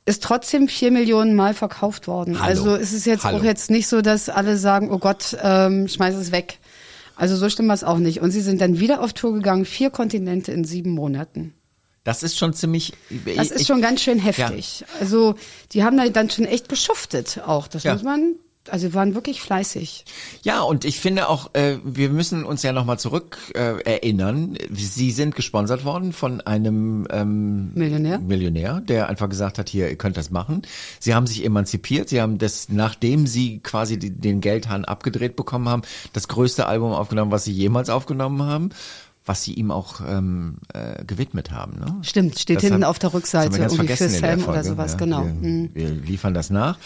Ist 0.07 0.23
trotzdem 0.23 0.67
vier 0.67 0.91
Millionen 0.91 1.37
Mal 1.37 1.53
verkauft 1.53 2.09
worden. 2.09 2.41
Hallo. 2.41 2.49
Also 2.49 2.75
es 2.77 2.93
ist 2.95 3.05
jetzt 3.05 3.25
Hallo. 3.25 3.39
auch 3.39 3.45
jetzt 3.45 3.71
nicht 3.71 3.87
so, 3.87 4.01
dass 4.01 4.31
alle 4.31 4.57
sagen, 4.57 4.91
oh 4.91 4.99
Gott, 4.99 5.37
ähm, 5.43 5.87
schmeiß 5.89 6.15
es 6.15 6.33
weg. 6.33 6.59
Also 7.21 7.37
so 7.37 7.51
stimmt 7.51 7.69
das 7.69 7.85
auch 7.85 7.99
nicht. 7.99 8.21
Und 8.23 8.31
sie 8.31 8.41
sind 8.41 8.63
dann 8.63 8.81
wieder 8.81 9.03
auf 9.03 9.13
Tour 9.13 9.35
gegangen, 9.35 9.67
vier 9.67 9.91
Kontinente 9.91 10.53
in 10.53 10.65
sieben 10.65 10.93
Monaten. 10.93 11.53
Das 12.03 12.23
ist 12.23 12.39
schon 12.39 12.55
ziemlich. 12.55 12.95
Das 13.37 13.51
ist 13.51 13.67
schon 13.67 13.83
ganz 13.83 14.01
schön 14.01 14.19
heftig. 14.19 14.87
Also 15.01 15.35
die 15.73 15.85
haben 15.85 15.99
da 15.99 16.09
dann 16.09 16.31
schon 16.31 16.47
echt 16.47 16.71
geschuftet 16.71 17.43
auch. 17.47 17.69
Das 17.69 17.83
Ja. 17.83 17.93
muss 17.93 18.03
man. 18.03 18.37
Also 18.71 18.89
sie 18.89 18.95
waren 18.95 19.15
wirklich 19.15 19.41
fleißig. 19.41 20.05
Ja, 20.43 20.63
und 20.63 20.85
ich 20.85 21.01
finde 21.01 21.29
auch, 21.29 21.55
äh, 21.55 21.77
wir 21.85 22.11
müssen 22.11 22.45
uns 22.45 22.63
ja 22.63 22.73
nochmal 22.73 22.99
zurück 22.99 23.39
äh, 23.55 23.83
erinnern. 23.83 24.57
Sie 24.71 25.11
sind 25.11 25.35
gesponsert 25.35 25.85
worden 25.85 26.13
von 26.13 26.41
einem 26.41 27.07
ähm, 27.11 27.73
Millionär. 27.75 28.19
Millionär, 28.19 28.81
der 28.81 29.09
einfach 29.09 29.29
gesagt 29.29 29.59
hat, 29.59 29.69
hier, 29.69 29.91
ihr 29.91 29.97
könnt 29.97 30.17
das 30.17 30.31
machen. 30.31 30.63
Sie 30.99 31.15
haben 31.15 31.27
sich 31.27 31.45
emanzipiert. 31.45 32.09
Sie 32.09 32.21
haben 32.21 32.39
das, 32.39 32.69
nachdem 32.69 33.27
sie 33.27 33.59
quasi 33.59 33.99
die, 33.99 34.11
den 34.11 34.41
Geldhahn 34.41 34.85
abgedreht 34.85 35.37
bekommen 35.37 35.69
haben, 35.69 35.83
das 36.13 36.29
größte 36.29 36.67
Album 36.67 36.93
aufgenommen, 36.93 37.31
was 37.31 37.45
sie 37.45 37.53
jemals 37.53 37.91
aufgenommen 37.91 38.43
haben. 38.43 38.71
Was 39.31 39.45
sie 39.45 39.55
ihm 39.55 39.71
auch 39.71 40.01
ähm, 40.01 40.57
äh, 40.75 41.05
gewidmet 41.05 41.53
haben. 41.53 41.79
Ne? 41.79 41.99
Stimmt, 42.03 42.37
steht 42.37 42.57
Das 42.57 42.65
hinten 42.65 42.83
haben- 42.83 42.91
auf 42.91 42.99
der 42.99 43.15
Rückseite 43.15 43.59
irgendwie 43.59 43.87
für 43.87 44.09
Sam 44.09 44.35
oder 44.41 44.55
Folge, 44.55 44.65
sowas, 44.65 44.93
ja. 44.93 44.99
genau. 44.99 45.25
Wir, 45.25 45.33
Mhm. 45.33 45.71
wir 45.73 45.89
liefern 45.91 46.35
das 46.35 46.51
nach 46.51 46.79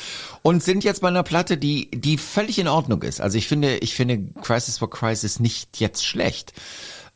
und 0.42 0.62
sind 0.62 0.84
jetzt 0.84 1.00
bei 1.00 1.08
einer 1.08 1.22
Platte, 1.22 1.56
die 1.56 1.90
die 1.90 2.18
völlig 2.18 2.58
in 2.58 2.68
Ordnung 2.68 3.02
ist. 3.02 3.22
Also 3.22 3.38
ich 3.38 3.48
finde, 3.48 3.78
ich 3.78 3.94
finde 3.94 4.20
Crisis 4.42 4.76
for 4.76 4.90
Crisis 4.90 5.40
nicht 5.40 5.80
jetzt 5.80 6.04
schlecht. 6.04 6.52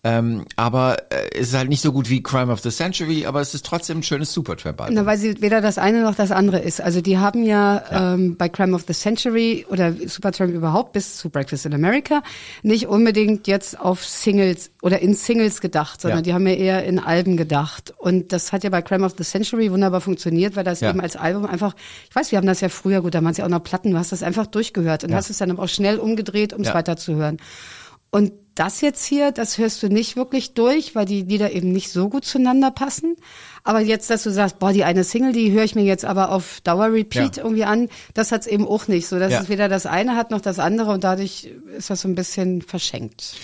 Ähm, 0.08 0.44
aber 0.56 0.96
äh, 1.10 1.28
es 1.38 1.48
ist 1.48 1.54
halt 1.54 1.68
nicht 1.68 1.82
so 1.82 1.92
gut 1.92 2.08
wie 2.08 2.22
Crime 2.22 2.50
of 2.52 2.60
the 2.60 2.70
Century, 2.70 3.26
aber 3.26 3.40
es 3.40 3.52
ist 3.54 3.66
trotzdem 3.66 3.98
ein 3.98 4.02
schönes 4.02 4.32
Supertramp-Album. 4.32 4.94
Na, 4.94 5.04
weil 5.06 5.18
sie 5.18 5.40
weder 5.42 5.60
das 5.60 5.76
eine 5.76 6.02
noch 6.02 6.14
das 6.14 6.30
andere 6.30 6.60
ist. 6.60 6.80
Also 6.80 7.00
die 7.00 7.18
haben 7.18 7.42
ja, 7.44 7.82
Ähm, 7.90 8.36
bei 8.36 8.48
Crime 8.48 8.74
of 8.74 8.84
the 8.86 8.94
Century 8.94 9.66
oder 9.68 9.92
Supertramp 10.06 10.52
überhaupt 10.54 10.92
bis 10.92 11.16
zu 11.16 11.30
Breakfast 11.30 11.66
in 11.66 11.74
America 11.74 12.22
nicht 12.62 12.86
unbedingt 12.86 13.46
jetzt 13.46 13.78
auf 13.78 14.04
Singles 14.04 14.70
oder 14.82 15.00
in 15.00 15.14
Singles 15.14 15.60
gedacht, 15.60 16.00
sondern 16.00 16.18
Ja. 16.20 16.22
die 16.22 16.32
haben 16.34 16.46
ja 16.46 16.54
eher 16.54 16.84
in 16.84 16.98
Alben 16.98 17.36
gedacht. 17.36 17.92
Und 17.98 18.32
das 18.32 18.52
hat 18.52 18.64
ja 18.64 18.70
bei 18.70 18.82
Crime 18.82 19.04
of 19.04 19.14
the 19.18 19.24
Century 19.24 19.70
wunderbar 19.70 20.00
funktioniert, 20.00 20.56
weil 20.56 20.64
das 20.64 20.80
Ja. 20.80 20.90
eben 20.90 21.00
als 21.00 21.16
Album 21.16 21.44
einfach, 21.46 21.74
ich 22.08 22.14
weiß, 22.16 22.30
wir 22.32 22.38
haben 22.38 22.46
das 22.46 22.60
ja 22.60 22.68
früher, 22.68 23.02
gut, 23.02 23.14
da 23.14 23.22
waren 23.22 23.32
es 23.32 23.36
ja 23.38 23.44
auch 23.44 23.48
noch 23.50 23.62
Platten, 23.62 23.90
du 23.90 23.98
hast 23.98 24.12
das 24.12 24.22
einfach 24.22 24.46
durchgehört 24.46 25.04
und 25.04 25.10
Ja. 25.10 25.16
hast 25.16 25.28
es 25.30 25.38
dann 25.38 25.50
aber 25.50 25.64
auch 25.64 25.68
schnell 25.68 25.98
umgedreht, 25.98 26.52
um 26.52 26.62
es 26.62 26.68
Ja. 26.68 26.74
weiterzuhören. 26.74 27.38
Und 28.10 28.32
das 28.54 28.80
jetzt 28.80 29.04
hier, 29.04 29.30
das 29.30 29.58
hörst 29.58 29.82
du 29.84 29.88
nicht 29.88 30.16
wirklich 30.16 30.54
durch, 30.54 30.94
weil 30.96 31.04
die 31.06 31.22
Lieder 31.22 31.52
eben 31.52 31.70
nicht 31.70 31.90
so 31.92 32.08
gut 32.08 32.24
zueinander 32.24 32.72
passen. 32.72 33.14
Aber 33.62 33.80
jetzt, 33.80 34.10
dass 34.10 34.24
du 34.24 34.30
sagst, 34.30 34.58
boah, 34.58 34.72
die 34.72 34.82
eine 34.82 35.04
Single, 35.04 35.32
die 35.32 35.52
höre 35.52 35.62
ich 35.62 35.76
mir 35.76 35.84
jetzt 35.84 36.04
aber 36.04 36.32
auf 36.32 36.60
Dauer 36.62 36.92
Repeat 36.92 37.36
Ja. 37.36 37.44
irgendwie 37.44 37.64
an, 37.64 37.88
das 38.14 38.32
hat's 38.32 38.48
eben 38.48 38.66
auch 38.66 38.88
nicht. 38.88 39.06
So 39.06 39.18
dass 39.20 39.32
Ja. 39.32 39.40
es 39.42 39.48
weder 39.48 39.68
das 39.68 39.86
eine 39.86 40.16
hat 40.16 40.30
noch 40.32 40.40
das 40.40 40.58
andere 40.58 40.90
und 40.90 41.04
dadurch 41.04 41.52
ist 41.76 41.90
das 41.90 42.00
so 42.00 42.08
ein 42.08 42.16
bisschen 42.16 42.62
verschenkt. 42.62 43.34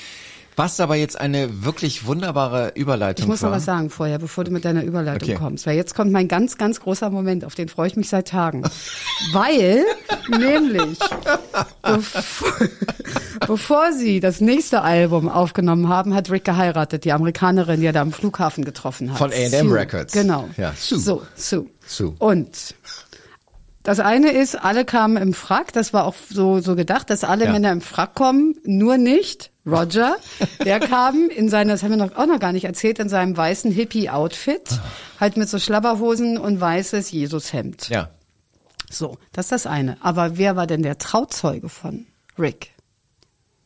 Was 0.56 0.78
aber 0.78 0.94
jetzt 0.94 1.20
eine 1.20 1.64
wirklich 1.64 2.06
wunderbare 2.06 2.72
Überleitung 2.76 3.24
Ich 3.24 3.28
muss 3.28 3.42
noch 3.42 3.50
war. 3.50 3.56
was 3.56 3.64
sagen 3.64 3.90
vorher, 3.90 4.18
bevor 4.18 4.44
du 4.44 4.52
mit 4.52 4.64
deiner 4.64 4.84
Überleitung 4.84 5.28
Okay. 5.30 5.38
kommst. 5.38 5.66
Weil 5.66 5.76
jetzt 5.76 5.94
kommt 5.96 6.12
mein 6.12 6.28
ganz, 6.28 6.56
ganz 6.58 6.78
großer 6.80 7.10
Moment, 7.10 7.44
auf 7.44 7.56
den 7.56 7.68
freue 7.68 7.88
ich 7.88 7.96
mich 7.96 8.08
seit 8.08 8.28
Tagen. 8.28 8.62
Weil, 9.32 9.84
nämlich, 10.30 10.98
bevor, 11.82 12.52
bevor 13.46 13.92
sie 13.92 14.20
das 14.20 14.40
nächste 14.40 14.82
Album 14.82 15.28
aufgenommen 15.28 15.88
haben, 15.88 16.14
hat 16.14 16.30
Rick 16.30 16.44
geheiratet, 16.44 17.04
die 17.04 17.12
Amerikanerin, 17.12 17.80
die 17.80 17.86
er 17.86 17.92
da 17.92 18.02
am 18.02 18.12
Flughafen 18.12 18.64
getroffen 18.64 19.10
hat. 19.10 19.18
Von 19.18 19.32
A&M. 19.32 19.72
Records. 19.72 20.12
Genau. 20.12 20.48
Ja, 20.56 20.72
Sue. 20.76 20.98
So, 20.98 21.22
Sue. 21.34 21.66
Sue. 21.86 22.14
Und 22.18 22.74
das 23.82 24.00
eine 24.00 24.30
ist, 24.30 24.54
alle 24.64 24.84
kamen 24.84 25.16
im 25.16 25.34
Frack, 25.34 25.72
das 25.72 25.92
war 25.92 26.04
auch 26.04 26.14
so, 26.30 26.60
so 26.60 26.74
gedacht, 26.76 27.10
dass 27.10 27.24
alle 27.24 27.46
Ja. 27.46 27.52
Männer 27.52 27.72
im 27.72 27.80
Frack 27.80 28.14
kommen, 28.14 28.54
nur 28.64 28.96
nicht 28.96 29.50
Roger. 29.66 30.16
Der 30.64 30.80
kam 30.80 31.30
in 31.30 31.48
seiner, 31.48 31.72
das 31.72 31.82
haben 31.82 31.90
wir 31.90 31.96
noch, 31.96 32.16
auch 32.16 32.26
noch 32.26 32.38
gar 32.38 32.52
nicht 32.52 32.64
erzählt, 32.64 32.98
in 32.98 33.08
seinem 33.08 33.36
weißen 33.36 33.72
Hippie-Outfit, 33.72 34.80
halt 35.18 35.36
mit 35.36 35.48
so 35.48 35.58
Schlabberhosen 35.58 36.38
und 36.38 36.60
weißes 36.60 37.10
Jesushemd. 37.10 37.88
Ja. 37.88 38.10
So, 38.90 39.16
das 39.32 39.46
ist 39.46 39.52
das 39.52 39.66
eine. 39.66 39.96
Aber 40.00 40.36
wer 40.36 40.56
war 40.56 40.66
denn 40.66 40.82
der 40.82 40.98
Trauzeuge 40.98 41.68
von 41.68 42.06
Rick? 42.38 42.70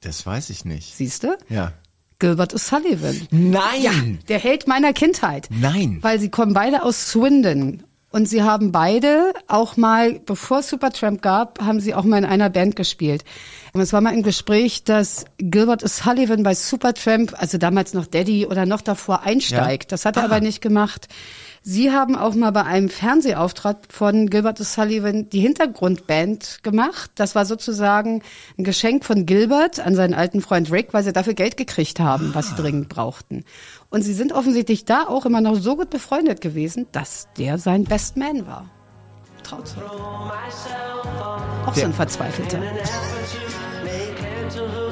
Das 0.00 0.24
weiß 0.24 0.50
ich 0.50 0.64
nicht. 0.64 0.94
Siehst 0.94 1.24
du? 1.24 1.36
Ja. 1.48 1.72
Gilbert 2.20 2.54
O'Sullivan. 2.54 3.26
Nein! 3.30 4.18
Der 4.28 4.38
Held 4.38 4.66
meiner 4.66 4.92
Kindheit. 4.92 5.48
Nein. 5.50 5.98
Weil 6.00 6.18
sie 6.18 6.30
kommen 6.30 6.52
beide 6.52 6.82
aus 6.82 7.10
Swindon. 7.10 7.84
Und 8.10 8.26
sie 8.26 8.42
haben 8.42 8.72
beide 8.72 9.34
auch 9.48 9.76
mal, 9.76 10.18
bevor 10.20 10.60
es 10.60 10.70
Supertramp 10.70 11.20
gab, 11.20 11.60
haben 11.60 11.78
sie 11.78 11.94
auch 11.94 12.04
mal 12.04 12.18
in 12.18 12.24
einer 12.24 12.48
Band 12.48 12.74
gespielt. 12.74 13.22
Und 13.72 13.80
es 13.80 13.92
war 13.92 14.00
mal 14.00 14.14
im 14.14 14.22
Gespräch, 14.22 14.84
dass 14.84 15.24
Gilbert 15.38 15.84
O'Sullivan 15.84 16.42
bei 16.42 16.54
Supertramp, 16.54 17.34
also 17.40 17.58
damals 17.58 17.94
noch 17.94 18.06
Daddy 18.06 18.46
oder 18.46 18.66
noch 18.66 18.80
davor, 18.80 19.22
einsteigt. 19.22 19.84
Ja. 19.84 19.88
Das 19.90 20.04
hat 20.04 20.16
er 20.16 20.22
Ah. 20.22 20.26
aber 20.26 20.40
nicht 20.40 20.60
gemacht. 20.60 21.08
Sie 21.62 21.90
haben 21.90 22.16
auch 22.16 22.34
mal 22.34 22.50
bei 22.52 22.64
einem 22.64 22.88
Fernsehauftritt 22.88 23.92
von 23.92 24.30
Gilbert 24.30 24.58
O'Sullivan 24.60 25.28
die 25.28 25.40
Hintergrundband 25.40 26.60
gemacht. 26.62 27.10
Das 27.16 27.34
war 27.34 27.44
sozusagen 27.44 28.22
ein 28.56 28.64
Geschenk 28.64 29.04
von 29.04 29.26
Gilbert 29.26 29.78
an 29.80 29.94
seinen 29.94 30.14
alten 30.14 30.40
Freund 30.40 30.70
Rick, 30.72 30.94
weil 30.94 31.02
sie 31.04 31.12
dafür 31.12 31.34
Geld 31.34 31.56
gekriegt 31.58 32.00
haben, 32.00 32.30
was 32.34 32.48
sie 32.50 32.54
dringend 32.54 32.88
brauchten. 32.88 33.44
Und 33.90 34.02
sie 34.02 34.14
sind 34.14 34.32
offensichtlich 34.32 34.84
da 34.86 35.02
auch 35.08 35.26
immer 35.26 35.40
noch 35.42 35.56
so 35.56 35.76
gut 35.76 35.90
befreundet 35.90 36.40
gewesen, 36.40 36.86
dass 36.92 37.28
der 37.36 37.58
sein 37.58 37.84
Best 37.84 38.16
Man 38.16 38.46
war. 38.46 38.70
Trauzeuge. 39.42 39.84
Auch 41.66 41.74
so 41.74 41.84
ein 41.84 41.92
Verzweifelter. 41.92 42.60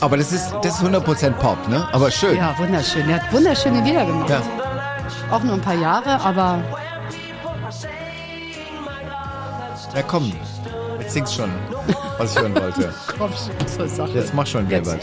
Aber 0.07 0.17
das 0.17 0.31
ist, 0.31 0.53
das 0.63 0.77
ist 0.81 0.85
100% 0.85 1.31
Pop, 1.33 1.69
ne? 1.69 1.85
Aber 1.93 2.13
schön. 2.13 2.37
Ja, 2.37 2.57
wunderschön. 2.57 3.11
Er 3.11 3.17
hat 3.21 3.33
wunderschöne 3.33 3.81
Lieder 3.83 4.07
gemacht. 4.07 4.31
Ja. 4.31 4.41
Auch 5.33 5.43
nur 5.43 5.55
ein 5.55 5.61
paar 5.61 5.75
Jahre, 5.75 6.21
aber 6.21 6.63
Ja, 9.97 10.03
komm. 10.07 10.33
Jetzt 11.01 11.15
singst 11.15 11.35
schon, 11.35 11.51
was 12.19 12.37
ich 12.37 12.41
hören 12.41 12.55
wollte. 12.55 12.95
komm 13.19 13.33
schon 13.33 13.67
zur 13.67 13.89
Sache. 13.89 14.13
Jetzt 14.13 14.33
mach 14.33 14.47
schon. 14.47 14.69
Gilbert. 14.69 15.01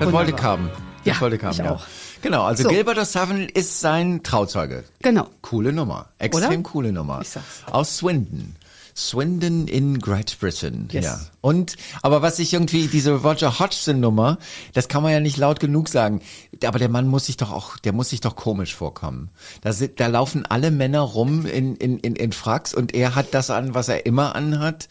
Das 0.00 0.10
wollte 0.10 0.30
ich 0.34 0.42
haben. 0.42 0.70
Das 1.04 1.16
Ja, 1.16 1.20
wollte 1.20 1.36
ich 1.36 1.42
haben, 1.42 1.52
ich 1.52 1.58
ja. 1.58 1.70
auch. 1.72 1.82
Genau, 2.24 2.44
also 2.44 2.62
So. 2.62 2.68
Gilbert 2.70 2.96
O'Sullivan 2.96 3.50
ist 3.50 3.80
sein 3.80 4.22
Trauzeuge. 4.22 4.84
Genau. 5.02 5.28
Coole 5.42 5.74
Nummer. 5.74 6.08
Extrem 6.18 6.60
Oder? 6.60 6.62
coole 6.62 6.90
Nummer. 6.90 7.20
Ich 7.20 7.28
sag's. 7.28 7.64
Aus 7.70 7.98
Swindon. 7.98 8.56
Swindon 8.96 9.68
in 9.68 9.98
Great 9.98 10.34
Britain. 10.40 10.88
Yes. 10.90 11.04
Ja. 11.04 11.20
Und, 11.42 11.76
aber 12.00 12.22
was 12.22 12.38
ich 12.38 12.54
irgendwie, 12.54 12.86
diese 12.86 13.12
Roger 13.12 13.58
Hodgson 13.58 14.00
Nummer, 14.00 14.38
das 14.72 14.88
kann 14.88 15.02
man 15.02 15.12
ja 15.12 15.20
nicht 15.20 15.36
laut 15.36 15.60
genug 15.60 15.90
sagen. 15.90 16.22
Aber 16.64 16.78
der 16.78 16.88
Mann 16.88 17.08
muss 17.08 17.26
sich 17.26 17.36
doch 17.36 17.52
auch, 17.52 17.76
der 17.76 17.92
muss 17.92 18.08
sich 18.08 18.22
doch 18.22 18.36
komisch 18.36 18.74
vorkommen. 18.74 19.28
Da, 19.60 19.74
sind, 19.74 20.00
da 20.00 20.06
laufen 20.06 20.46
alle 20.46 20.70
Männer 20.70 21.00
rum 21.00 21.44
in, 21.44 21.76
in, 21.76 21.98
in, 21.98 22.16
in 22.16 22.32
Fracks 22.32 22.72
und 22.72 22.94
er 22.94 23.14
hat 23.14 23.34
das 23.34 23.50
an, 23.50 23.74
was 23.74 23.88
er 23.88 24.06
immer 24.06 24.34
anhat 24.34 24.88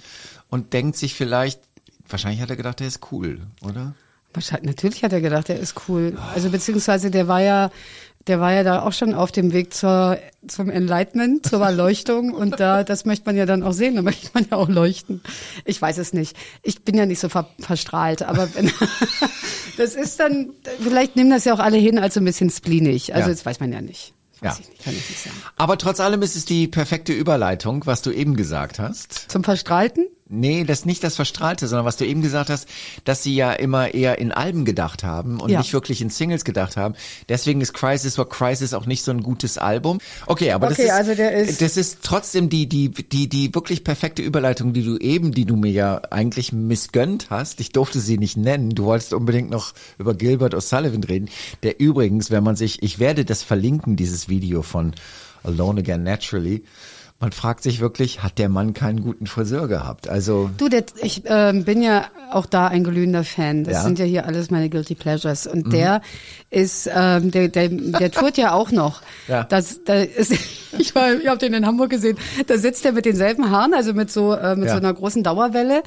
und 0.49 0.73
denkt 0.73 0.97
sich 0.97 1.15
vielleicht, 1.15 1.61
wahrscheinlich 2.07 2.41
hat 2.41 2.51
er 2.51 2.57
gedacht, 2.57 2.79
er 2.79 2.87
ist 2.87 3.11
cool, 3.11 3.41
oder? 3.63 3.95
Wahrscheinlich, 4.33 4.67
natürlich 4.67 5.03
hat 5.03 5.13
er 5.13 5.21
gedacht, 5.21 5.49
er 5.49 5.59
ist 5.59 5.75
cool. 5.87 6.17
Also 6.33 6.49
beziehungsweise 6.49 7.11
der 7.11 7.27
war 7.27 7.41
ja, 7.41 7.71
der 8.27 8.39
war 8.39 8.53
ja 8.53 8.63
da 8.63 8.81
auch 8.83 8.93
schon 8.93 9.13
auf 9.13 9.31
dem 9.31 9.51
Weg 9.53 9.73
zur, 9.73 10.17
zum 10.47 10.69
Enlightenment, 10.69 11.45
zur 11.45 11.61
Erleuchtung 11.61 12.31
und 12.33 12.59
da, 12.59 12.83
das 12.83 13.03
möchte 13.05 13.25
man 13.25 13.35
ja 13.35 13.45
dann 13.45 13.63
auch 13.63 13.73
sehen, 13.73 13.95
da 13.95 14.01
möchte 14.01 14.29
man 14.33 14.47
ja 14.49 14.57
auch 14.57 14.69
leuchten. 14.69 15.21
Ich 15.65 15.81
weiß 15.81 15.97
es 15.97 16.13
nicht. 16.13 16.35
Ich 16.63 16.83
bin 16.83 16.95
ja 16.95 17.05
nicht 17.05 17.19
so 17.19 17.27
ver, 17.29 17.49
verstrahlt, 17.59 18.23
aber 18.23 18.47
wenn, 18.55 18.71
das 19.77 19.95
ist 19.95 20.19
dann, 20.19 20.51
vielleicht 20.79 21.15
nehmen 21.15 21.29
das 21.29 21.45
ja 21.45 21.53
auch 21.53 21.59
alle 21.59 21.77
hin 21.77 21.99
als 21.99 22.13
so 22.13 22.21
ein 22.21 22.25
bisschen 22.25 22.49
spleenig. 22.49 23.13
Also 23.13 23.27
Ja. 23.29 23.33
das 23.35 23.45
weiß 23.45 23.59
man 23.59 23.71
ja 23.73 23.81
nicht. 23.81 24.13
Weiß 24.39 24.53
Ja. 24.57 24.59
ich 24.61 24.69
nicht, 24.69 24.83
kann 24.83 24.93
ich 24.93 25.09
nicht 25.09 25.23
sagen. 25.23 25.35
Aber 25.57 25.77
trotz 25.77 25.99
allem 25.99 26.21
ist 26.21 26.35
es 26.35 26.45
die 26.45 26.67
perfekte 26.67 27.13
Überleitung, 27.13 27.85
was 27.85 28.01
du 28.01 28.11
eben 28.11 28.35
gesagt 28.35 28.79
hast. 28.79 29.13
Zum 29.31 29.43
Verstrahlten? 29.43 30.07
Nee, 30.39 30.63
das 30.63 30.85
nicht 30.85 31.03
das 31.03 31.15
Verstrahlte, 31.15 31.67
sondern 31.67 31.85
was 31.85 31.97
du 31.97 32.05
eben 32.05 32.21
gesagt 32.21 32.49
hast, 32.49 32.67
dass 33.05 33.21
sie 33.23 33.35
ja 33.35 33.53
immer 33.53 33.93
eher 33.93 34.17
in 34.17 34.31
Alben 34.31 34.65
gedacht 34.65 35.03
haben 35.03 35.39
und 35.39 35.49
Ja. 35.49 35.59
nicht 35.59 35.73
wirklich 35.73 36.01
in 36.01 36.09
Singles 36.09 36.43
gedacht 36.43 36.75
haben. 36.75 36.95
Deswegen 37.29 37.61
ist 37.61 37.73
Crisis 37.73 38.15
for 38.15 38.27
Crisis 38.27 38.73
auch 38.73 38.85
nicht 38.85 39.03
so 39.03 39.11
ein 39.11 39.21
gutes 39.23 39.57
Album. 39.57 39.99
Okay, 40.25 40.51
aber 40.51 40.67
Okay, 40.67 40.75
das 40.77 40.85
ist, 40.85 40.91
also 40.91 41.11
ist- 41.51 41.61
das 41.61 41.77
ist 41.77 41.97
trotzdem 42.03 42.49
die, 42.49 42.67
die, 42.67 42.89
die, 42.89 43.29
die 43.29 43.53
wirklich 43.53 43.83
perfekte 43.83 44.21
Überleitung, 44.21 44.73
die 44.73 44.83
du 44.83 44.97
eben, 44.97 45.31
die 45.31 45.45
du 45.45 45.55
mir 45.55 45.71
ja 45.71 46.01
eigentlich 46.09 46.51
missgönnt 46.51 47.27
hast. 47.29 47.59
Ich 47.59 47.71
durfte 47.71 47.99
sie 47.99 48.17
nicht 48.17 48.35
nennen. 48.37 48.71
Du 48.71 48.85
wolltest 48.85 49.13
unbedingt 49.13 49.49
noch 49.49 49.73
über 49.99 50.13
Gilbert 50.15 50.55
O'Sullivan 50.55 51.07
reden, 51.07 51.29
der 51.63 51.79
übrigens, 51.79 52.31
wenn 52.31 52.43
man 52.43 52.55
sich, 52.55 52.81
ich 52.81 52.99
werde 52.99 53.25
das 53.25 53.43
verlinken, 53.43 53.95
dieses 53.95 54.29
Video 54.29 54.61
von 54.63 54.93
Alone 55.43 55.81
Again 55.81 56.03
Naturally. 56.03 56.63
Man 57.23 57.31
fragt 57.31 57.63
sich 57.63 57.79
wirklich, 57.79 58.21
hat 58.21 58.37
der 58.37 58.49
Mann 58.49 58.73
keinen 58.73 59.01
guten 59.01 59.27
Friseur 59.27 59.69
gehabt? 59.69 60.09
Also, 60.09 60.49
Du, 60.57 60.67
der, 60.67 60.83
ich 61.01 61.23
ähm, 61.25 61.63
bin 61.63 61.81
ja 61.81 62.07
auch 62.33 62.45
da 62.45 62.67
ein 62.67 62.83
glühender 62.83 63.23
Fan. 63.23 63.63
Das 63.63 63.75
Ja. 63.75 63.79
Mhm. 63.79 63.85
sind 63.85 63.99
ja 63.99 64.05
hier 64.05 64.25
alles 64.25 64.51
meine 64.51 64.69
Guilty 64.69 64.95
Pleasures. 64.95 65.47
Und 65.47 65.71
der 65.71 66.01
ist, 66.49 66.89
ähm, 66.93 67.31
der, 67.31 67.47
der, 67.47 67.69
der 67.69 68.11
tourt 68.11 68.35
ja 68.37 68.51
auch 68.51 68.71
noch. 68.71 69.01
Ja. 69.29 69.45
Das, 69.45 69.79
da 69.85 69.93
ist, 70.01 70.33
ich 70.77 70.93
war, 70.95 71.13
ich 71.13 71.27
habe 71.29 71.37
den 71.37 71.53
in 71.53 71.65
Hamburg 71.65 71.91
gesehen. 71.91 72.17
Da 72.47 72.57
sitzt 72.57 72.83
er 72.85 72.91
mit 72.91 73.05
denselben 73.05 73.49
Haaren, 73.51 73.73
also 73.73 73.93
mit 73.93 74.11
so 74.11 74.33
äh, 74.33 74.57
mit 74.57 74.65
Ja. 74.67 74.73
so 74.73 74.79
einer 74.79 74.93
großen 74.93 75.23
Dauerwelle. 75.23 75.81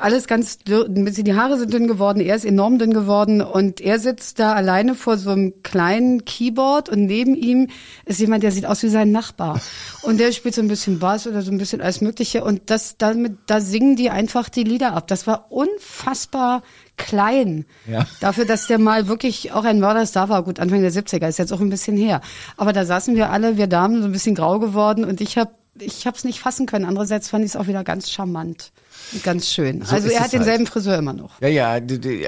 Alles 0.00 0.26
ganz 0.26 0.58
bisschen 0.64 1.24
die 1.24 1.34
Haare 1.36 1.58
sind 1.60 1.72
dünn 1.72 1.86
geworden. 1.86 2.18
Er 2.20 2.34
ist 2.34 2.44
enorm 2.44 2.78
dünn 2.80 2.92
geworden 2.92 3.40
und 3.40 3.80
er 3.80 4.00
sitzt 4.00 4.40
da 4.40 4.54
alleine 4.54 4.96
vor 4.96 5.16
so 5.16 5.30
einem 5.30 5.62
kleinen 5.62 6.24
Keyboard 6.24 6.88
und 6.88 7.04
neben 7.06 7.36
ihm 7.36 7.68
ist 8.04 8.18
jemand, 8.18 8.42
der 8.42 8.50
sieht 8.50 8.66
aus 8.66 8.82
wie 8.82 8.88
sein 8.88 9.12
Nachbar. 9.12 9.60
Und 10.02 10.18
der 10.18 10.32
spielt 10.32 10.56
so 10.56 10.60
ein 10.60 10.68
bisschen 10.72 10.98
Bass 10.98 11.26
oder 11.26 11.42
so 11.42 11.50
ein 11.50 11.58
bisschen 11.58 11.80
alles 11.80 12.00
Mögliche 12.00 12.42
und 12.42 12.62
das 12.66 12.96
damit 12.96 13.38
da 13.46 13.60
singen 13.60 13.94
die 13.96 14.10
einfach 14.10 14.48
die 14.48 14.64
Lieder 14.64 14.94
ab. 14.94 15.06
Das 15.06 15.26
war 15.26 15.46
unfassbar 15.50 16.62
klein. 16.96 17.66
Ja. 17.86 18.06
Dafür, 18.20 18.44
dass 18.44 18.66
der 18.66 18.78
mal 18.78 19.08
wirklich 19.08 19.52
auch 19.52 19.64
ein 19.64 19.80
Mörderstar 19.80 20.28
war. 20.28 20.42
Gut, 20.42 20.60
Anfang 20.60 20.80
der 20.80 20.92
70er 20.92 21.28
ist 21.28 21.38
jetzt 21.38 21.52
auch 21.52 21.60
ein 21.60 21.70
bisschen 21.70 21.96
her. 21.96 22.20
Aber 22.56 22.72
da 22.72 22.84
saßen 22.84 23.14
wir 23.14 23.30
alle, 23.30 23.56
wir 23.56 23.66
Damen, 23.66 24.00
so 24.00 24.08
ein 24.08 24.12
bisschen 24.12 24.34
grau 24.34 24.58
geworden 24.58 25.04
und 25.04 25.20
ich 25.20 25.38
habe 25.38 25.50
ich 25.78 26.06
hab's 26.06 26.24
nicht 26.24 26.38
fassen 26.38 26.66
können. 26.66 26.84
Andererseits 26.84 27.30
fand 27.30 27.44
ich 27.44 27.52
es 27.52 27.56
auch 27.56 27.66
wieder 27.66 27.82
ganz 27.82 28.10
charmant 28.10 28.72
und 29.12 29.22
ganz 29.22 29.48
schön. 29.48 29.82
So 29.82 29.94
also 29.94 30.08
er 30.08 30.16
es 30.16 30.20
hat 30.20 30.32
denselben 30.32 30.64
halt. 30.64 30.68
Friseur 30.68 30.98
immer 30.98 31.14
noch. 31.14 31.40
Ja, 31.40 31.48
ja, 31.48 31.80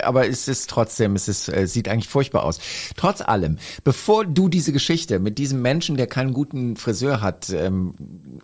aber 0.02 0.26
es 0.26 0.48
ist 0.48 0.70
trotzdem, 0.70 1.14
es 1.14 1.28
ist, 1.28 1.48
äh, 1.48 1.66
sieht 1.66 1.88
eigentlich 1.88 2.08
furchtbar 2.08 2.44
aus. 2.44 2.58
Trotz 2.96 3.20
allem, 3.20 3.58
bevor 3.84 4.24
du 4.24 4.48
diese 4.48 4.72
Geschichte 4.72 5.18
mit 5.18 5.38
diesem 5.38 5.60
Menschen, 5.60 5.96
der 5.96 6.06
keinen 6.06 6.32
guten 6.32 6.76
Friseur 6.76 7.20
hat, 7.20 7.50
ähm, 7.50 7.94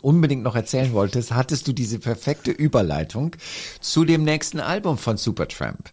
unbedingt 0.02 0.42
noch 0.42 0.54
erzählen 0.54 0.92
wolltest, 0.92 1.32
hattest 1.32 1.66
du 1.66 1.72
diese 1.72 1.98
perfekte 1.98 2.50
Überleitung 2.50 3.36
zu 3.80 4.04
dem 4.04 4.22
nächsten 4.22 4.60
Album 4.60 4.98
von 4.98 5.16
Supertramp, 5.16 5.90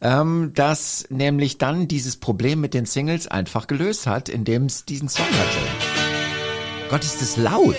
ähm, 0.00 0.52
das 0.54 1.06
nämlich 1.10 1.58
dann 1.58 1.88
dieses 1.88 2.16
Problem 2.16 2.60
mit 2.60 2.72
den 2.72 2.86
Singles 2.86 3.26
einfach 3.26 3.66
gelöst 3.66 4.06
hat, 4.06 4.28
indem 4.28 4.66
es 4.66 4.84
diesen 4.84 5.08
Song 5.08 5.26
hatte. 5.26 6.04
Gott, 6.88 7.02
ist 7.02 7.20
das 7.20 7.36
laut. 7.36 7.76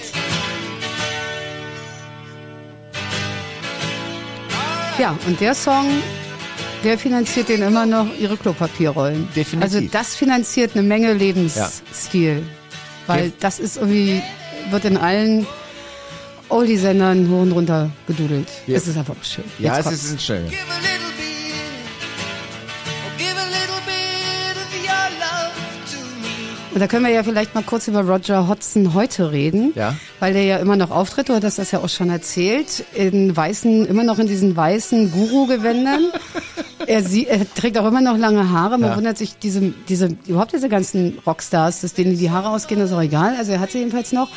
Ja, 4.97 5.17
und 5.27 5.39
der 5.41 5.53
Song, 5.53 5.85
der 6.83 6.97
finanziert 6.97 7.49
den 7.49 7.61
immer 7.61 7.85
noch 7.85 8.07
ihre 8.17 8.37
Klopapierrollen. 8.37 9.27
Definitiv. 9.35 9.61
Also 9.75 9.87
das 9.91 10.15
finanziert 10.15 10.71
eine 10.73 10.83
Menge 10.83 11.13
Lebensstil. 11.13 12.43
Weil 13.07 13.25
Def- 13.29 13.33
das 13.39 13.59
ist 13.59 13.77
irgendwie, 13.77 14.21
wird 14.71 14.85
in 14.85 14.97
allen 14.97 15.45
Oldie-Sendern 16.49 17.29
hoch 17.29 17.41
und 17.41 17.51
runter 17.51 17.91
gedudelt. 18.07 18.47
Ja. 18.67 18.77
Es 18.77 18.87
ist 18.87 18.97
einfach 18.97 19.15
schön. 19.23 19.43
Ja, 19.59 19.71
Jetzt 19.77 19.79
es 19.79 19.83
kommt's. 19.85 20.03
ist 20.05 20.11
ein 20.13 20.19
schön. 20.19 20.51
Und 26.75 26.81
da 26.81 26.87
können 26.87 27.05
wir 27.05 27.11
ja 27.13 27.23
vielleicht 27.23 27.55
mal 27.55 27.63
kurz 27.63 27.87
über 27.87 28.01
Roger 28.01 28.49
Hodgson 28.49 28.93
heute 28.93 29.31
reden, 29.31 29.71
Ja. 29.75 29.95
weil 30.19 30.33
der 30.33 30.43
ja 30.43 30.57
immer 30.57 30.75
noch 30.75 30.91
auftritt, 30.91 31.29
du 31.29 31.33
hattest 31.33 31.57
das 31.57 31.71
ja 31.71 31.79
auch 31.79 31.87
schon 31.87 32.09
erzählt, 32.09 32.83
in 32.93 33.33
weißen, 33.35 33.85
immer 33.85 34.03
noch 34.03 34.19
in 34.19 34.27
diesen 34.27 34.57
weißen 34.57 35.09
Guru-Gewändern. 35.13 36.11
er, 36.85 37.01
sie, 37.01 37.27
er 37.27 37.51
trägt 37.53 37.77
auch 37.77 37.87
immer 37.87 38.01
noch 38.01 38.17
lange 38.17 38.49
Haare. 38.49 38.77
Man 38.77 38.89
Ja. 38.91 38.97
wundert 38.97 39.17
sich, 39.17 39.39
diese, 39.39 39.73
diese, 39.87 40.17
überhaupt 40.27 40.51
diese 40.51 40.67
ganzen 40.67 41.17
Rockstars, 41.25 41.79
dass 41.79 41.93
denen 41.93 42.17
die 42.17 42.29
Haare 42.29 42.49
ausgehen, 42.49 42.81
ist 42.81 42.91
auch 42.91 43.01
egal. 43.01 43.35
Also 43.37 43.53
er 43.53 43.61
hat 43.61 43.71
sie 43.71 43.77
jedenfalls 43.79 44.11
noch. 44.11 44.27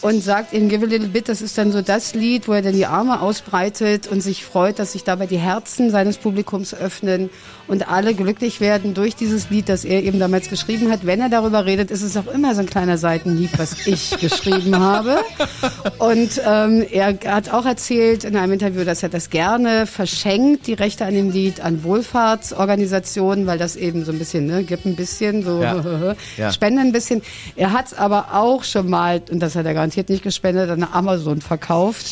Und 0.00 0.22
sagt 0.22 0.52
eben 0.52 0.68
Give 0.68 0.84
a 0.86 0.88
Little 0.88 1.08
Bit, 1.08 1.28
das 1.28 1.42
ist 1.42 1.58
dann 1.58 1.72
so 1.72 1.82
das 1.82 2.14
Lied, 2.14 2.46
wo 2.46 2.52
er 2.52 2.62
dann 2.62 2.72
die 2.74 2.86
Arme 2.86 3.20
ausbreitet 3.20 4.06
und 4.06 4.20
sich 4.20 4.44
freut, 4.44 4.78
dass 4.78 4.92
sich 4.92 5.02
dabei 5.02 5.26
die 5.26 5.38
Herzen 5.38 5.90
seines 5.90 6.18
Publikums 6.18 6.72
öffnen 6.72 7.30
und 7.66 7.90
alle 7.90 8.14
glücklich 8.14 8.60
werden 8.60 8.94
durch 8.94 9.16
dieses 9.16 9.50
Lied, 9.50 9.68
das 9.68 9.84
er 9.84 10.02
eben 10.04 10.20
damals 10.20 10.48
geschrieben 10.48 10.90
hat. 10.90 11.04
Wenn 11.04 11.20
er 11.20 11.28
darüber 11.28 11.66
redet, 11.66 11.90
ist 11.90 12.02
es 12.02 12.16
auch 12.16 12.28
immer 12.28 12.54
so 12.54 12.60
ein 12.60 12.66
kleiner 12.66 12.96
Seitenhieb, 12.96 13.50
was 13.58 13.86
ich 13.86 14.10
geschrieben 14.20 14.78
habe. 14.78 15.18
Und 15.98 16.40
ähm, 16.46 16.86
er 16.90 17.18
hat 17.26 17.52
auch 17.52 17.66
erzählt 17.66 18.22
in 18.24 18.36
einem 18.36 18.52
Interview, 18.52 18.84
dass 18.84 19.02
er 19.02 19.08
das 19.08 19.30
gerne 19.30 19.86
verschenkt, 19.86 20.66
die 20.68 20.74
Rechte 20.74 21.04
an 21.06 21.14
dem 21.14 21.30
Lied, 21.30 21.60
an 21.60 21.82
Wohlfahrtsorganisationen, 21.82 23.46
weil 23.46 23.58
das 23.58 23.76
eben 23.76 24.04
so 24.04 24.12
ein 24.12 24.18
bisschen, 24.18 24.46
ne, 24.46 24.62
gibt 24.64 24.86
ein 24.86 24.96
bisschen, 24.96 25.42
so 25.44 25.60
Ja. 25.62 25.78
Ja. 26.36 26.52
spenden 26.52 26.78
ein 26.78 26.92
bisschen. 26.92 27.22
Er 27.56 27.72
hat 27.72 27.86
es 27.88 27.94
aber 27.94 28.28
auch 28.32 28.62
schon 28.64 28.88
mal, 28.88 29.20
und 29.30 29.40
das 29.40 29.56
hat 29.56 29.66
er 29.66 29.74
garantiert 29.88 30.10
nicht 30.10 30.22
gespendet, 30.22 30.68
an 30.68 30.84
Amazon 30.84 31.40
verkauft, 31.40 32.06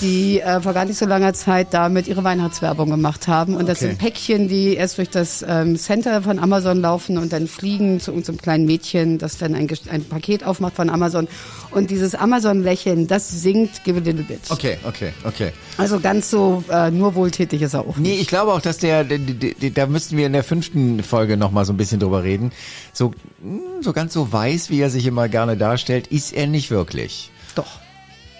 die 0.00 0.40
äh, 0.40 0.60
vor 0.60 0.72
gar 0.72 0.84
nicht 0.84 0.98
so 0.98 1.06
langer 1.06 1.32
Zeit 1.34 1.68
damit 1.72 2.06
ihre 2.08 2.24
Weihnachtswerbung 2.24 2.90
gemacht 2.90 3.28
haben. 3.28 3.54
Und 3.56 3.68
das 3.68 3.78
Okay. 3.78 3.88
sind 3.88 3.98
Päckchen, 3.98 4.48
die 4.48 4.74
erst 4.74 4.98
durch 4.98 5.10
das 5.10 5.44
ähm, 5.46 5.76
Center 5.76 6.22
von 6.22 6.38
Amazon 6.38 6.80
laufen 6.80 7.18
und 7.18 7.32
dann 7.32 7.46
fliegen 7.48 8.00
zu 8.00 8.12
unserem 8.12 8.38
kleinen 8.38 8.64
Mädchen, 8.66 9.18
das 9.18 9.38
dann 9.38 9.54
ein, 9.54 9.68
ein 9.90 10.04
Paket 10.04 10.44
aufmacht 10.44 10.76
von 10.76 10.90
Amazon. 10.90 11.28
Und 11.70 11.90
dieses 11.90 12.14
Amazon-Lächeln, 12.14 13.06
das 13.06 13.28
singt 13.42 13.84
Give 13.84 13.98
a 13.98 14.02
Little 14.02 14.24
Bit. 14.24 14.40
Okay, 14.50 14.78
okay, 14.84 15.12
okay. 15.24 15.52
Also 15.76 16.00
ganz 16.00 16.30
so 16.30 16.64
äh, 16.70 16.90
nur 16.90 17.14
wohltätig 17.14 17.62
ist 17.62 17.74
er 17.74 17.80
auch. 17.80 17.96
Nee, 17.98 18.14
ich 18.20 18.26
glaube 18.28 18.52
auch, 18.52 18.60
dass 18.60 18.78
der, 18.78 19.04
der, 19.04 19.18
der, 19.18 19.52
der 19.54 19.70
da 19.70 19.86
müssten 19.86 20.16
wir 20.16 20.26
in 20.26 20.32
der 20.32 20.44
fünften 20.44 21.02
Folge 21.02 21.36
noch 21.36 21.50
mal 21.50 21.64
so 21.64 21.72
ein 21.72 21.76
bisschen 21.76 22.00
drüber 22.00 22.22
reden. 22.22 22.52
So, 22.92 23.12
mh, 23.42 23.82
so 23.82 23.92
ganz 23.92 24.12
so 24.14 24.32
weiß, 24.32 24.70
wie 24.70 24.80
er 24.80 24.90
sich 24.90 25.06
immer 25.06 25.28
gerne 25.28 25.56
darstellt, 25.56 26.06
ist 26.06 26.32
er 26.32 26.46
nicht 26.46 26.70
wirklich. 26.70 27.30
Doch. 27.54 27.66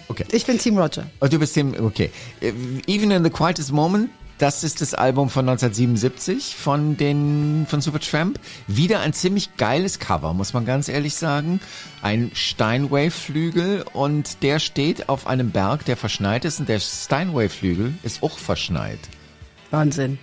Okay. 0.08 0.24
Ich 0.32 0.46
bin 0.46 0.58
Team 0.58 0.78
Roger. 0.78 1.06
Oh, 1.20 1.26
du 1.26 1.38
bist 1.38 1.54
dem, 1.54 1.74
okay. 1.84 2.10
Äh, 2.40 2.52
Even 2.86 3.10
in 3.10 3.22
the 3.22 3.30
Quietest 3.30 3.72
Moment, 3.72 4.10
das 4.38 4.62
ist 4.62 4.80
das 4.80 4.94
Album 4.94 5.30
von 5.30 5.48
1977 5.48 6.54
von 6.56 6.96
den, 6.96 7.66
von 7.68 7.80
Supertramp. 7.80 8.38
Wieder 8.68 9.00
ein 9.00 9.12
ziemlich 9.12 9.56
geiles 9.56 9.98
Cover, 9.98 10.32
muss 10.32 10.52
man 10.52 10.64
ganz 10.64 10.88
ehrlich 10.88 11.14
sagen. 11.16 11.60
Ein 12.02 12.30
Steinway-Flügel 12.34 13.84
und 13.92 14.42
der 14.42 14.60
steht 14.60 15.08
auf 15.08 15.26
einem 15.26 15.50
Berg, 15.50 15.84
der 15.84 15.96
verschneit 15.96 16.44
ist 16.44 16.60
und 16.60 16.68
der 16.68 16.78
Steinway-Flügel 16.78 17.94
ist 18.02 18.22
auch 18.22 18.38
verschneit. 18.38 19.00
Wahnsinn. 19.70 20.18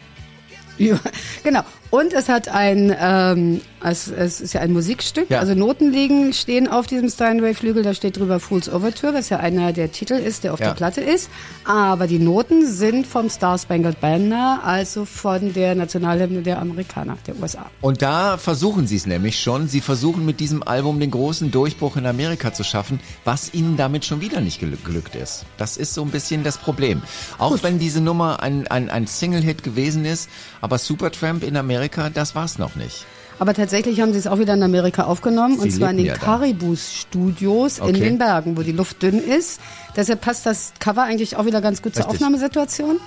Ja, 0.78 1.00
genau. 1.44 1.62
Und 1.96 2.12
es 2.14 2.28
hat 2.28 2.50
ein, 2.50 2.94
ähm, 3.00 3.62
es, 3.82 4.08
es 4.10 4.42
ist 4.42 4.54
ja 4.54 4.60
ein 4.60 4.74
Musikstück, 4.74 5.30
Ja. 5.30 5.40
also 5.40 5.54
Noten 5.56 5.92
liegen, 5.94 6.34
stehen 6.34 6.68
auf 6.68 6.88
diesem 6.88 7.08
Steinway-Flügel, 7.10 7.84
da 7.84 7.94
steht 7.94 8.18
drüber 8.18 8.42
Fool's 8.42 8.68
Overture, 8.68 9.14
was 9.14 9.30
ja 9.30 9.38
einer 9.38 9.72
der 9.72 9.92
Titel 9.94 10.14
ist, 10.16 10.44
der 10.44 10.54
auf 10.54 10.60
Ja. 10.60 10.68
der 10.70 10.74
Platte 10.74 11.00
ist. 11.02 11.30
Aber 11.64 12.08
die 12.08 12.20
Noten 12.20 12.68
sind 12.68 13.08
vom 13.08 13.30
Star 13.30 13.58
Spangled 13.58 14.02
Banner, 14.02 14.60
also 14.66 15.06
von 15.06 15.54
der 15.54 15.74
Nationalhymne 15.76 16.42
der 16.42 16.60
Amerikaner, 16.60 17.18
der 17.28 17.40
USA. 17.40 17.68
Und 17.80 18.02
da 18.02 18.38
versuchen 18.38 18.88
sie 18.88 18.98
es 18.98 19.06
nämlich 19.06 19.40
schon. 19.40 19.70
Sie 19.70 19.80
versuchen 19.80 20.26
mit 20.26 20.42
diesem 20.42 20.64
Album 20.64 21.00
den 21.00 21.12
großen 21.12 21.50
Durchbruch 21.50 21.96
in 21.96 22.06
Amerika 22.08 22.52
zu 22.54 22.66
schaffen, 22.66 23.00
was 23.24 23.54
ihnen 23.54 23.78
damit 23.78 24.04
schon 24.04 24.20
wieder 24.20 24.42
nicht 24.42 24.60
gel 24.60 24.78
gelückt 24.84 25.16
ist. 25.16 25.46
Das 25.58 25.78
ist 25.78 25.94
so 25.94 26.02
ein 26.02 26.10
bisschen 26.12 26.44
das 26.44 26.58
Problem. 26.58 27.02
Auch 27.38 27.64
wenn 27.64 27.80
diese 27.80 28.02
Nummer 28.02 28.42
ein, 28.44 28.68
ein, 28.68 28.90
ein 28.90 29.08
Single-Hit 29.08 29.64
gewesen 29.64 30.04
ist, 30.04 30.30
aber 30.60 30.78
Supertramp 30.78 31.44
in 31.44 31.56
Amerika, 31.56 31.85
das 32.14 32.36
war's 32.36 32.58
noch 32.58 32.76
nicht. 32.76 33.06
Aber 33.38 33.54
tatsächlich 33.54 34.00
haben 34.00 34.14
sie 34.14 34.20
es 34.20 34.28
auch 34.28 34.40
wieder 34.40 34.54
in 34.54 34.64
Amerika 34.64 35.04
aufgenommen, 35.04 35.60
und 35.60 35.70
Sie 35.70 35.78
zwar 35.78 35.92
in 35.92 35.98
den 35.98 36.06
ja 36.06 36.14
da. 36.14 36.20
Caribous-Studios 36.20 37.80
in 37.80 37.84
Okay. 37.84 38.00
den 38.00 38.18
Bergen, 38.18 38.56
wo 38.58 38.62
die 38.62 38.72
Luft 38.72 39.02
dünn 39.04 39.20
ist. 39.20 39.60
Deshalb 39.96 40.22
passt 40.22 40.46
das 40.46 40.72
Cover 40.80 41.04
eigentlich 41.04 41.36
auch 41.36 41.46
wieder 41.46 41.60
ganz 41.62 41.82
gut 41.82 41.96
zur 41.96 42.06
Richtig. 42.06 42.16
Aufnahmesituation. 42.22 42.98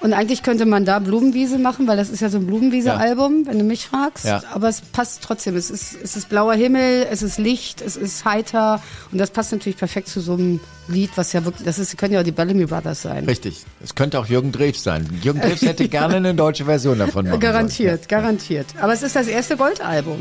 Und 0.00 0.12
eigentlich 0.12 0.42
könnte 0.42 0.66
man 0.66 0.84
da 0.84 0.98
Blumenwiese 0.98 1.58
machen, 1.58 1.86
weil 1.88 1.96
das 1.96 2.10
ist 2.10 2.20
ja 2.20 2.28
so 2.28 2.38
ein 2.38 2.46
Blumenwiese-Album, 2.46 3.46
wenn 3.46 3.58
du 3.58 3.64
mich 3.64 3.86
fragst. 3.86 4.26
Ja. 4.26 4.42
Aber 4.52 4.68
es 4.68 4.80
passt 4.80 5.22
trotzdem. 5.22 5.56
Es 5.56 5.70
ist, 5.70 5.96
es 6.02 6.16
ist 6.16 6.28
blauer 6.28 6.54
Himmel, 6.54 7.06
es 7.10 7.22
ist 7.22 7.38
Licht, 7.38 7.80
es 7.80 7.96
ist 7.96 8.24
heiter. 8.24 8.82
Und 9.10 9.18
das 9.18 9.30
passt 9.30 9.52
natürlich 9.52 9.78
perfekt 9.78 10.08
zu 10.08 10.20
so 10.20 10.34
einem 10.34 10.60
Lied, 10.88 11.10
was 11.16 11.32
ja 11.32 11.44
wirklich, 11.44 11.64
das 11.64 11.78
ist, 11.78 11.96
können 11.96 12.14
ja 12.14 12.20
auch 12.20 12.24
die 12.24 12.32
Bellamy 12.32 12.66
Brothers 12.66 13.02
sein. 13.02 13.24
Richtig. 13.24 13.64
Es 13.82 13.94
könnte 13.94 14.18
auch 14.20 14.26
Jürgen 14.26 14.52
Drews 14.52 14.82
sein. 14.82 15.08
Jürgen 15.22 15.40
Drews 15.40 15.62
hätte 15.62 15.88
gerne 15.88 16.16
eine 16.16 16.34
deutsche 16.34 16.66
Version 16.66 16.98
davon 16.98 17.26
machen 17.26 17.40
Garantiert, 17.40 18.08
garantiert. 18.08 18.66
Aber 18.80 18.92
es 18.92 19.02
ist 19.02 19.16
das 19.16 19.26
erste 19.26 19.56
Goldalbum. 19.56 20.20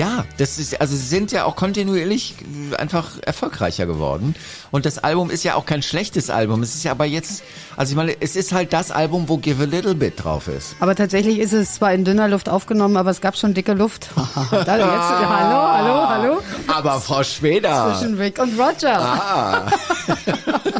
Ja, 0.00 0.24
das 0.38 0.58
ist, 0.58 0.80
also 0.80 0.96
sie 0.96 1.06
sind 1.06 1.30
ja 1.30 1.44
auch 1.44 1.56
kontinuierlich 1.56 2.34
einfach 2.78 3.18
erfolgreicher 3.20 3.84
geworden. 3.84 4.34
Und 4.70 4.86
das 4.86 4.96
Album 4.96 5.28
ist 5.28 5.44
ja 5.44 5.56
auch 5.56 5.66
kein 5.66 5.82
schlechtes 5.82 6.30
Album. 6.30 6.62
Es 6.62 6.74
ist 6.74 6.84
ja 6.84 6.92
aber 6.92 7.04
jetzt, 7.04 7.42
also 7.76 7.90
ich 7.90 7.96
meine, 7.96 8.16
es 8.18 8.34
ist 8.34 8.52
halt 8.52 8.72
das 8.72 8.90
Album, 8.90 9.28
wo 9.28 9.36
Give 9.36 9.62
a 9.62 9.66
Little 9.66 9.94
Bit 9.94 10.24
drauf 10.24 10.48
ist. 10.48 10.74
Aber 10.80 10.94
tatsächlich 10.94 11.38
ist 11.38 11.52
es 11.52 11.74
zwar 11.74 11.92
in 11.92 12.06
dünner 12.06 12.28
Luft 12.28 12.48
aufgenommen, 12.48 12.96
aber 12.96 13.10
es 13.10 13.20
gab 13.20 13.36
schon 13.36 13.52
dicke 13.52 13.74
Luft. 13.74 14.08
da, 14.50 14.78
jetzt, 14.78 14.88
hallo, 14.88 15.68
hallo, 15.68 16.08
hallo. 16.08 16.38
Aber 16.66 16.98
Frau 17.02 17.22
Schweder. 17.22 17.94
Zwischen 17.98 18.14
Rick 18.16 18.38
und 18.38 18.58
Roger. 18.58 18.98
Ah, 18.98 19.66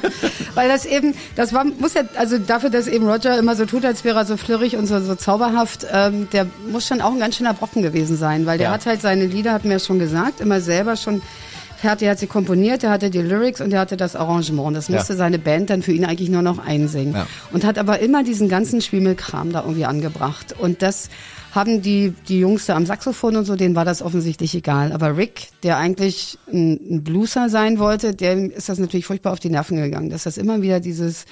Weil 0.55 0.69
das 0.69 0.87
eben, 0.87 1.15
das 1.37 1.53
war, 1.53 1.65
muss 1.65 1.95
ja, 1.95 2.03
also 2.17 2.39
dafür, 2.39 2.71
dass 2.71 2.87
eben 2.87 3.09
Roger 3.09 3.39
immer 3.39 3.55
so 3.57 3.65
tut, 3.67 3.85
als 3.85 4.05
wäre 4.05 4.19
er 4.19 4.25
so 4.25 4.37
flirrig 4.37 4.77
und 4.77 4.87
so, 4.87 5.01
so 5.01 5.15
zauberhaft, 5.15 5.87
ähm, 5.93 6.29
der 6.33 6.47
muss 6.71 6.87
schon 6.87 7.01
auch 7.01 7.13
ein 7.13 7.19
ganz 7.21 7.37
schöner 7.37 7.55
Brocken 7.55 7.83
gewesen 7.83 8.17
sein, 8.17 8.47
weil 8.47 8.59
der 8.59 8.69
Ja. 8.69 8.73
hat 8.75 8.87
halt 8.87 9.01
seine 9.03 9.27
Lieder, 9.27 9.53
hat 9.53 9.65
mir 9.65 9.75
ja 9.75 9.79
schon 9.79 9.99
gesagt, 9.99 10.41
immer 10.41 10.61
selber 10.61 10.97
schon 10.97 11.23
fertig, 11.81 12.07
er 12.07 12.13
hat 12.13 12.19
sie 12.19 12.27
komponiert, 12.27 12.85
er 12.85 12.91
hatte 12.91 13.11
die 13.11 13.21
Lyrics 13.21 13.61
und 13.61 13.73
er 13.73 13.81
hatte 13.81 13.97
das 13.97 14.15
Arrangement. 14.17 14.77
Das 14.77 14.89
Ja. 14.89 14.97
musste 14.97 15.17
seine 15.17 15.39
Band 15.39 15.71
dann 15.71 15.83
für 15.83 15.93
ihn 15.93 16.05
eigentlich 16.05 16.29
nur 16.31 16.43
noch 16.43 16.59
einsingen. 16.65 17.15
Ja. 17.15 17.27
Und 17.53 17.65
hat 17.65 17.79
aber 17.79 17.99
immer 18.01 18.23
diesen 18.23 18.49
ganzen 18.49 18.81
Schwiemelkram 18.81 19.53
da 19.53 19.63
irgendwie 19.63 19.85
angebracht. 19.87 20.55
Und 20.59 20.83
das 20.83 21.09
haben 21.53 21.83
die, 21.83 22.15
die 22.29 22.39
Jungs 22.41 22.67
da 22.67 22.77
am 22.77 22.87
Saxophon 22.87 23.35
und 23.37 23.45
so, 23.45 23.57
denen 23.57 23.75
war 23.75 23.85
das 23.85 24.03
offensichtlich 24.03 24.55
egal. 24.55 24.93
Aber 24.93 25.17
Rick, 25.17 25.49
der 25.65 25.79
eigentlich 25.79 26.39
ein, 26.53 26.79
ein 26.91 27.03
Blueser 27.03 27.49
sein 27.49 27.79
wollte, 27.81 28.15
dem 28.15 28.51
ist 28.51 28.69
das 28.69 28.79
natürlich 28.79 29.07
furchtbar 29.07 29.33
auf 29.33 29.41
die 29.41 29.51
Nerven 29.51 29.77
gegangen, 29.77 30.11
dass 30.11 30.23
das 30.23 30.37
immer 30.39 30.63
wieder 30.63 30.79
dieses 30.79 31.25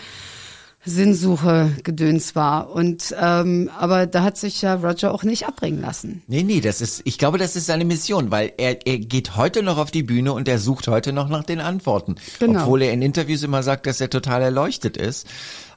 Sinnsuche-Gedöns 0.88 2.34
war. 2.34 2.70
Und 2.70 3.14
ähm, 3.20 3.70
aber 3.78 4.06
da 4.06 4.22
hat 4.22 4.36
sich 4.36 4.62
ja 4.62 4.74
Roger 4.74 5.12
auch 5.12 5.22
nicht 5.22 5.46
abbringen 5.46 5.80
lassen. 5.80 6.22
nee, 6.26 6.42
nee, 6.42 6.60
das 6.60 6.80
ist, 6.80 7.02
ich 7.04 7.18
glaube, 7.18 7.38
das 7.38 7.56
ist 7.56 7.66
seine 7.66 7.84
Mission, 7.84 8.30
weil 8.30 8.52
er, 8.56 8.86
er 8.86 8.98
geht 8.98 9.36
heute 9.36 9.62
noch 9.62 9.78
auf 9.78 9.90
die 9.90 10.02
Bühne 10.02 10.32
und 10.32 10.48
er 10.48 10.58
sucht 10.58 10.88
heute 10.88 11.12
noch 11.12 11.28
nach 11.28 11.44
den 11.44 11.60
Antworten. 11.60 12.16
Genau. 12.38 12.60
Obwohl 12.60 12.82
er 12.82 12.92
in 12.92 13.02
Interviews 13.02 13.42
immer 13.42 13.62
sagt, 13.62 13.86
dass 13.86 14.00
er 14.00 14.10
total 14.10 14.42
erleuchtet 14.42 14.96
ist. 14.96 15.26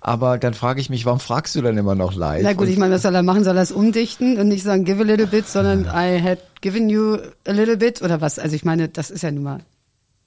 Aber 0.04 0.40
dann 0.40 0.56
frage 0.56 0.82
ich 0.82 0.90
mich, 0.90 1.06
warum 1.06 1.20
fragst 1.20 1.56
du 1.56 1.62
dann 1.62 1.78
immer 1.78 1.94
noch 1.94 2.16
live? 2.16 2.42
Na 2.44 2.54
gut, 2.54 2.68
ich 2.68 2.78
meine, 2.78 2.96
was 2.96 3.04
soll 3.04 3.14
er 3.14 3.22
machen? 3.22 3.44
Soll 3.44 3.56
er 3.56 3.62
es 3.64 3.72
umdichten 3.72 4.40
und 4.40 4.48
nicht 4.48 4.64
sagen, 4.64 4.84
give 4.84 5.00
a 5.00 5.06
little 5.06 5.28
bit, 5.28 5.48
sondern 5.48 5.86
I 5.86 6.20
had 6.20 6.40
given 6.62 6.90
you 6.90 7.18
a 7.46 7.52
little 7.52 7.78
bit 7.78 8.02
oder 8.02 8.20
was? 8.20 8.40
Also 8.40 8.56
ich 8.56 8.66
meine, 8.66 8.90
das 8.90 9.12
ist 9.12 9.22
ja 9.22 9.32
nun 9.32 9.44
mal. 9.44 9.60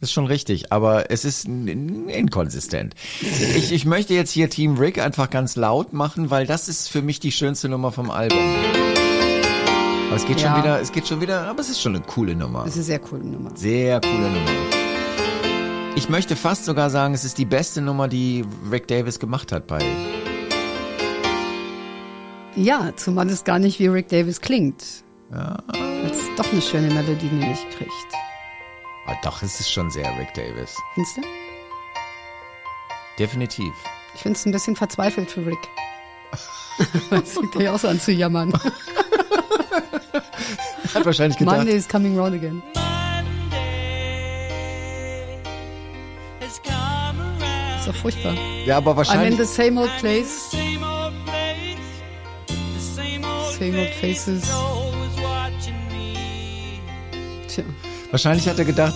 Das 0.00 0.10
ist 0.10 0.12
schon 0.14 0.26
richtig, 0.26 0.70
aber 0.72 1.10
es 1.10 1.24
ist 1.24 1.46
inkonsistent. 1.46 2.94
Ich, 3.22 3.72
ich 3.72 3.86
möchte 3.86 4.12
jetzt 4.12 4.32
hier 4.32 4.50
Team 4.50 4.76
Rick 4.76 4.98
einfach 4.98 5.30
ganz 5.30 5.56
laut 5.56 5.92
machen, 5.94 6.30
weil 6.30 6.46
das 6.46 6.68
ist 6.68 6.88
für 6.88 7.00
mich 7.00 7.20
die 7.20 7.32
schönste 7.32 7.68
Nummer 7.70 7.90
vom 7.90 8.10
Album. 8.10 8.38
Aber 10.08 10.16
es 10.16 10.26
geht 10.26 10.40
Ja. 10.40 10.52
schon 10.52 10.62
wieder, 10.62 10.80
es 10.80 10.92
geht 10.92 11.08
schon 11.08 11.20
wieder, 11.22 11.42
aber 11.46 11.60
es 11.60 11.70
ist 11.70 11.80
schon 11.80 11.94
eine 11.96 12.04
coole 12.04 12.34
Nummer. 12.34 12.60
Das 12.64 12.70
ist 12.70 12.76
eine 12.76 12.84
sehr 12.84 12.98
coole 12.98 13.24
Nummer. 13.24 13.50
Sehr 13.54 14.00
coole 14.00 14.30
Nummer. 14.30 14.50
Ich 15.96 16.08
möchte 16.10 16.36
fast 16.36 16.64
sogar 16.66 16.90
sagen, 16.90 17.14
es 17.14 17.24
ist 17.24 17.38
die 17.38 17.44
beste 17.46 17.80
Nummer, 17.80 18.06
die 18.08 18.44
Rick 18.70 18.88
Davis 18.88 19.18
gemacht 19.20 19.52
hat 19.52 19.66
bei. 19.66 19.78
Ja, 22.56 22.92
zumal 22.96 23.28
es 23.30 23.44
gar 23.44 23.58
nicht 23.58 23.78
wie 23.78 23.86
Rick 23.86 24.08
Davis 24.08 24.40
klingt. 24.40 24.84
Ja. 25.32 25.56
Weil 25.68 26.10
es 26.10 26.18
doch 26.36 26.52
eine 26.52 26.60
schöne 26.60 26.92
Melodie 26.92 27.26
nämlich 27.26 27.58
kriegt. 27.76 27.90
Ah, 29.06 29.16
doch, 29.22 29.42
es 29.42 29.60
ist 29.60 29.70
schon 29.70 29.90
sehr 29.90 30.06
Rick 30.18 30.32
Davis. 30.34 30.76
Findest 30.94 31.18
du? 31.18 31.22
Definitiv. 33.18 33.72
Ich 34.14 34.22
finde 34.22 34.38
es 34.38 34.46
ein 34.46 34.52
bisschen 34.52 34.76
verzweifelt 34.76 35.30
für 35.30 35.44
Rick. 35.44 35.68
das 37.10 37.32
fängt 37.32 37.54
er 37.56 37.62
ja 37.62 37.74
auch 37.74 37.78
so 37.78 37.88
an 37.88 38.00
zu 38.00 38.12
jammern. 38.12 38.52
Hat 40.94 41.04
wahrscheinlich 41.04 41.38
gedacht. 41.38 41.58
Monday 41.58 41.76
is 41.76 41.86
coming 41.88 42.18
round 42.18 42.34
again. 42.34 42.62
Ist 46.40 47.88
doch 47.88 47.94
furchtbar. 47.96 48.34
Ja, 48.64 48.78
aber 48.78 48.92
I'm 48.92 48.92
in 48.92 48.96
wahrscheinlich. 48.96 49.38
the 49.38 49.44
same 49.44 49.78
old 49.80 49.90
place, 49.98 50.50
Same 53.58 53.78
old 53.78 53.90
faces. 54.00 54.42
Wahrscheinlich 58.14 58.48
hat 58.48 58.60
er 58.60 58.64
gedacht, 58.64 58.94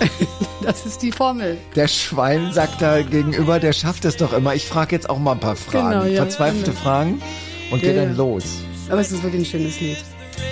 das 0.64 0.84
ist 0.84 1.02
die 1.02 1.12
Formel. 1.12 1.56
Der 1.76 1.86
Schwein 1.86 2.52
sagt 2.52 2.82
da 2.82 3.00
gegenüber, 3.00 3.60
der 3.60 3.72
schafft 3.72 4.04
es 4.04 4.16
doch 4.16 4.32
immer. 4.32 4.56
Ich 4.56 4.66
frage 4.66 4.96
jetzt 4.96 5.08
auch 5.08 5.20
mal 5.20 5.34
ein 5.34 5.38
paar 5.38 5.54
Fragen. 5.54 5.90
Genau, 5.90 6.04
ja, 6.04 6.16
Verzweifelte 6.16 6.72
genau. 6.72 6.82
Fragen 6.82 7.22
und 7.70 7.80
Ja, 7.80 7.90
geh 7.90 7.96
dann 7.96 8.10
ja. 8.10 8.16
los. 8.16 8.42
Aber 8.88 9.00
es 9.02 9.12
ist 9.12 9.22
wirklich 9.22 9.42
ein 9.42 9.44
schönes 9.44 9.80
Lied. 9.80 9.98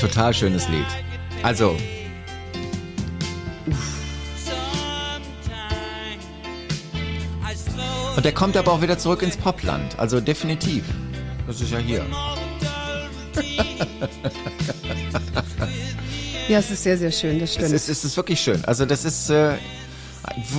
Total 0.01 0.33
schönes 0.33 0.69
Lied. 0.69 0.87
Also, 1.43 1.75
slow 7.53 8.17
und 8.17 8.25
der 8.25 8.33
kommt 8.33 8.57
aber 8.57 8.75
auch 8.75 8.81
wieder 8.81 8.97
zurück 8.97 9.23
ins 9.23 9.37
Popland. 9.37 9.99
Also 9.99 10.21
definitiv. 10.21 10.85
Das 11.49 11.61
ist 11.61 11.73
ja 11.73 11.79
hier. 11.79 12.07
Ja, 16.49 16.59
es 16.59 16.71
ist 16.71 16.83
sehr, 16.83 16.97
sehr 16.97 17.13
schön, 17.13 17.39
das 17.39 17.51
Es 17.51 17.55
stimmt. 17.57 17.73
ist, 17.73 17.89
es 17.89 18.05
ist 18.05 18.17
wirklich 18.17 18.41
schön. 18.41 18.65
Also 18.65 18.87
das 18.87 19.05
ist 19.05 19.29
äh, 19.31 19.53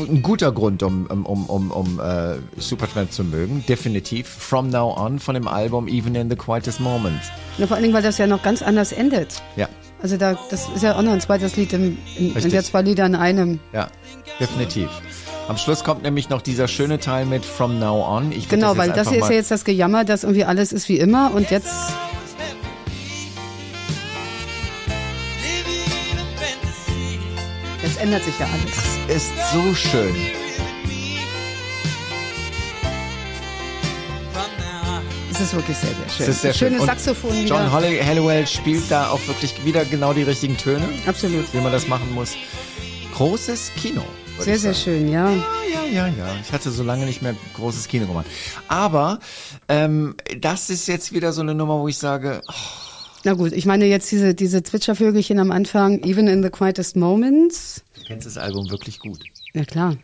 ein 0.07 0.21
guter 0.21 0.51
Grund, 0.51 0.83
um, 0.83 1.05
um, 1.07 1.45
um, 1.47 1.71
um, 1.71 1.99
äh, 1.99 2.35
Supertramp 2.57 3.11
zu 3.11 3.23
mögen. 3.23 3.63
Definitiv. 3.67 4.27
From 4.27 4.69
Now 4.69 4.95
On 4.97 5.19
von 5.19 5.33
dem 5.35 5.47
Album 5.47 5.87
Even 5.87 6.13
in 6.15 6.29
the 6.29 6.35
Quietest 6.35 6.79
Moments. 6.79 7.27
Ja, 7.57 7.67
vor 7.67 7.75
allen 7.75 7.83
Dingen, 7.83 7.93
weil 7.95 8.03
das 8.03 8.17
ja 8.17 8.27
noch 8.27 8.43
ganz 8.43 8.61
anders 8.61 8.91
endet. 8.91 9.41
Ja, 9.55 9.67
Also 10.01 10.17
da, 10.17 10.37
das 10.49 10.67
ist 10.75 10.83
ja 10.83 10.95
auch 10.95 11.01
noch 11.01 11.11
ein 11.11 11.21
zweites 11.21 11.55
Lied, 11.55 11.73
im, 11.73 11.97
in, 12.17 12.39
sind 12.39 12.53
ja 12.53 12.61
zwei 12.63 12.81
Lieder 12.83 13.05
in 13.05 13.15
einem. 13.15 13.59
ja, 13.73 13.87
definitiv. 14.39 14.89
Am 15.47 15.57
Schluss 15.57 15.83
kommt 15.83 16.03
nämlich 16.03 16.29
noch 16.29 16.43
dieser 16.43 16.67
schöne 16.67 16.99
Teil 16.99 17.25
mit 17.25 17.43
From 17.43 17.79
Now 17.79 18.05
On. 18.07 18.31
Ich 18.31 18.47
Genau, 18.49 18.69
jetzt 18.69 18.77
weil 18.77 18.91
das 18.91 19.09
hier 19.09 19.17
ist 19.19 19.29
ja 19.29 19.35
jetzt 19.35 19.49
das 19.49 19.65
Gejammer, 19.65 20.05
dass 20.05 20.23
irgendwie 20.23 20.43
alles 20.45 20.71
ist 20.71 20.87
wie 20.89 20.99
immer 20.99 21.33
und 21.33 21.49
jetzt, 21.49 21.73
ändert 27.99 28.23
sich 28.23 28.39
ja 28.39 28.47
alles. 28.47 29.15
ist 29.15 29.31
so 29.51 29.73
schön. 29.73 30.15
Es 35.31 35.39
ist 35.41 35.53
wirklich 35.53 35.77
sehr, 35.77 35.89
sehr 35.89 36.09
schön. 36.09 36.23
Es 36.23 36.27
ist 36.27 36.41
sehr 36.41 36.53
Schönes 36.53 36.73
schön. 36.73 36.81
Und 36.81 36.87
Saxophon 36.87 37.33
wieder. 37.33 37.47
John 37.47 37.71
Holly 37.71 37.99
Hallowell 37.99 38.45
spielt 38.45 38.89
da 38.91 39.09
auch 39.09 39.25
wirklich 39.27 39.63
wieder 39.63 39.85
genau 39.85 40.13
die 40.13 40.23
richtigen 40.23 40.57
Töne, 40.57 40.87
Absolut. 41.05 41.53
wie 41.53 41.59
man 41.59 41.71
das 41.71 41.87
machen 41.87 42.13
muss. 42.13 42.33
Großes 43.15 43.71
Kino. 43.75 44.03
Sehr, 44.39 44.57
sehr 44.57 44.73
schön, 44.73 45.11
ja. 45.11 45.29
Ja, 45.29 45.85
ja, 45.91 46.07
ja. 46.07 46.35
Ich 46.41 46.51
hatte 46.51 46.71
so 46.71 46.83
lange 46.83 47.05
nicht 47.05 47.21
mehr 47.21 47.35
großes 47.53 47.87
Kino 47.87 48.07
gemacht. 48.07 48.25
Aber 48.67 49.19
ähm, 49.67 50.15
das 50.39 50.69
ist 50.69 50.87
jetzt 50.87 51.13
wieder 51.13 51.33
so 51.33 51.41
eine 51.41 51.53
Nummer, 51.55 51.79
wo 51.79 51.87
ich 51.87 51.97
sage, 51.97 52.41
oh, 52.47 52.53
Na 53.25 53.33
gut, 53.33 53.51
ich 53.51 53.65
meine 53.65 53.85
jetzt 53.85 54.11
diese, 54.11 54.33
diese 54.33 54.63
Zwitschervögelchen 54.63 55.39
am 55.39 55.51
Anfang, 55.51 56.01
even 56.03 56.27
in 56.27 56.41
the 56.43 56.49
quietest 56.49 56.95
moments. 56.95 57.83
du 57.95 58.01
kennst 58.05 58.25
das 58.25 58.37
Album 58.37 58.69
wirklich 58.69 58.99
gut. 58.99 59.19
Ja 59.53 59.65
klar. 59.65 59.97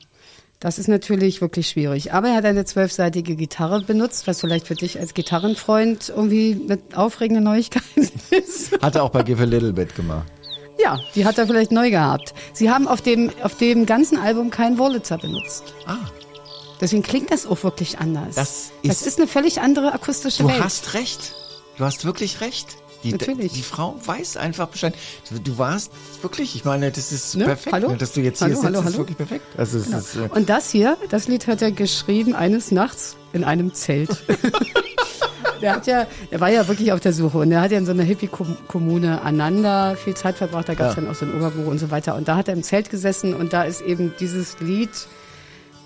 Das 0.59 0.79
ist 0.79 0.87
natürlich 0.87 1.41
wirklich 1.41 1.67
schwierig. 1.69 2.13
Aber 2.13 2.29
er 2.29 2.35
hat 2.35 2.45
eine 2.45 2.65
zwölfseitige 2.65 3.35
Gitarre 3.35 3.81
benutzt, 3.81 4.25
was 4.25 4.39
vielleicht 4.41 4.67
für 4.67 4.73
dich 4.75 4.99
als 4.99 5.13
Gitarrenfreund 5.13 6.09
irgendwie 6.09 6.59
eine 6.67 6.79
aufregende 6.95 7.41
Neuigkeit 7.41 7.83
ist. 8.31 8.81
Hat 8.81 8.95
er 8.95 9.03
auch 9.03 9.09
bei 9.11 9.21
Give 9.23 9.41
a 9.41 9.45
Little 9.45 9.73
Bit 9.73 9.95
gemacht. 9.95 10.25
Ja, 10.81 10.99
die 11.13 11.25
hat 11.25 11.37
er 11.37 11.45
vielleicht 11.47 11.71
neu 11.71 11.89
gehabt. 11.91 12.33
Sie 12.53 12.69
haben 12.69 12.87
auf 12.87 13.01
dem, 13.01 13.31
auf 13.43 13.55
dem 13.55 13.85
ganzen 13.85 14.17
Album 14.17 14.49
keinen 14.49 14.77
Wurlitzer 14.77 15.17
benutzt. 15.17 15.73
Ah, 15.85 15.97
Deswegen 16.81 17.03
klingt 17.03 17.31
das 17.31 17.45
auch 17.45 17.63
wirklich 17.63 17.99
anders. 17.99 18.35
Das 18.35 18.71
das 18.83 19.01
ist- 19.01 19.07
ist 19.07 19.19
eine 19.19 19.27
völlig 19.27 19.61
andere 19.61 19.93
akustische 19.93 20.43
du 20.43 20.49
Welt. 20.49 20.61
hast 20.61 20.93
recht. 20.93 21.33
Du 21.77 21.85
hast 21.85 22.03
wirklich 22.05 22.41
recht. 22.41 22.75
Die, 23.05 23.11
Natürlich. 23.11 23.53
die 23.53 23.61
Frau 23.61 23.95
weiß 24.03 24.35
einfach 24.37 24.67
Bescheid. 24.67 24.95
Du, 25.29 25.37
du 25.39 25.57
warst 25.59 25.91
wirklich, 26.23 26.55
ich 26.55 26.65
meine, 26.65 26.89
das 26.91 27.11
ist 27.11 27.35
Ne? 27.35 27.45
perfekt. 27.45 27.71
Hallo? 27.73 27.89
ne, 27.91 27.97
Dass 27.97 28.13
du 28.13 28.21
jetzt 28.21 28.41
Hallo, 28.41 28.49
hier 28.53 28.55
sitzt, 28.55 28.65
hallo, 28.65 28.79
ist 28.79 28.85
hallo. 28.85 28.97
wirklich 28.97 29.17
perfekt. 29.17 29.45
Also 29.57 29.77
es 29.77 29.87
ist, 29.87 30.15
äh, 30.15 30.27
Und 30.33 30.49
das 30.49 30.71
hier, 30.71 30.97
das 31.09 31.27
Lied 31.27 31.45
hat 31.45 31.61
er 31.61 31.71
geschrieben 31.71 32.33
eines 32.33 32.71
Nachts 32.71 33.15
in 33.31 33.43
einem 33.43 33.75
Zelt. 33.75 34.09
der 35.61 35.75
hat 35.75 35.85
ja, 35.87 36.07
er 36.31 36.39
war 36.39 36.49
ja 36.49 36.67
wirklich 36.67 36.91
auf 36.93 36.99
der 36.99 37.13
Suche 37.13 37.37
und 37.37 37.51
er 37.51 37.61
hat 37.61 37.71
ja 37.71 37.77
in 37.77 37.85
so 37.85 37.91
einer 37.91 38.03
Hippie-Kommune 38.03 39.21
Ananda 39.21 39.95
viel 39.95 40.15
Zeit 40.15 40.35
verbracht, 40.37 40.67
da 40.67 40.73
gab 40.73 40.89
es 40.89 40.95
Ja. 40.95 41.01
dann 41.01 41.11
auch 41.11 41.15
so 41.15 41.25
ein 41.25 41.33
Oberbuch 41.35 41.67
und 41.67 41.77
so 41.79 41.91
weiter. 41.91 42.15
Und 42.15 42.27
da 42.27 42.35
hat 42.37 42.47
er 42.47 42.55
im 42.55 42.63
Zelt 42.63 42.89
gesessen 42.89 43.35
und 43.35 43.53
da 43.53 43.63
ist 43.63 43.81
eben 43.81 44.13
dieses 44.19 44.59
Lied, 44.59 44.89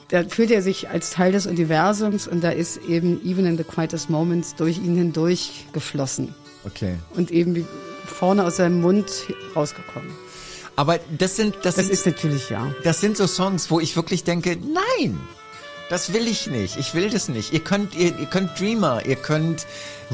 da 0.07 0.23
fühlt 0.23 0.51
er 0.51 0.61
sich 0.61 0.89
als 0.89 1.11
Teil 1.11 1.33
des 1.33 1.45
Universums 1.47 2.27
und 2.29 2.43
da 2.43 2.49
ist 2.49 2.77
eben 2.87 3.19
Even 3.25 3.45
in 3.45 3.57
the 3.57 3.63
Quietest 3.63 4.09
Moments 4.09 4.55
durch 4.55 4.77
ihn 4.77 4.95
hindurch 4.95 5.65
geflossen 5.73 6.33
okay. 6.65 6.95
und 7.15 7.31
eben 7.31 7.55
wie 7.55 7.65
vorne 8.05 8.43
aus 8.43 8.57
seinem 8.57 8.81
Mund 8.81 9.09
rausgekommen. 9.55 10.09
Aber 10.75 10.99
das 11.17 11.35
sind, 11.35 11.55
das, 11.63 11.75
Das 11.75 11.85
sind, 11.85 11.93
ist 11.93 12.05
natürlich 12.05 12.49
ja. 12.49 12.73
das 12.83 13.01
sind 13.01 13.17
so 13.17 13.27
Songs, 13.27 13.69
wo 13.69 13.79
ich 13.79 13.95
wirklich 13.95 14.23
denke, 14.23 14.57
nein, 14.57 15.19
Das 15.89 16.13
will 16.13 16.27
ich 16.27 16.45
nicht. 16.47 16.77
Ich 16.77 16.93
will 16.93 17.09
das 17.09 17.29
nicht. 17.29 17.51
Ihr 17.51 17.61
könnt, 17.61 17.95
ihr, 17.95 18.17
ihr 18.17 18.27
könnt 18.27 18.59
Dreamer, 18.59 19.05
ihr 19.07 19.15
könnt 19.15 19.65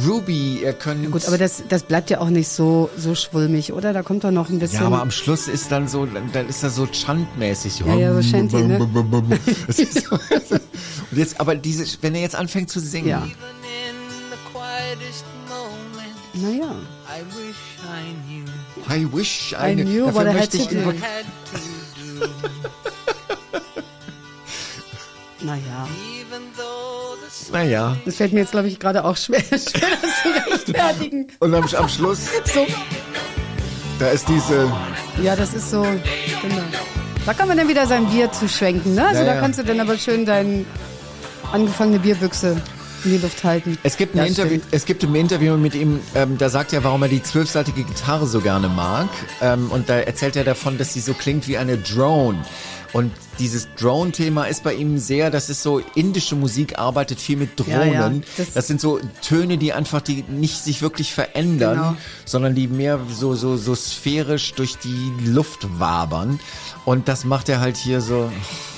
Ruby, 0.07 0.61
ihr 0.63 0.71
könnt. 0.71 1.11
Gut, 1.11 1.27
aber 1.27 1.37
das, 1.37 1.63
das 1.67 1.83
bleibt 1.83 2.09
ja 2.09 2.19
auch 2.19 2.29
nicht 2.29 2.47
so, 2.47 2.89
so 2.97 3.13
schwulmig, 3.13 3.73
oder? 3.73 3.91
Da 3.91 4.01
kommt 4.01 4.23
doch 4.23 4.31
noch 4.31 4.49
ein 4.49 4.59
bisschen. 4.59 4.79
ja, 4.79 4.87
aber 4.87 5.01
am 5.01 5.11
Schluss 5.11 5.49
ist 5.49 5.71
dann 5.71 5.89
so, 5.89 6.05
dann 6.05 6.47
ist 6.47 6.63
das 6.63 6.75
so 6.75 6.87
chantmäßig. 6.87 7.81
Ja, 7.81 7.95
ja, 7.95 8.13
so 8.13 8.21
Shanty, 8.21 8.63
ne? 8.63 8.79
So, 9.67 10.15
und 11.11 11.17
jetzt, 11.17 11.39
aber 11.41 11.55
diese, 11.55 11.85
wenn 12.01 12.15
er 12.15 12.21
jetzt 12.21 12.35
anfängt 12.35 12.69
zu 12.69 12.79
singen, 12.79 13.09
Ja. 13.09 13.27
Naja. 16.35 16.71
I 17.07 17.21
wish 17.35 17.61
I 17.83 18.13
knew 18.27 18.45
I 18.89 19.05
wish 19.15 19.53
I, 19.53 19.71
I 19.71 19.75
knew 19.75 20.05
dafür 20.05 20.15
what 20.15 20.25
I 20.25 20.29
had 20.29 20.35
möchte 20.35 20.57
to 20.57 20.63
ich 20.63 20.69
do. 20.69 20.75
über. 20.75 20.93
Naja. 25.41 25.87
Naja. 27.51 27.95
Das 28.05 28.15
fällt 28.15 28.33
mir 28.33 28.39
jetzt, 28.39 28.51
glaube 28.51 28.67
ich, 28.67 28.79
gerade 28.79 29.03
auch 29.05 29.15
schwer, 29.17 29.41
schwer 29.43 29.59
das 30.01 30.23
zu 30.23 30.29
rechtfertigen. 30.51 31.27
Und 31.39 31.53
am, 31.53 31.63
am 31.75 31.89
Schluss, 31.89 32.19
So. 32.51 32.65
da 33.99 34.07
ist 34.09 34.27
diese, 34.27 34.71
Ja, 35.21 35.35
das 35.35 35.53
ist 35.53 35.69
so. 35.69 35.81
Genau. 35.83 36.63
Da 37.25 37.33
kann 37.33 37.47
man 37.47 37.57
dann 37.57 37.67
wieder 37.67 37.85
sein 37.85 38.07
Bier 38.07 38.31
zu 38.31 38.47
schwenken, 38.47 38.95
ne? 38.95 39.05
Also 39.07 39.21
Ja, 39.23 39.33
da 39.35 39.39
kannst 39.39 39.59
du 39.59 39.63
dann 39.63 39.79
aber 39.79 39.97
schön 39.97 40.25
deine 40.25 40.65
angefangene 41.51 41.99
Bierbüchse 41.99 42.59
in 43.05 43.11
die 43.11 43.17
Luft 43.17 43.43
halten. 43.43 43.77
Es 43.83 43.97
gibt, 43.97 44.15
ein 44.15 44.19
Ja, 44.19 44.23
Interview, 44.25 44.57
stimmt. 44.57 44.65
es 44.73 44.85
gibt 44.85 45.03
ein 45.03 45.15
Interview 45.15 45.55
mit 45.57 45.75
ihm, 45.75 45.99
ähm, 46.15 46.37
da 46.37 46.49
sagt 46.49 46.73
er, 46.73 46.83
warum 46.83 47.03
er 47.03 47.09
die 47.09 47.21
zwölfseitige 47.23 47.83
Gitarre 47.83 48.27
so 48.27 48.41
gerne 48.41 48.67
mag. 48.69 49.07
Ähm, 49.41 49.69
und 49.71 49.89
da 49.89 49.95
erzählt 49.99 50.35
er 50.35 50.43
davon, 50.43 50.77
dass 50.77 50.93
sie 50.93 50.99
so 51.01 51.13
klingt 51.13 51.47
wie 51.47 51.57
eine 51.57 51.77
Drone. 51.77 52.37
Und 52.93 53.11
dieses 53.39 53.67
Drone-Thema 53.77 54.45
ist 54.45 54.63
bei 54.63 54.73
ihm 54.73 54.97
sehr, 54.99 55.29
das 55.29 55.49
ist 55.49 55.61
so, 55.61 55.79
indische 55.95 56.35
Musik 56.37 56.79
arbeitet 56.79 57.19
viel 57.19 57.35
mit 57.35 57.59
Ja, 57.67 57.79
Drohnen. 57.79 57.93
ja, 57.93 58.11
das, 58.37 58.53
das- 58.53 58.67
sind 58.67 58.79
so 58.79 58.99
Töne, 59.21 59.57
die 59.57 59.73
einfach 59.73 59.99
die 59.99 60.23
nicht 60.29 60.63
sich 60.63 60.81
wirklich 60.81 61.13
verändern, 61.13 61.75
Genau. 61.77 61.95
sondern 62.23 62.55
die 62.55 62.67
mehr 62.69 62.99
so, 63.13 63.35
so, 63.35 63.57
so 63.57 63.75
sphärisch 63.75 64.53
durch 64.53 64.77
die 64.77 65.11
Luft 65.25 65.67
wabern. 65.77 66.39
Und 66.85 67.09
das 67.09 67.25
macht 67.25 67.49
er 67.49 67.59
halt 67.59 67.75
hier 67.75 67.99
so, 67.99 68.31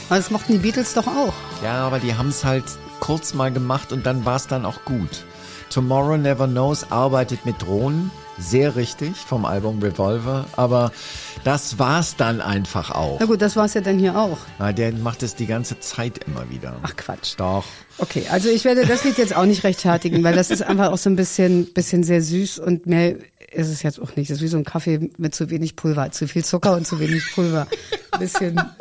Aber 0.09 0.17
das 0.17 0.31
mochten 0.31 0.53
die 0.53 0.59
Beatles 0.59 0.95
doch 0.95 1.05
auch. 1.05 1.33
ja, 1.63 1.85
aber 1.85 1.99
die 1.99 2.15
haben 2.15 2.29
es 2.29 2.43
halt 2.43 2.63
kurz 2.99 3.33
mal 3.33 3.51
gemacht 3.51 3.91
und 3.91 4.05
dann 4.05 4.25
war 4.25 4.35
es 4.35 4.47
dann 4.47 4.65
auch 4.65 4.83
gut. 4.85 5.25
Tomorrow 5.69 6.17
Never 6.17 6.47
Knows 6.47 6.91
arbeitet 6.91 7.45
mit 7.45 7.61
Drohnen, 7.61 8.09
sehr 8.37 8.75
richtig, 8.75 9.15
vom 9.15 9.45
Album 9.45 9.81
Revolver, 9.81 10.45
aber 10.55 10.91
das 11.43 11.79
war's 11.79 12.15
dann 12.15 12.39
einfach 12.41 12.91
auch. 12.91 13.19
Na 13.19 13.25
gut, 13.25 13.41
das 13.41 13.55
war 13.55 13.65
es 13.65 13.73
ja 13.73 13.81
dann 13.81 13.99
hier 13.99 14.17
auch. 14.17 14.37
Na, 14.59 14.71
der 14.71 14.93
macht 14.93 15.23
es 15.23 15.35
die 15.35 15.47
ganze 15.47 15.79
Zeit 15.79 16.19
immer 16.25 16.49
wieder. 16.49 16.77
Ach 16.83 16.95
Quatsch. 16.95 17.33
Doch. 17.37 17.65
Okay, 17.97 18.27
also 18.31 18.49
ich 18.49 18.63
werde 18.63 18.85
das 18.85 19.03
Lied 19.03 19.17
jetzt 19.17 19.35
auch 19.35 19.45
nicht 19.45 19.63
rechtfertigen, 19.63 20.23
weil 20.23 20.35
das 20.35 20.51
ist 20.51 20.61
einfach 20.61 20.91
auch 20.91 20.97
so 20.97 21.09
ein 21.09 21.15
bisschen, 21.15 21.73
bisschen 21.73 22.03
sehr 22.03 22.21
süß 22.21 22.59
und 22.59 22.85
mehr 22.85 23.15
ist 23.57 23.69
es 23.69 23.83
jetzt 23.83 23.99
auch 23.99 24.15
nicht. 24.15 24.29
Das 24.29 24.37
ist 24.37 24.43
wie 24.43 24.47
so 24.47 24.57
ein 24.57 24.63
Kaffee 24.63 25.09
mit 25.17 25.33
zu 25.35 25.49
wenig 25.49 25.75
Pulver, 25.75 26.11
zu 26.11 26.27
viel 26.27 26.45
Zucker 26.45 26.75
und 26.75 26.85
zu 26.87 26.99
wenig 26.99 27.23
Pulver. 27.33 27.67
Ein 28.11 28.19
bisschen. 28.19 28.61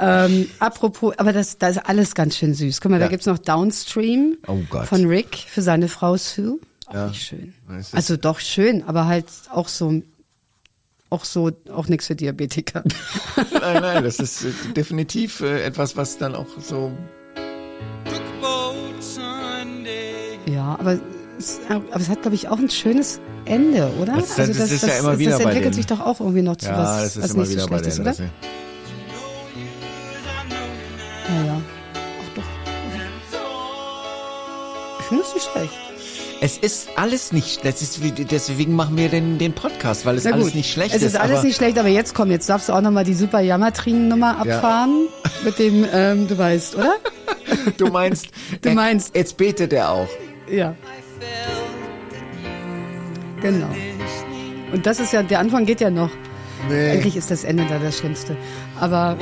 Ähm, 0.00 0.48
apropos, 0.60 1.14
aber 1.18 1.32
das, 1.32 1.58
da 1.58 1.68
ist 1.68 1.78
alles 1.78 2.14
ganz 2.14 2.36
schön 2.36 2.54
süß. 2.54 2.80
Guck 2.80 2.90
mal, 2.92 2.98
Ja. 3.00 3.06
da 3.06 3.10
gibt's 3.10 3.26
noch 3.26 3.38
Downstream 3.38 4.36
Oh 4.46 4.58
Gott. 4.70 4.86
von 4.86 5.06
Rick 5.06 5.36
für 5.48 5.60
seine 5.62 5.88
Frau 5.88 6.16
Sue. 6.16 6.58
Auch 6.86 6.94
Ja. 6.94 7.06
nicht 7.08 7.22
schön. 7.22 7.52
Es 7.78 7.92
Also 7.94 8.16
doch 8.16 8.38
schön, 8.38 8.84
aber 8.84 9.06
halt 9.06 9.26
auch 9.50 9.66
so, 9.68 10.02
auch 11.10 11.24
so, 11.24 11.50
auch 11.72 11.88
nichts 11.88 12.06
für 12.06 12.14
Diabetiker. 12.16 12.84
Nein, 13.52 13.82
nein, 13.82 14.04
das 14.04 14.18
ist 14.20 14.44
äh, 14.44 14.50
definitiv 14.76 15.40
äh, 15.40 15.62
etwas, 15.62 15.96
was 15.96 16.16
dann 16.18 16.34
auch 16.36 16.46
so. 16.60 16.92
Ja, 20.46 20.76
aber 20.78 20.98
es, 21.38 21.60
aber 21.68 21.84
es 22.00 22.08
hat, 22.08 22.22
glaube 22.22 22.34
ich, 22.36 22.48
auch 22.48 22.58
ein 22.58 22.70
schönes 22.70 23.20
Ende, 23.48 23.90
oder? 24.00 24.14
Das- 24.16 24.34
das 24.36 24.48
ist 24.70 24.86
ja 24.86 24.94
immer 24.98 25.18
wieder 25.18 25.32
das 25.32 25.38
bei 25.40 25.44
entwickelt 25.50 25.64
denen. 25.66 25.72
sich 25.74 25.86
doch 25.86 26.00
auch 26.00 26.20
irgendwie 26.20 26.42
noch 26.42 26.56
zu 26.56 26.66
Ja, 26.66 26.78
was, 26.78 27.02
das 27.02 27.16
ist 27.16 27.22
was 27.24 27.30
immer 27.32 27.42
nicht 27.42 27.52
wieder 27.52 27.62
so 27.62 27.68
schlecht 27.68 27.86
ist, 27.86 28.00
oder? 28.00 28.12
Ja, 31.28 31.44
ja. 31.46 31.60
Ach 31.94 32.34
doch. 32.34 32.42
Ich 35.00 35.06
finde 35.06 35.24
es 35.24 35.34
nicht 35.34 35.48
schlecht. 35.52 35.72
Es 36.40 36.56
ist 36.56 36.88
alles 36.94 37.32
nicht, 37.32 37.64
das 37.64 37.82
ist, 37.82 38.00
wie- 38.00 38.12
deswegen 38.12 38.76
machen 38.76 38.96
wir 38.96 39.08
den, 39.08 39.38
den 39.38 39.54
Podcast, 39.54 40.06
weil 40.06 40.16
es 40.16 40.22
Na 40.24 40.30
alles 40.32 40.54
nicht 40.54 40.70
schlecht 40.72 40.94
es 40.94 41.02
ist. 41.02 41.16
alles 41.16 41.38
aber 41.38 41.46
nicht 41.48 41.56
schlecht, 41.56 41.76
aber 41.78 41.88
jetzt 41.88 42.14
komm, 42.14 42.30
jetzt 42.30 42.48
darfst 42.48 42.68
du 42.68 42.74
auch 42.74 42.80
nochmal 42.80 43.02
die 43.02 43.14
super 43.14 43.40
Jammertrin-Nummer 43.40 44.40
Ja. 44.44 44.54
abfahren. 44.56 45.08
Mit 45.44 45.58
dem, 45.58 45.84
ähm, 45.92 46.28
du 46.28 46.38
weißt, 46.38 46.76
oder? 46.76 46.94
Du 47.76 47.86
meinst, 47.88 48.28
Du 48.62 48.70
meinst- 48.70 49.16
jetzt 49.16 49.36
betet 49.36 49.72
er 49.72 49.90
auch. 49.90 50.08
Ja, 50.48 50.70
I 50.70 50.74
you 50.74 51.67
genau. 53.40 53.68
Und 54.72 54.86
das 54.86 55.00
ist 55.00 55.12
ja, 55.12 55.22
der 55.22 55.38
Anfang 55.40 55.64
geht 55.66 55.80
ja 55.80 55.90
noch. 55.90 56.10
Nee. 56.68 56.90
Eigentlich 56.90 57.16
ist 57.16 57.30
das 57.30 57.44
Ende 57.44 57.64
da 57.68 57.78
das 57.78 57.98
Schlimmste. 57.98 58.36
Aber 58.78 59.16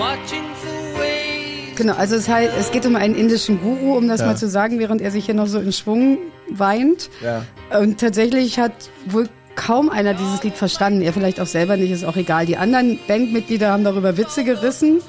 Genau, 1.77 1.93
also 1.95 2.17
es, 2.17 2.27
heißt, 2.27 2.53
es 2.59 2.71
geht 2.73 2.87
um 2.87 2.97
einen 2.97 3.15
indischen 3.15 3.61
Guru, 3.61 3.97
um 3.99 4.09
das 4.09 4.21
Ja. 4.21 4.27
mal 4.29 4.37
zu 4.37 4.49
sagen, 4.49 4.79
während 4.79 5.03
er 5.03 5.11
sich 5.11 5.27
hier 5.27 5.35
noch 5.35 5.47
so 5.47 5.59
in 5.59 5.73
Schwung 5.73 6.19
weint. 6.51 7.11
Ja. 7.23 7.45
Und 7.79 8.01
tatsächlich 8.01 8.59
hat 8.59 8.73
wohl 9.07 9.29
kaum 9.57 9.91
einer 9.91 10.15
dieses 10.15 10.43
Lied 10.43 10.55
verstanden. 10.55 11.03
Er 11.03 11.13
vielleicht 11.13 11.39
auch 11.39 11.47
selber 11.47 11.77
nicht, 11.77 11.91
ist 11.91 12.05
auch 12.05 12.17
egal. 12.17 12.47
Die 12.47 12.57
anderen 12.57 12.99
Bandmitglieder 13.07 13.71
haben 13.73 13.85
darüber 13.85 14.17
Witze 14.17 14.43
gerissen. 14.43 15.01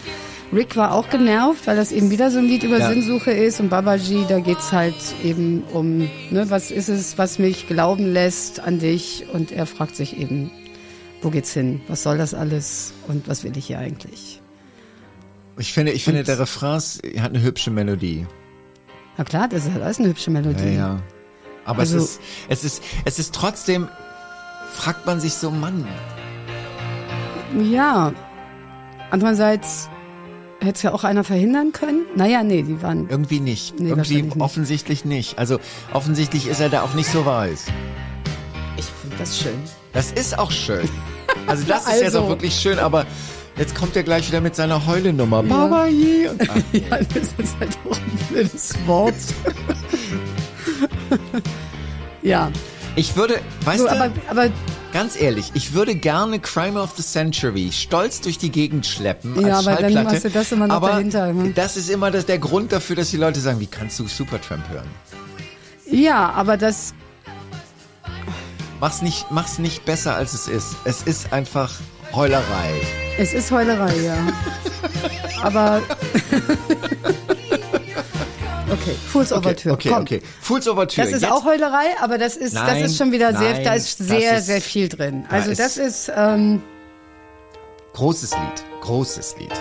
Rick 0.54 0.78
war 0.78 0.94
auch 0.94 1.10
genervt, 1.10 1.68
weil 1.68 1.76
das 1.76 1.92
eben 1.92 2.10
wieder 2.10 2.32
so 2.32 2.38
ein 2.40 2.46
Lied 2.46 2.64
über 2.64 2.80
Ja. 2.80 2.90
Sinnsuche 2.90 3.32
ist. 3.32 3.60
Und 3.60 3.70
Babaji, 3.70 4.26
da 4.30 4.40
geht's 4.40 4.72
halt 4.72 4.96
eben 5.24 5.64
um, 5.74 6.00
ne, 6.32 6.46
was 6.50 6.72
ist 6.72 6.88
es, 6.88 7.18
was 7.18 7.38
mich 7.38 7.68
glauben 7.68 8.14
lässt 8.14 8.62
an 8.62 8.80
dich? 8.80 9.26
Und 9.34 9.52
er 9.52 9.66
fragt 9.66 9.96
sich 9.98 10.18
eben, 10.18 10.50
wo 11.22 11.30
geht's 11.32 11.52
hin? 11.52 11.82
Was 11.90 12.04
soll 12.04 12.18
das 12.18 12.34
alles? 12.34 12.94
Und 13.08 13.28
was 13.28 13.44
will 13.44 13.58
ich 13.58 13.68
hier 13.68 13.80
eigentlich? 13.80 14.42
Ich 15.58 15.74
finde, 15.74 15.92
ich 15.92 16.04
finde, 16.06 16.24
der 16.24 16.40
Refrain 16.40 16.80
hat 17.20 17.32
eine 17.34 17.42
hübsche 17.42 17.72
Melodie. 17.72 18.26
Na 19.18 19.24
klar, 19.26 19.48
das 19.50 19.66
ist 19.66 19.74
halt 19.74 19.84
alles 19.84 20.00
eine 20.00 20.10
hübsche 20.10 20.32
Melodie. 20.32 20.64
Ja, 20.66 20.72
ja. 20.72 21.00
Aber 21.66 21.80
Also- 21.80 21.98
es 21.98 22.04
ist, 22.04 22.22
es 22.48 22.64
ist, 22.64 22.84
es 23.04 23.20
ist 23.20 23.36
trotzdem, 23.36 23.90
fragt 24.74 25.06
man 25.06 25.20
sich 25.20 25.34
so, 25.34 25.52
Mann, 25.52 25.86
Ja. 27.60 28.14
Andererseits 29.10 29.90
hätte 30.60 30.74
es 30.76 30.82
ja 30.84 30.94
auch 30.94 31.04
einer 31.04 31.24
verhindern 31.24 31.72
können. 31.72 32.06
Naja, 32.16 32.44
nee, 32.44 32.64
die 32.64 32.82
waren. 32.82 33.08
irgendwie 33.10 33.40
nicht. 33.40 33.80
Nee, 33.80 33.90
irgendwie 33.90 34.24
nicht. 34.24 34.40
offensichtlich 34.40 35.06
nicht. 35.06 35.38
Also 35.38 35.60
offensichtlich 35.94 36.48
ist 36.48 36.60
er 36.60 36.70
da 36.70 36.82
auch 36.82 36.94
nicht 36.94 37.10
so 37.12 37.26
weiß. 37.26 37.66
Ich 38.78 38.86
finde 38.86 39.16
das 39.18 39.40
schön. 39.40 39.58
Das 39.94 40.12
ist 40.12 40.38
auch 40.38 40.52
schön. 40.52 40.88
Also 41.46 41.64
das 41.66 41.84
ist 41.88 41.94
jetzt 41.94 42.04
Also. 42.04 42.22
auch 42.22 42.30
wirklich 42.30 42.54
schön, 42.56 42.78
aber 42.80 43.06
jetzt 43.58 43.74
kommt 43.76 43.96
er 43.96 44.04
gleich 44.04 44.28
wieder 44.28 44.42
mit 44.42 44.56
seiner 44.56 44.86
Heulenummer. 44.86 45.44
Baba 45.44 45.86
je. 45.88 46.28
Und, 46.28 46.42
Ja, 46.74 46.98
das 47.14 47.34
ist 47.38 47.58
halt 47.60 47.78
auch 47.90 47.96
ein 47.96 48.20
blödes 48.30 48.74
Wort. 48.86 49.14
ja. 52.22 52.52
ich 52.96 53.16
würde, 53.16 53.40
weißt 53.64 53.80
So, 53.80 53.86
du, 53.86 53.92
aber, 53.92 54.12
aber 54.30 54.50
ganz 54.98 55.16
ehrlich, 55.16 55.52
ich 55.54 55.74
würde 55.74 55.94
gerne 55.94 56.40
Crime 56.40 56.82
of 56.82 56.94
the 56.98 57.04
Century 57.04 57.72
stolz 57.72 58.20
durch 58.20 58.40
die 58.40 58.50
Gegend 58.50 58.84
schleppen 58.84 59.40
Ja, 59.40 59.58
als 59.58 59.68
aber 59.68 59.76
dann 59.80 59.94
Schallplatte. 59.94 60.16
hast 60.16 60.26
du 60.26 60.30
das 60.32 60.52
immer 60.52 60.66
noch 60.66 60.74
aber 60.78 60.88
dahinter, 60.88 61.34
ne? 61.34 61.52
Das 61.54 61.78
ist 61.78 61.92
immer 61.92 62.10
das, 62.10 62.26
der 62.26 62.40
Grund 62.40 62.72
dafür, 62.72 62.96
dass 62.96 63.12
die 63.12 63.18
Leute 63.18 63.40
sagen, 63.40 63.60
wie 63.60 63.68
kannst 63.68 64.00
du 64.00 64.08
Supertramp 64.08 64.68
hören? 64.70 64.88
ja, 65.86 66.32
aber 66.32 66.58
das. 66.58 66.96
Mach's 68.80 69.04
nicht, 69.04 69.30
mach's 69.30 69.60
nicht 69.60 69.86
besser, 69.86 70.16
als 70.16 70.34
es 70.34 70.48
ist. 70.48 70.76
Es 70.84 71.04
ist 71.04 71.32
einfach 71.32 71.76
Heulerei. 72.14 72.82
Es 73.20 73.36
ist 73.36 73.52
Heulerei, 73.52 73.96
ja. 73.98 74.18
aber. 75.44 75.84
okay, 78.72 78.96
Fools 79.12 79.32
Overture. 79.34 79.74
okay, 79.74 79.90
Komm. 79.90 80.02
okay. 80.02 80.22
Fools 80.42 80.68
Overture. 80.68 81.06
Das 81.06 81.16
ist 81.16 81.22
Jetzt- 81.24 81.32
auch 81.32 81.46
Heulerei, 81.46 81.86
aber 82.02 82.18
das 82.18 82.36
ist, 82.38 82.54
Nein, 82.54 82.82
das 82.82 82.92
ist 82.92 82.98
schon 82.98 83.12
wieder 83.12 83.36
sehr, 83.38 83.54
nein, 83.54 83.64
da 83.64 83.74
ist 83.74 83.98
sehr, 83.98 84.38
ist- 84.38 84.46
sehr 84.48 84.62
viel 84.62 84.90
drin. 84.90 85.26
da 85.30 85.36
Also 85.38 85.52
ist- 85.52 85.60
das 85.60 85.78
ist, 85.78 86.12
ähm, 86.16 86.62
Großes 87.94 88.32
Lied. 88.32 88.64
Großes 88.82 89.36
Lied. 89.40 89.52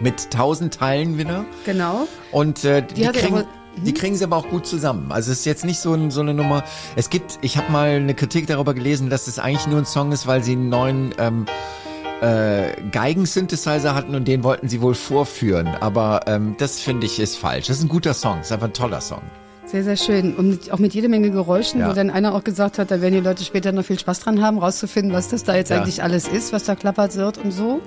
Mit 0.00 0.30
tausend 0.30 0.74
Teilen 0.74 1.16
wieder. 1.18 1.44
genau. 1.64 2.06
Und 2.32 2.64
äh, 2.64 2.82
die, 2.82 3.02
er 3.04 3.12
kriegen, 3.12 3.34
aber- 3.38 3.46
die 3.78 3.94
kriegen 3.94 4.16
sie 4.16 4.24
aber 4.24 4.36
auch 4.36 4.48
gut 4.48 4.66
zusammen. 4.66 5.10
Also 5.12 5.32
es 5.32 5.40
ist 5.40 5.44
jetzt 5.46 5.64
nicht 5.64 5.78
so, 5.80 5.94
ein, 5.94 6.10
so 6.10 6.20
eine 6.20 6.34
Nummer. 6.34 6.64
Es 6.96 7.08
gibt, 7.08 7.38
ich 7.42 7.56
habe 7.56 7.70
mal 7.72 7.90
eine 7.90 8.14
Kritik 8.14 8.46
darüber 8.46 8.74
gelesen, 8.74 9.10
dass 9.10 9.26
es 9.26 9.38
eigentlich 9.38 9.66
nur 9.66 9.78
ein 9.78 9.86
Song 9.86 10.12
ist, 10.12 10.26
weil 10.26 10.42
sie 10.42 10.52
einen 10.52 10.68
neuen 10.68 11.14
ähm, 11.18 11.46
äh, 12.22 12.72
Geigen-Synthesizer 12.92 13.94
hatten 13.94 14.14
und 14.14 14.26
den 14.26 14.42
wollten 14.44 14.68
sie 14.68 14.80
wohl 14.80 14.94
vorführen. 14.94 15.68
Aber 15.80 16.22
ähm, 16.26 16.54
das 16.58 16.80
finde 16.80 17.06
ich 17.06 17.18
ist 17.20 17.36
falsch. 17.36 17.66
Das 17.66 17.78
ist 17.78 17.82
ein 17.84 17.88
guter 17.88 18.14
Song. 18.14 18.36
Das 18.38 18.46
ist 18.46 18.52
einfach 18.52 18.68
ein 18.68 18.72
toller 18.72 19.00
Song. 19.00 19.22
Sehr, 19.66 19.82
sehr 19.82 19.96
schön. 19.96 20.34
Und 20.36 20.48
mit, 20.48 20.72
auch 20.72 20.78
mit 20.78 20.94
jede 20.94 21.08
Menge 21.08 21.30
Geräuschen, 21.30 21.80
Ja. 21.80 21.88
wo 21.90 21.92
dann 21.92 22.08
einer 22.10 22.34
auch 22.34 22.44
gesagt 22.44 22.78
hat, 22.78 22.90
da 22.90 23.00
werden 23.00 23.14
die 23.14 23.20
Leute 23.20 23.42
später 23.44 23.72
noch 23.72 23.84
viel 23.84 23.98
Spaß 23.98 24.20
dran 24.20 24.40
haben, 24.40 24.58
rauszufinden, 24.58 25.12
was 25.12 25.28
das 25.28 25.42
da 25.44 25.56
jetzt 25.56 25.70
Ja. 25.70 25.78
eigentlich 25.78 26.02
alles 26.02 26.28
ist, 26.28 26.52
was 26.52 26.64
da 26.64 26.74
klappert 26.76 27.16
wird 27.16 27.38
und 27.38 27.50
so. 27.50 27.80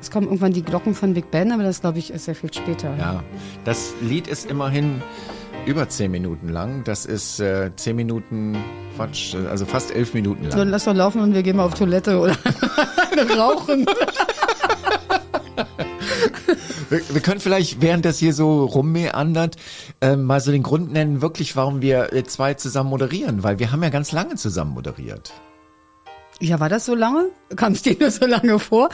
Es 0.00 0.10
kommen 0.10 0.26
irgendwann 0.26 0.52
die 0.52 0.62
Glocken 0.62 0.94
von 0.94 1.14
Big 1.14 1.30
Ben, 1.30 1.52
aber 1.52 1.62
das 1.62 1.80
glaube 1.80 1.98
ich 1.98 2.12
ist 2.12 2.26
sehr 2.26 2.34
viel 2.34 2.52
später. 2.52 2.94
Ja, 2.98 3.22
das 3.64 3.94
Lied 4.02 4.26
ist 4.28 4.50
immerhin 4.50 5.00
über 5.66 5.88
zehn 5.88 6.10
Minuten 6.10 6.48
lang. 6.48 6.84
Das 6.84 7.04
ist 7.04 7.40
äh, 7.40 7.70
zehn 7.76 7.96
Minuten, 7.96 8.56
Quatsch, 8.94 9.34
äh, 9.34 9.46
also 9.48 9.66
fast 9.66 9.94
elf 9.94 10.14
Minuten 10.14 10.44
lang. 10.44 10.56
Dann 10.56 10.70
lass 10.70 10.84
doch 10.84 10.94
laufen 10.94 11.20
und 11.20 11.34
wir 11.34 11.42
gehen 11.42 11.56
mal 11.56 11.64
auf 11.64 11.74
Toilette 11.74 12.18
oder 12.18 12.36
rauchen. 13.36 13.86
Wir, 16.88 17.00
wir 17.14 17.20
können 17.20 17.40
vielleicht, 17.40 17.80
während 17.80 18.04
das 18.04 18.18
hier 18.18 18.32
so 18.32 18.64
rummeandert, 18.64 19.56
ähm, 20.00 20.24
mal 20.24 20.40
so 20.40 20.52
den 20.52 20.62
Grund 20.62 20.92
nennen, 20.92 21.20
wirklich, 21.20 21.56
warum 21.56 21.82
wir 21.82 22.12
äh, 22.12 22.22
zwei 22.24 22.54
zusammen 22.54 22.90
moderieren, 22.90 23.42
weil 23.42 23.58
wir 23.58 23.72
haben 23.72 23.82
ja 23.82 23.88
ganz 23.88 24.12
lange 24.12 24.36
zusammen 24.36 24.72
moderiert. 24.72 25.32
Ja, 26.38 26.60
war 26.60 26.68
das 26.68 26.84
so 26.84 26.94
lange? 26.94 27.30
Kam 27.56 27.72
es 27.72 27.82
dir 27.82 27.96
nur 27.98 28.10
so 28.10 28.26
lange 28.26 28.58
vor? 28.58 28.90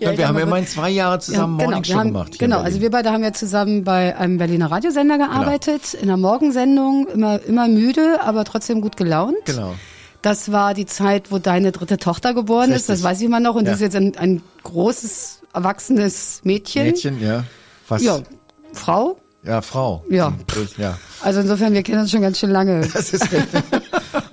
wir 0.00 0.08
haben 0.10 0.18
ja 0.18 0.28
aber- 0.28 0.40
immerhin 0.42 0.66
zwei 0.66 0.90
Jahre 0.90 1.18
zusammen 1.18 1.58
Ja, 1.58 1.64
Morningshow 1.66 1.94
wir 1.94 2.00
haben, 2.00 2.08
gemacht. 2.08 2.32
in 2.34 2.38
Genau, 2.38 2.60
also 2.60 2.80
wir 2.80 2.90
beide 2.90 3.10
haben 3.10 3.22
ja 3.24 3.32
zusammen 3.32 3.84
bei 3.84 4.16
einem 4.16 4.38
Berliner 4.38 4.70
Radiosender 4.70 5.18
gearbeitet, 5.18 5.94
in 5.94 6.02
einer 6.08 6.16
Morgensendung, 6.16 7.06
immer, 7.08 7.40
immer 7.42 7.68
müde, 7.68 8.20
aber 8.22 8.44
trotzdem 8.44 8.80
gut 8.80 8.96
gelaunt. 8.96 9.36
Genau. 9.46 9.74
Das 10.22 10.52
war 10.52 10.72
die 10.74 10.86
Zeit, 10.86 11.32
wo 11.32 11.38
deine 11.38 11.72
dritte 11.72 11.96
Tochter 11.98 12.32
geboren 12.32 12.70
ist, 12.70 12.76
Richtig. 12.88 12.94
das 12.94 13.02
weiß 13.02 13.18
ich 13.20 13.26
immer 13.26 13.40
noch, 13.40 13.54
und 13.56 13.64
Ja. 13.64 13.72
das 13.72 13.80
ist 13.80 13.82
jetzt 13.92 13.96
ein, 13.96 14.16
ein 14.16 14.42
großes, 14.62 15.40
erwachsenes 15.52 16.40
Mädchen. 16.44 16.84
Mädchen, 16.86 17.20
ja. 17.20 17.44
Was? 17.88 18.02
Ja, 18.02 18.18
Frau. 18.72 19.16
Ja, 19.44 19.60
Frau. 19.60 20.04
Ja. 20.08 20.32
Ja. 20.78 20.96
Also 21.20 21.40
insofern, 21.40 21.72
wir 21.74 21.82
kennen 21.82 21.98
uns 22.02 22.12
schon 22.12 22.20
ganz 22.22 22.38
schön 22.38 22.50
lange 22.50 22.82
Das 22.92 23.12
ist 23.12 23.22
richtig. 23.32 23.62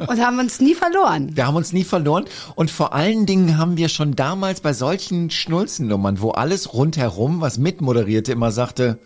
Und 0.07 0.19
haben 0.25 0.39
uns 0.39 0.59
nie 0.59 0.75
verloren. 0.75 1.31
Wir 1.35 1.47
haben 1.47 1.55
uns 1.55 1.73
nie 1.73 1.83
verloren 1.83 2.25
und 2.55 2.71
vor 2.71 2.93
allen 2.93 3.25
Dingen 3.25 3.57
haben 3.57 3.77
wir 3.77 3.89
schon 3.89 4.15
damals 4.15 4.61
bei 4.61 4.73
solchen 4.73 5.29
Schnulzennummern, 5.29 6.21
wo 6.21 6.31
alles 6.31 6.73
rundherum, 6.73 7.41
was 7.41 7.57
mitmoderierte, 7.57 8.31
immer 8.31 8.51
sagte, 8.51 8.99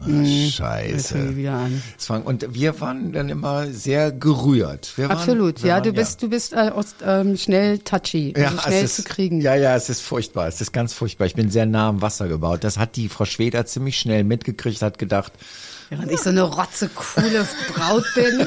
"Ah, 0.00 0.06
Jetzt 0.08 0.56
fangen 0.56 1.36
wir 1.36 1.50
Scheiße. 1.98 2.22
Und 2.24 2.54
wir 2.54 2.80
waren 2.80 3.12
dann 3.12 3.28
immer 3.28 3.66
sehr 3.66 4.12
gerührt. 4.12 4.92
Wir 4.96 5.08
waren, 5.08 5.18
Absolut, 5.18 5.62
wir 5.62 5.68
ja, 5.68 5.74
waren, 5.74 5.82
du 5.84 5.92
bist, 5.92 6.22
du 6.22 6.28
bist 6.28 6.52
äh, 6.52 6.70
aus, 6.74 6.94
ähm, 7.04 7.36
schnell 7.36 7.78
touchy, 7.80 8.32
also 8.34 8.56
es 8.56 8.62
schnell 8.62 8.84
ist, 8.84 8.96
zu 8.96 9.02
kriegen. 9.04 9.40
Ja, 9.40 9.54
ja, 9.54 9.76
es 9.76 9.90
ist 9.90 10.00
furchtbar. 10.00 10.48
Es 10.48 10.60
ist 10.60 10.72
ganz 10.72 10.94
furchtbar. 10.94 11.26
Ich 11.26 11.34
bin 11.34 11.50
sehr 11.50 11.66
nah 11.66 11.88
am 11.88 12.00
Wasser 12.02 12.28
gebaut. 12.28 12.64
Das 12.64 12.78
hat 12.78 12.96
die 12.96 13.08
Frau 13.08 13.24
Schweder 13.26 13.66
ziemlich 13.66 13.98
schnell 13.98 14.24
mitgekriegt, 14.24 14.80
hat 14.82 14.98
gedacht, 14.98 15.32
Während 15.90 16.12
ich 16.12 16.20
so 16.20 16.30
eine 16.30 16.42
rotze 16.42 16.88
coole 16.88 17.46
Braut 17.74 18.04
bin. 18.14 18.46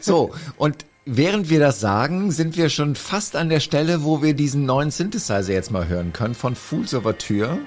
So, 0.00 0.32
und 0.56 0.84
während 1.04 1.50
wir 1.50 1.60
das 1.60 1.80
sagen, 1.80 2.30
sind 2.30 2.56
wir 2.56 2.68
schon 2.68 2.94
fast 2.94 3.36
an 3.36 3.48
der 3.48 3.60
Stelle, 3.60 4.04
wo 4.04 4.22
wir 4.22 4.34
diesen 4.34 4.64
neuen 4.66 4.90
Synthesizer 4.90 5.52
jetzt 5.52 5.70
mal 5.70 5.88
hören 5.88 6.12
können 6.12 6.34
von 6.34 6.54
Fools 6.56 6.94
Overture. 6.94 7.58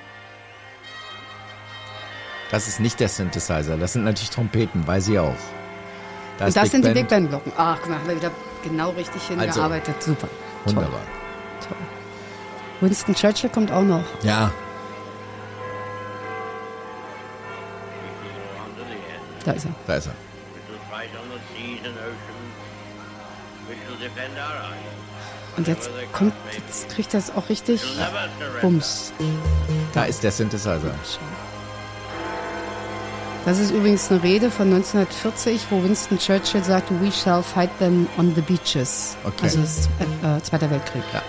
Das 2.52 2.68
ist 2.68 2.80
nicht 2.80 3.00
der 3.00 3.10
Synthesizer, 3.10 3.78
das 3.78 3.94
sind 3.94 4.04
natürlich 4.04 4.30
Trompeten, 4.30 4.86
weiß 4.86 5.08
ich 5.08 5.20
auch. 5.20 5.36
Da 6.38 6.46
Und 6.46 6.56
das 6.56 6.64
Big 6.64 6.72
sind 6.72 6.86
die 6.86 6.90
Ben. 6.90 6.94
Big 6.94 7.08
Band 7.10 7.30
Glocken. 7.30 7.52
Ach, 7.58 7.78
guck 7.82 7.90
mal, 7.90 8.00
haben 8.00 8.08
wir 8.08 8.16
wieder 8.16 8.32
genau 8.64 8.90
richtig 8.92 9.22
hingearbeitet. 9.24 9.96
Super. 10.02 10.28
Wunderbar. 10.66 11.02
Toll, 11.62 11.70
toll. 11.70 11.78
Winston 12.82 13.16
Churchill 13.16 13.50
kommt 13.50 13.72
auch 13.72 13.84
noch. 13.84 14.04
Ja, 14.24 14.52
Da 19.46 19.52
ist 19.52 19.66
er. 19.66 19.72
da 19.88 19.96
ist 19.96 20.08
er. 20.08 20.14
Und 25.56 25.68
jetzt 25.68 25.90
kommt, 26.12 26.34
jetzt 26.58 26.90
kriegt 26.90 27.14
das 27.14 27.36
auch 27.36 27.50
richtig. 27.50 27.82
Bums. 28.62 29.14
Da 29.94 30.06
ist 30.06 30.24
der 30.24 30.32
Synthesizer. 30.32 30.80
Das 33.46 33.60
ist 33.60 33.72
übrigens 33.72 34.10
eine 34.10 34.24
Rede 34.24 34.50
von 34.50 34.68
1940, 34.74 35.62
wo 35.70 35.84
Winston 35.84 36.18
Churchill 36.18 36.64
sagt, 36.64 36.90
we 37.02 37.12
shall 37.12 37.44
fight 37.44 37.70
them 37.78 38.08
on 38.18 38.34
the 38.36 38.42
beaches. 38.42 39.18
Okay. 39.26 39.44
Also 39.44 39.60
das 39.60 39.80
ist, 39.80 39.90
äh, 40.24 40.38
äh, 40.38 40.42
Zweiter 40.42 40.70
Weltkrieg. 40.72 41.04
Ja. 41.14 41.22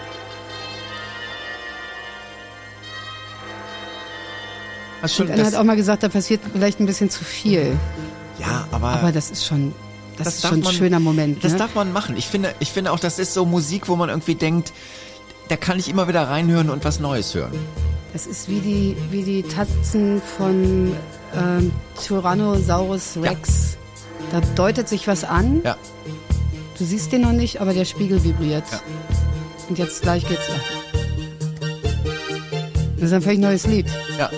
Hast 5.02 5.20
Und 5.20 5.30
einer 5.30 5.44
hat 5.44 5.54
auch 5.54 5.64
mal 5.64 5.76
gesagt, 5.76 6.02
da 6.02 6.08
passiert 6.08 6.40
vielleicht 6.52 6.80
ein 6.80 6.86
bisschen 6.86 7.10
zu 7.10 7.24
viel. 7.24 7.76
ja, 8.38 8.66
aber, 8.70 8.88
Aber 8.88 9.12
das 9.12 9.30
ist 9.30 9.44
schon, 9.44 9.74
das, 10.16 10.34
ist 10.36 10.44
darf 10.44 10.50
schon 10.50 10.60
ein 10.60 10.64
man- 10.64 10.74
schöner 10.74 11.00
Moment. 11.00 11.44
Das 11.44 11.52
ne? 11.52 11.58
darf 11.58 11.74
man 11.74 11.92
machen. 11.92 12.16
Ich 12.16 12.26
finde, 12.26 12.54
ich 12.60 12.70
finde 12.70 12.92
auch, 12.92 12.98
das 13.00 13.18
ist 13.18 13.34
so 13.34 13.44
Musik, 13.44 13.88
wo 13.88 13.96
man 13.96 14.08
irgendwie 14.08 14.34
denkt, 14.34 14.72
da 15.48 15.56
kann 15.56 15.78
ich 15.78 15.88
immer 15.88 16.08
wieder 16.08 16.28
reinhören 16.28 16.70
und 16.70 16.84
was 16.84 17.00
Neues 17.00 17.34
hören. 17.34 17.52
Das 18.12 18.26
ist 18.26 18.48
wie 18.48 18.60
die, 18.60 18.96
wie 19.10 19.22
die 19.22 19.42
Tatzen 19.42 20.22
von 20.38 20.94
ähm, 21.36 21.72
Tyrannosaurus 22.02 23.18
Rex. 23.20 23.76
Da 24.30 24.40
deutet 24.54 24.88
sich 24.88 25.06
was 25.08 25.24
an. 25.24 25.60
Ja. 25.64 25.76
Du 26.78 26.84
siehst 26.84 27.12
den 27.12 27.22
noch 27.22 27.32
nicht, 27.32 27.60
aber 27.60 27.74
der 27.74 27.84
Spiegel 27.84 28.22
vibriert. 28.24 28.64
Ja. 28.70 28.80
Und 29.68 29.78
jetzt 29.78 30.02
gleich 30.02 30.26
geht's. 30.28 30.42
Das 32.96 33.04
ist 33.06 33.12
ein 33.12 33.22
völlig 33.22 33.40
neues 33.40 33.66
Lied. 33.66 33.86
Ja. 34.18 34.30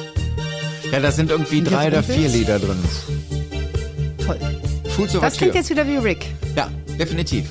Ja, 0.91 1.01
da 1.01 1.13
sind 1.13 1.31
irgendwie 1.31 1.63
drei 1.63 1.89
oder 1.89 2.03
vier? 2.03 2.29
Lieder 2.29 2.59
drin. 2.59 2.83
Toll. 4.25 4.39
Fools 4.97 5.13
Das 5.13 5.37
klingt 5.37 5.55
jetzt 5.55 5.71
wieder 5.71 5.87
wie 5.87 5.97
Rick. 5.97 6.27
Ja, 6.57 6.69
definitiv. 6.99 7.47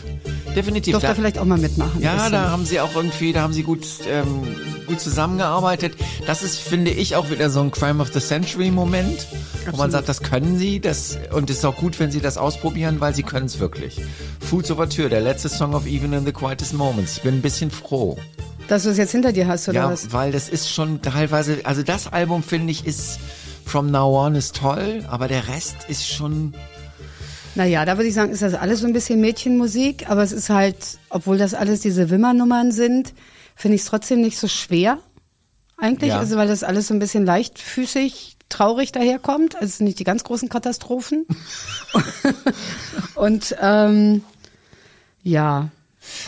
Definitiv. 0.55 0.93
Durfte 0.93 1.07
Da, 1.07 1.11
er 1.11 1.15
vielleicht 1.15 1.37
auch 1.37 1.45
mal 1.45 1.57
mitmachen. 1.57 2.01
ja, 2.01 2.29
da 2.29 2.49
haben 2.49 2.65
sie 2.65 2.79
auch 2.79 2.95
irgendwie, 2.95 3.33
da 3.33 3.41
haben 3.41 3.51
sie 3.53 3.61
gut, 3.63 3.85
ähm, 4.09 4.43
gut 4.87 4.99
zusammengearbeitet. 5.01 5.95
Das 6.25 6.43
ist, 6.43 6.57
finde 6.59 6.91
ich, 6.91 7.15
auch 7.17 7.29
wieder 7.29 7.49
so 7.49 7.59
ein 7.59 7.71
Crime 7.71 8.01
of 8.01 8.11
the 8.13 8.19
Century 8.21 8.71
Moment, 8.71 9.27
wo 9.65 9.77
man 9.77 9.87
Absolut. 9.87 9.91
sagt, 9.91 10.09
das 10.09 10.21
können 10.23 10.57
sie, 10.57 10.79
das, 10.79 11.19
und 11.33 11.49
es 11.49 11.57
ist 11.57 11.65
auch 11.65 11.75
gut, 11.75 11.99
wenn 11.99 12.09
sie 12.09 12.21
das 12.21 12.37
ausprobieren, 12.37 12.99
weil 13.01 13.13
sie 13.13 13.23
können 13.23 13.47
es 13.47 13.59
wirklich. 13.59 13.99
Fools 14.39 14.71
Overture, 14.71 15.09
der 15.09 15.21
letzte 15.21 15.49
Song 15.49 15.75
of 15.75 15.85
Even 15.85 16.13
in 16.13 16.25
the 16.25 16.31
Quietest 16.31 16.73
Moments. 16.73 17.17
Ich 17.17 17.23
bin 17.23 17.35
ein 17.35 17.41
bisschen 17.41 17.69
froh. 17.69 18.17
Dass 18.69 18.83
du 18.83 18.89
es 18.89 18.97
jetzt 18.97 19.11
hinter 19.11 19.33
dir 19.33 19.47
hast, 19.47 19.67
oder 19.67 19.77
Ja, 19.81 19.91
was? 19.91 20.13
weil 20.13 20.31
das 20.31 20.47
ist 20.47 20.71
schon 20.71 21.01
teilweise, 21.01 21.59
also 21.65 21.83
das 21.83 22.07
Album 22.11 22.41
finde 22.43 22.71
ich 22.71 22.87
ist 22.87 23.19
From 23.65 23.91
Now 23.91 24.25
On 24.25 24.35
ist 24.35 24.55
toll, 24.55 25.03
aber 25.09 25.27
der 25.27 25.47
Rest 25.49 25.75
ist 25.89 26.07
schon, 26.07 26.53
Naja, 27.55 27.85
da 27.85 27.97
würde 27.97 28.07
ich 28.09 28.13
sagen, 28.13 28.31
ist 28.31 28.41
das 28.41 28.53
alles 28.53 28.81
so 28.81 28.87
ein 28.87 28.93
bisschen 28.93 29.21
Mädchenmusik, 29.21 30.09
aber 30.09 30.23
es 30.23 30.31
ist 30.33 30.49
halt, 30.49 30.75
obwohl 31.09 31.37
das 31.37 31.53
alles 31.53 31.79
diese 31.79 32.09
Wimmernummern 32.09 32.71
sind, 32.71 33.13
finde 33.55 33.75
ich 33.75 33.81
es 33.81 33.87
trotzdem 33.87 34.21
nicht 34.21 34.37
so 34.37 34.47
schwer. 34.47 34.99
Eigentlich, 35.77 36.09
Ja. 36.09 36.19
also 36.19 36.35
weil 36.37 36.47
das 36.47 36.63
alles 36.63 36.87
so 36.87 36.93
ein 36.93 36.99
bisschen 36.99 37.25
leichtfüßig, 37.25 38.37
traurig 38.49 38.91
daherkommt. 38.91 39.55
Also 39.55 39.65
es 39.67 39.77
sind 39.77 39.85
nicht 39.85 39.99
die 39.99 40.03
ganz 40.03 40.23
großen 40.23 40.49
Katastrophen. 40.49 41.25
Und 43.15 43.55
ähm, 43.61 44.23
ja. 45.23 45.69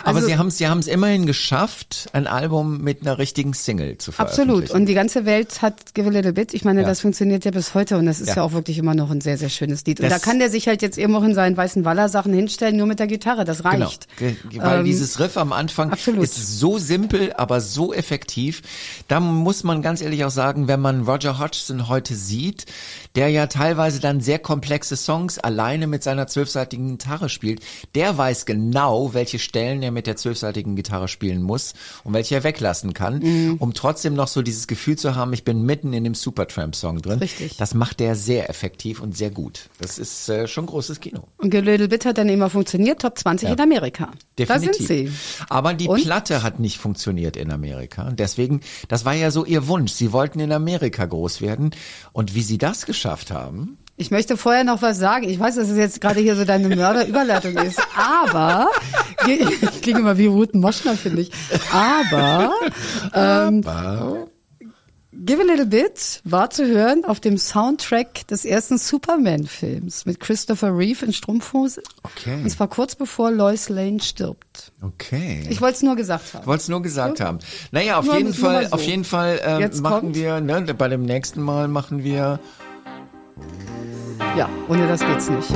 Aber 0.04 0.16
Also- 0.18 0.28
sie 0.28 0.38
haben 0.38 0.48
es 0.48 0.58
sie 0.58 0.68
haben's 0.68 0.88
immerhin 0.88 1.26
geschafft, 1.26 2.10
ein 2.14 2.28
Album 2.28 2.82
mit 2.82 3.02
einer 3.02 3.18
richtigen 3.18 3.54
Single 3.54 3.98
zu 3.98 4.12
veröffentlichen. 4.12 4.50
Absolut. 4.50 4.72
Und 4.72 4.86
die 4.88 4.94
ganze 4.94 5.26
Welt 5.26 5.62
hat 5.62 5.94
Give 5.94 6.08
a 6.08 6.12
Little 6.12 6.34
Bit. 6.34 6.54
Ich 6.54 6.64
meine, 6.66 6.82
Ja. 6.82 6.88
das 6.88 7.02
funktioniert 7.02 7.46
ja 7.46 7.52
bis 7.52 7.74
heute 7.74 7.98
und 7.98 8.06
das 8.06 8.20
ist 8.22 8.30
Ja. 8.30 8.36
ja, 8.38 8.44
auch 8.44 8.54
wirklich 8.54 8.78
immer 8.78 8.96
noch 8.96 9.12
ein 9.12 9.22
sehr, 9.22 9.38
sehr 9.38 9.50
schönes 9.50 9.86
Lied. 9.86 10.00
Und 10.00 10.10
Das- 10.10 10.22
da 10.22 10.26
kann 10.26 10.40
der 10.40 10.50
sich 10.50 10.68
halt 10.68 10.82
jetzt 10.82 10.98
eben 10.98 11.16
auch 11.16 11.24
in 11.24 11.34
seinen 11.34 11.56
weißen 11.58 11.86
Waller-Sachen 11.86 12.34
hinstellen, 12.34 12.76
nur 12.78 12.88
mit 12.88 13.00
der 13.00 13.08
Gitarre. 13.08 13.46
Das 13.46 13.64
reicht. 13.66 14.08
Genau, 14.18 14.32
Ge- 14.50 14.62
weil 14.62 14.80
Ähm, 14.80 14.86
dieses 14.86 15.20
Riff 15.20 15.38
am 15.38 15.54
Anfang 15.54 15.92
absolut. 15.92 16.24
ist 16.24 16.60
so 16.60 16.78
simpel, 16.78 17.34
aber 17.34 17.62
so 17.62 17.94
effektiv. 17.94 18.62
Da 19.08 19.20
muss 19.20 19.64
man 19.64 19.82
ganz 19.82 20.02
ehrlich 20.02 20.24
auch 20.26 20.32
sagen, 20.32 20.68
wenn 20.68 20.80
man 20.80 21.02
Roger 21.04 21.40
Hodgson 21.40 21.88
heute 21.88 22.16
sieht, 22.16 22.66
der 23.18 23.30
ja 23.30 23.48
teilweise 23.48 24.00
dann 24.00 24.22
sehr 24.22 24.38
komplexe 24.38 24.96
Songs 24.96 25.40
alleine 25.40 25.88
mit 25.88 26.04
seiner 26.04 26.28
zwölfseitigen 26.28 26.98
Gitarre 27.00 27.30
spielt, 27.30 27.62
der 27.96 28.16
weiß 28.16 28.46
genau, 28.46 29.16
welche 29.16 29.40
Stellen 29.40 29.82
er 29.82 29.90
mit 29.90 30.06
der 30.06 30.16
zwölfseitigen 30.18 30.76
Gitarre 30.76 31.08
spielen 31.08 31.42
muss 31.42 31.74
und 32.04 32.14
welche 32.14 32.36
er 32.36 32.44
weglassen 32.44 32.94
kann, 32.94 33.18
Mhm. 33.20 33.56
um 33.58 33.74
trotzdem 33.74 34.14
noch 34.14 34.28
so 34.28 34.44
dieses 34.44 34.68
Gefühl 34.68 34.98
zu 35.00 35.16
haben, 35.16 35.34
ich 35.34 35.44
bin 35.44 35.64
mitten 35.64 35.94
in 35.94 36.04
dem 36.04 36.14
Supertramp-Song 36.14 37.02
drin. 37.02 37.18
Richtig. 37.18 37.58
Das 37.58 37.74
macht 37.74 38.00
der 38.00 38.16
sehr 38.16 38.52
effektiv 38.52 39.02
und 39.02 39.18
sehr 39.18 39.32
gut. 39.32 39.70
Das 39.80 39.98
ist 39.98 40.30
äh, 40.30 40.48
schon 40.48 40.68
großes 40.68 41.00
Kino. 41.00 41.24
Und 41.38 41.52
Little 41.56 41.88
Bit 41.88 42.06
hat 42.06 42.20
dann 42.20 42.30
immer 42.30 42.52
funktioniert, 42.52 43.02
Top 43.02 43.18
20 43.18 43.48
Ja. 43.50 43.56
in 43.56 43.62
Amerika. 43.62 44.12
Definitiv. 44.38 44.48
Da 44.48 44.60
sind 44.60 44.88
sie. 44.88 45.12
Aber 45.50 45.74
die 45.74 45.88
Und? 45.88 46.04
Platte 46.04 46.44
hat 46.44 46.60
nicht 46.60 46.78
funktioniert 46.78 47.36
in 47.36 47.50
Amerika. 47.52 48.12
Deswegen, 48.12 48.62
das 48.90 49.06
war 49.06 49.14
ja 49.14 49.32
so 49.32 49.44
ihr 49.44 49.68
Wunsch. 49.68 49.92
Sie 49.94 50.12
wollten 50.14 50.40
in 50.40 50.52
Amerika 50.52 51.04
groß 51.08 51.42
werden. 51.42 51.72
Und 52.14 52.36
wie 52.36 52.44
sie 52.44 52.60
das 52.60 52.86
geschafft 52.86 53.07
haben, 53.32 53.78
Ich 53.96 54.12
möchte 54.12 54.38
vorher 54.38 54.64
noch 54.64 54.82
was 54.82 54.98
sagen. 55.00 55.28
Ich 55.28 55.40
weiß, 55.40 55.56
dass 55.56 55.70
es 55.70 55.78
jetzt 55.78 56.02
gerade 56.02 56.20
hier 56.20 56.36
so 56.36 56.46
deine 56.46 56.70
Mörderüberleitung 56.76 57.58
ist, 57.58 57.80
aber 57.96 58.68
ich 59.28 59.82
klinge 59.82 60.00
immer 60.02 60.18
wie 60.18 60.28
Ruth 60.28 60.54
Moschner, 60.54 60.96
finde 60.96 61.22
ich. 61.22 61.32
Aber 61.74 62.52
ähm, 63.14 63.64
Give 65.20 65.42
a 65.42 65.44
Little 65.46 65.66
Bit 65.66 66.22
war 66.26 66.52
zu 66.52 66.68
hören 66.68 67.04
auf 67.04 67.20
dem 67.20 67.40
Soundtrack 67.40 68.28
des 68.28 68.46
ersten 68.46 68.78
Superman-Films 68.78 70.06
mit 70.06 70.20
Christopher 70.20 70.78
Reeve 70.78 71.06
in 71.06 71.12
Strumpfhose. 71.12 71.82
Okay. 72.04 72.36
Und 72.44 72.50
zwar 72.52 72.68
kurz 72.68 72.94
bevor 72.94 73.32
Lois 73.32 73.68
Lane 73.70 74.00
stirbt. 74.00 74.72
Okay. 74.84 75.44
Ich 75.50 75.60
wollte 75.60 75.78
es 75.78 75.82
nur 75.82 75.96
gesagt 75.96 76.36
haben. 76.36 76.46
wollte 76.46 76.62
es 76.62 76.68
nur 76.70 76.84
gesagt 76.84 77.20
haben. 77.20 77.40
Naja, 77.72 77.98
auf 77.98 78.06
Nur- 78.06 78.18
jeden 78.18 78.34
Fall, 78.34 78.68
so. 78.68 78.74
auf 78.74 78.84
jeden 78.84 79.06
Fall 79.06 79.40
ähm, 79.44 79.62
machen 79.82 80.00
kommt- 80.02 80.16
wir, 80.16 80.40
ne, 80.40 80.62
bei 80.76 80.88
dem 80.88 81.02
nächsten 81.04 81.42
Mal 81.42 81.68
machen 81.68 82.04
wir 82.04 82.40
Ja, 84.38 84.50
ohne 84.68 84.88
das 84.88 85.00
geht's 85.02 85.30
nicht. 85.30 85.48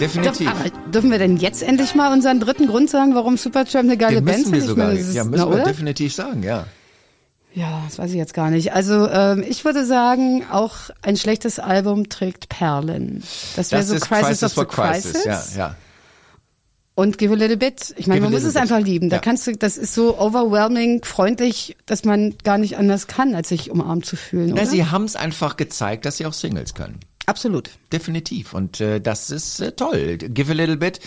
definitiv. 0.00 0.38
Dürf, 0.50 0.50
aber 0.60 0.90
dürfen 0.90 1.10
wir 1.10 1.18
denn 1.18 1.36
jetzt 1.36 1.62
endlich 1.62 1.94
mal 1.94 2.12
unseren 2.12 2.40
dritten 2.40 2.66
Grund 2.66 2.88
sagen, 2.90 3.14
warum 3.14 3.36
Supertramp 3.36 3.84
eine 3.84 3.96
geile 3.96 4.16
Den 4.16 4.24
Band 4.24 4.38
müssen 4.38 4.52
wir 4.52 4.62
sogar, 4.62 4.86
meine, 4.88 4.98
ist- 5.00 5.14
ja, 5.14 5.24
müssen 5.24 5.44
na, 5.44 5.50
wir 5.50 5.56
oder? 5.56 5.64
definitiv 5.64 6.14
sagen, 6.14 6.42
ja. 6.42 6.66
Ja, 7.54 7.82
das 7.86 7.98
weiß 7.98 8.10
ich 8.10 8.16
jetzt 8.16 8.34
gar 8.34 8.50
nicht. 8.50 8.72
Also 8.74 9.08
ähm, 9.08 9.42
ich 9.46 9.64
würde 9.64 9.84
sagen, 9.84 10.44
auch 10.52 10.74
ein 11.02 11.16
schlechtes 11.16 11.58
Album 11.58 12.08
trägt 12.08 12.48
Perlen. 12.48 13.22
Das 13.56 13.72
wäre 13.72 13.82
so 13.82 13.94
ist 13.94 14.02
Crisis, 14.08 14.42
of 14.44 14.50
the 14.50 14.54
for 14.54 14.68
Crisis. 14.68 15.12
Crisis, 15.24 15.24
ja, 15.24 15.42
ja. 15.56 15.74
Und 16.98 17.16
Give 17.16 17.32
a 17.32 17.36
Little 17.36 17.56
Bit. 17.56 17.94
Ich 17.96 18.08
meine, 18.08 18.18
Give 18.18 18.24
man 18.24 18.32
muss 18.32 18.42
es 18.42 18.54
Bit. 18.54 18.62
einfach 18.62 18.80
lieben. 18.80 19.08
Da 19.08 19.16
Ja. 19.16 19.22
kannst 19.22 19.46
du, 19.46 19.56
das 19.56 19.76
ist 19.78 19.94
so 19.94 20.18
overwhelming, 20.18 21.04
freundlich, 21.04 21.76
dass 21.86 22.04
man 22.04 22.34
gar 22.42 22.58
nicht 22.58 22.76
anders 22.76 23.06
kann, 23.06 23.36
als 23.36 23.50
sich 23.50 23.70
umarmt 23.70 24.04
zu 24.04 24.16
fühlen. 24.16 24.48
Na, 24.48 24.62
Oder? 24.62 24.66
sie 24.66 24.84
haben 24.84 25.04
es 25.04 25.14
einfach 25.14 25.56
gezeigt, 25.56 26.06
dass 26.06 26.16
sie 26.16 26.26
auch 26.26 26.32
Singles 26.32 26.74
können. 26.74 26.98
Absolut. 27.26 27.70
Definitiv. 27.92 28.52
Und 28.52 28.80
äh, 28.80 29.00
das 29.00 29.30
ist 29.30 29.60
äh, 29.60 29.70
toll. 29.70 30.16
Give 30.18 30.50
a 30.50 30.54
little 30.56 30.76
bit. 30.76 30.98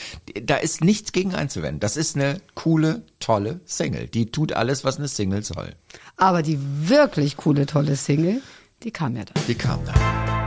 Da 0.45 0.55
ist 0.55 0.81
nichts 0.81 1.11
gegen 1.11 1.35
einzuwenden. 1.35 1.81
Das 1.81 1.97
ist 1.97 2.15
eine 2.15 2.39
coole, 2.55 3.01
tolle 3.19 3.59
Single. 3.65 4.07
Die 4.07 4.27
tut 4.31 4.53
alles, 4.53 4.85
was 4.85 4.97
eine 4.97 5.09
Single 5.09 5.43
soll. 5.43 5.75
Aber 6.15 6.41
die 6.41 6.57
wirklich 6.87 7.35
coole, 7.35 7.65
tolle 7.65 7.97
Single, 7.97 8.41
die 8.83 8.91
kam 8.91 9.17
ja 9.17 9.25
dann. 9.25 9.43
Die 9.45 9.55
kam 9.55 9.79
dann. 9.85 10.40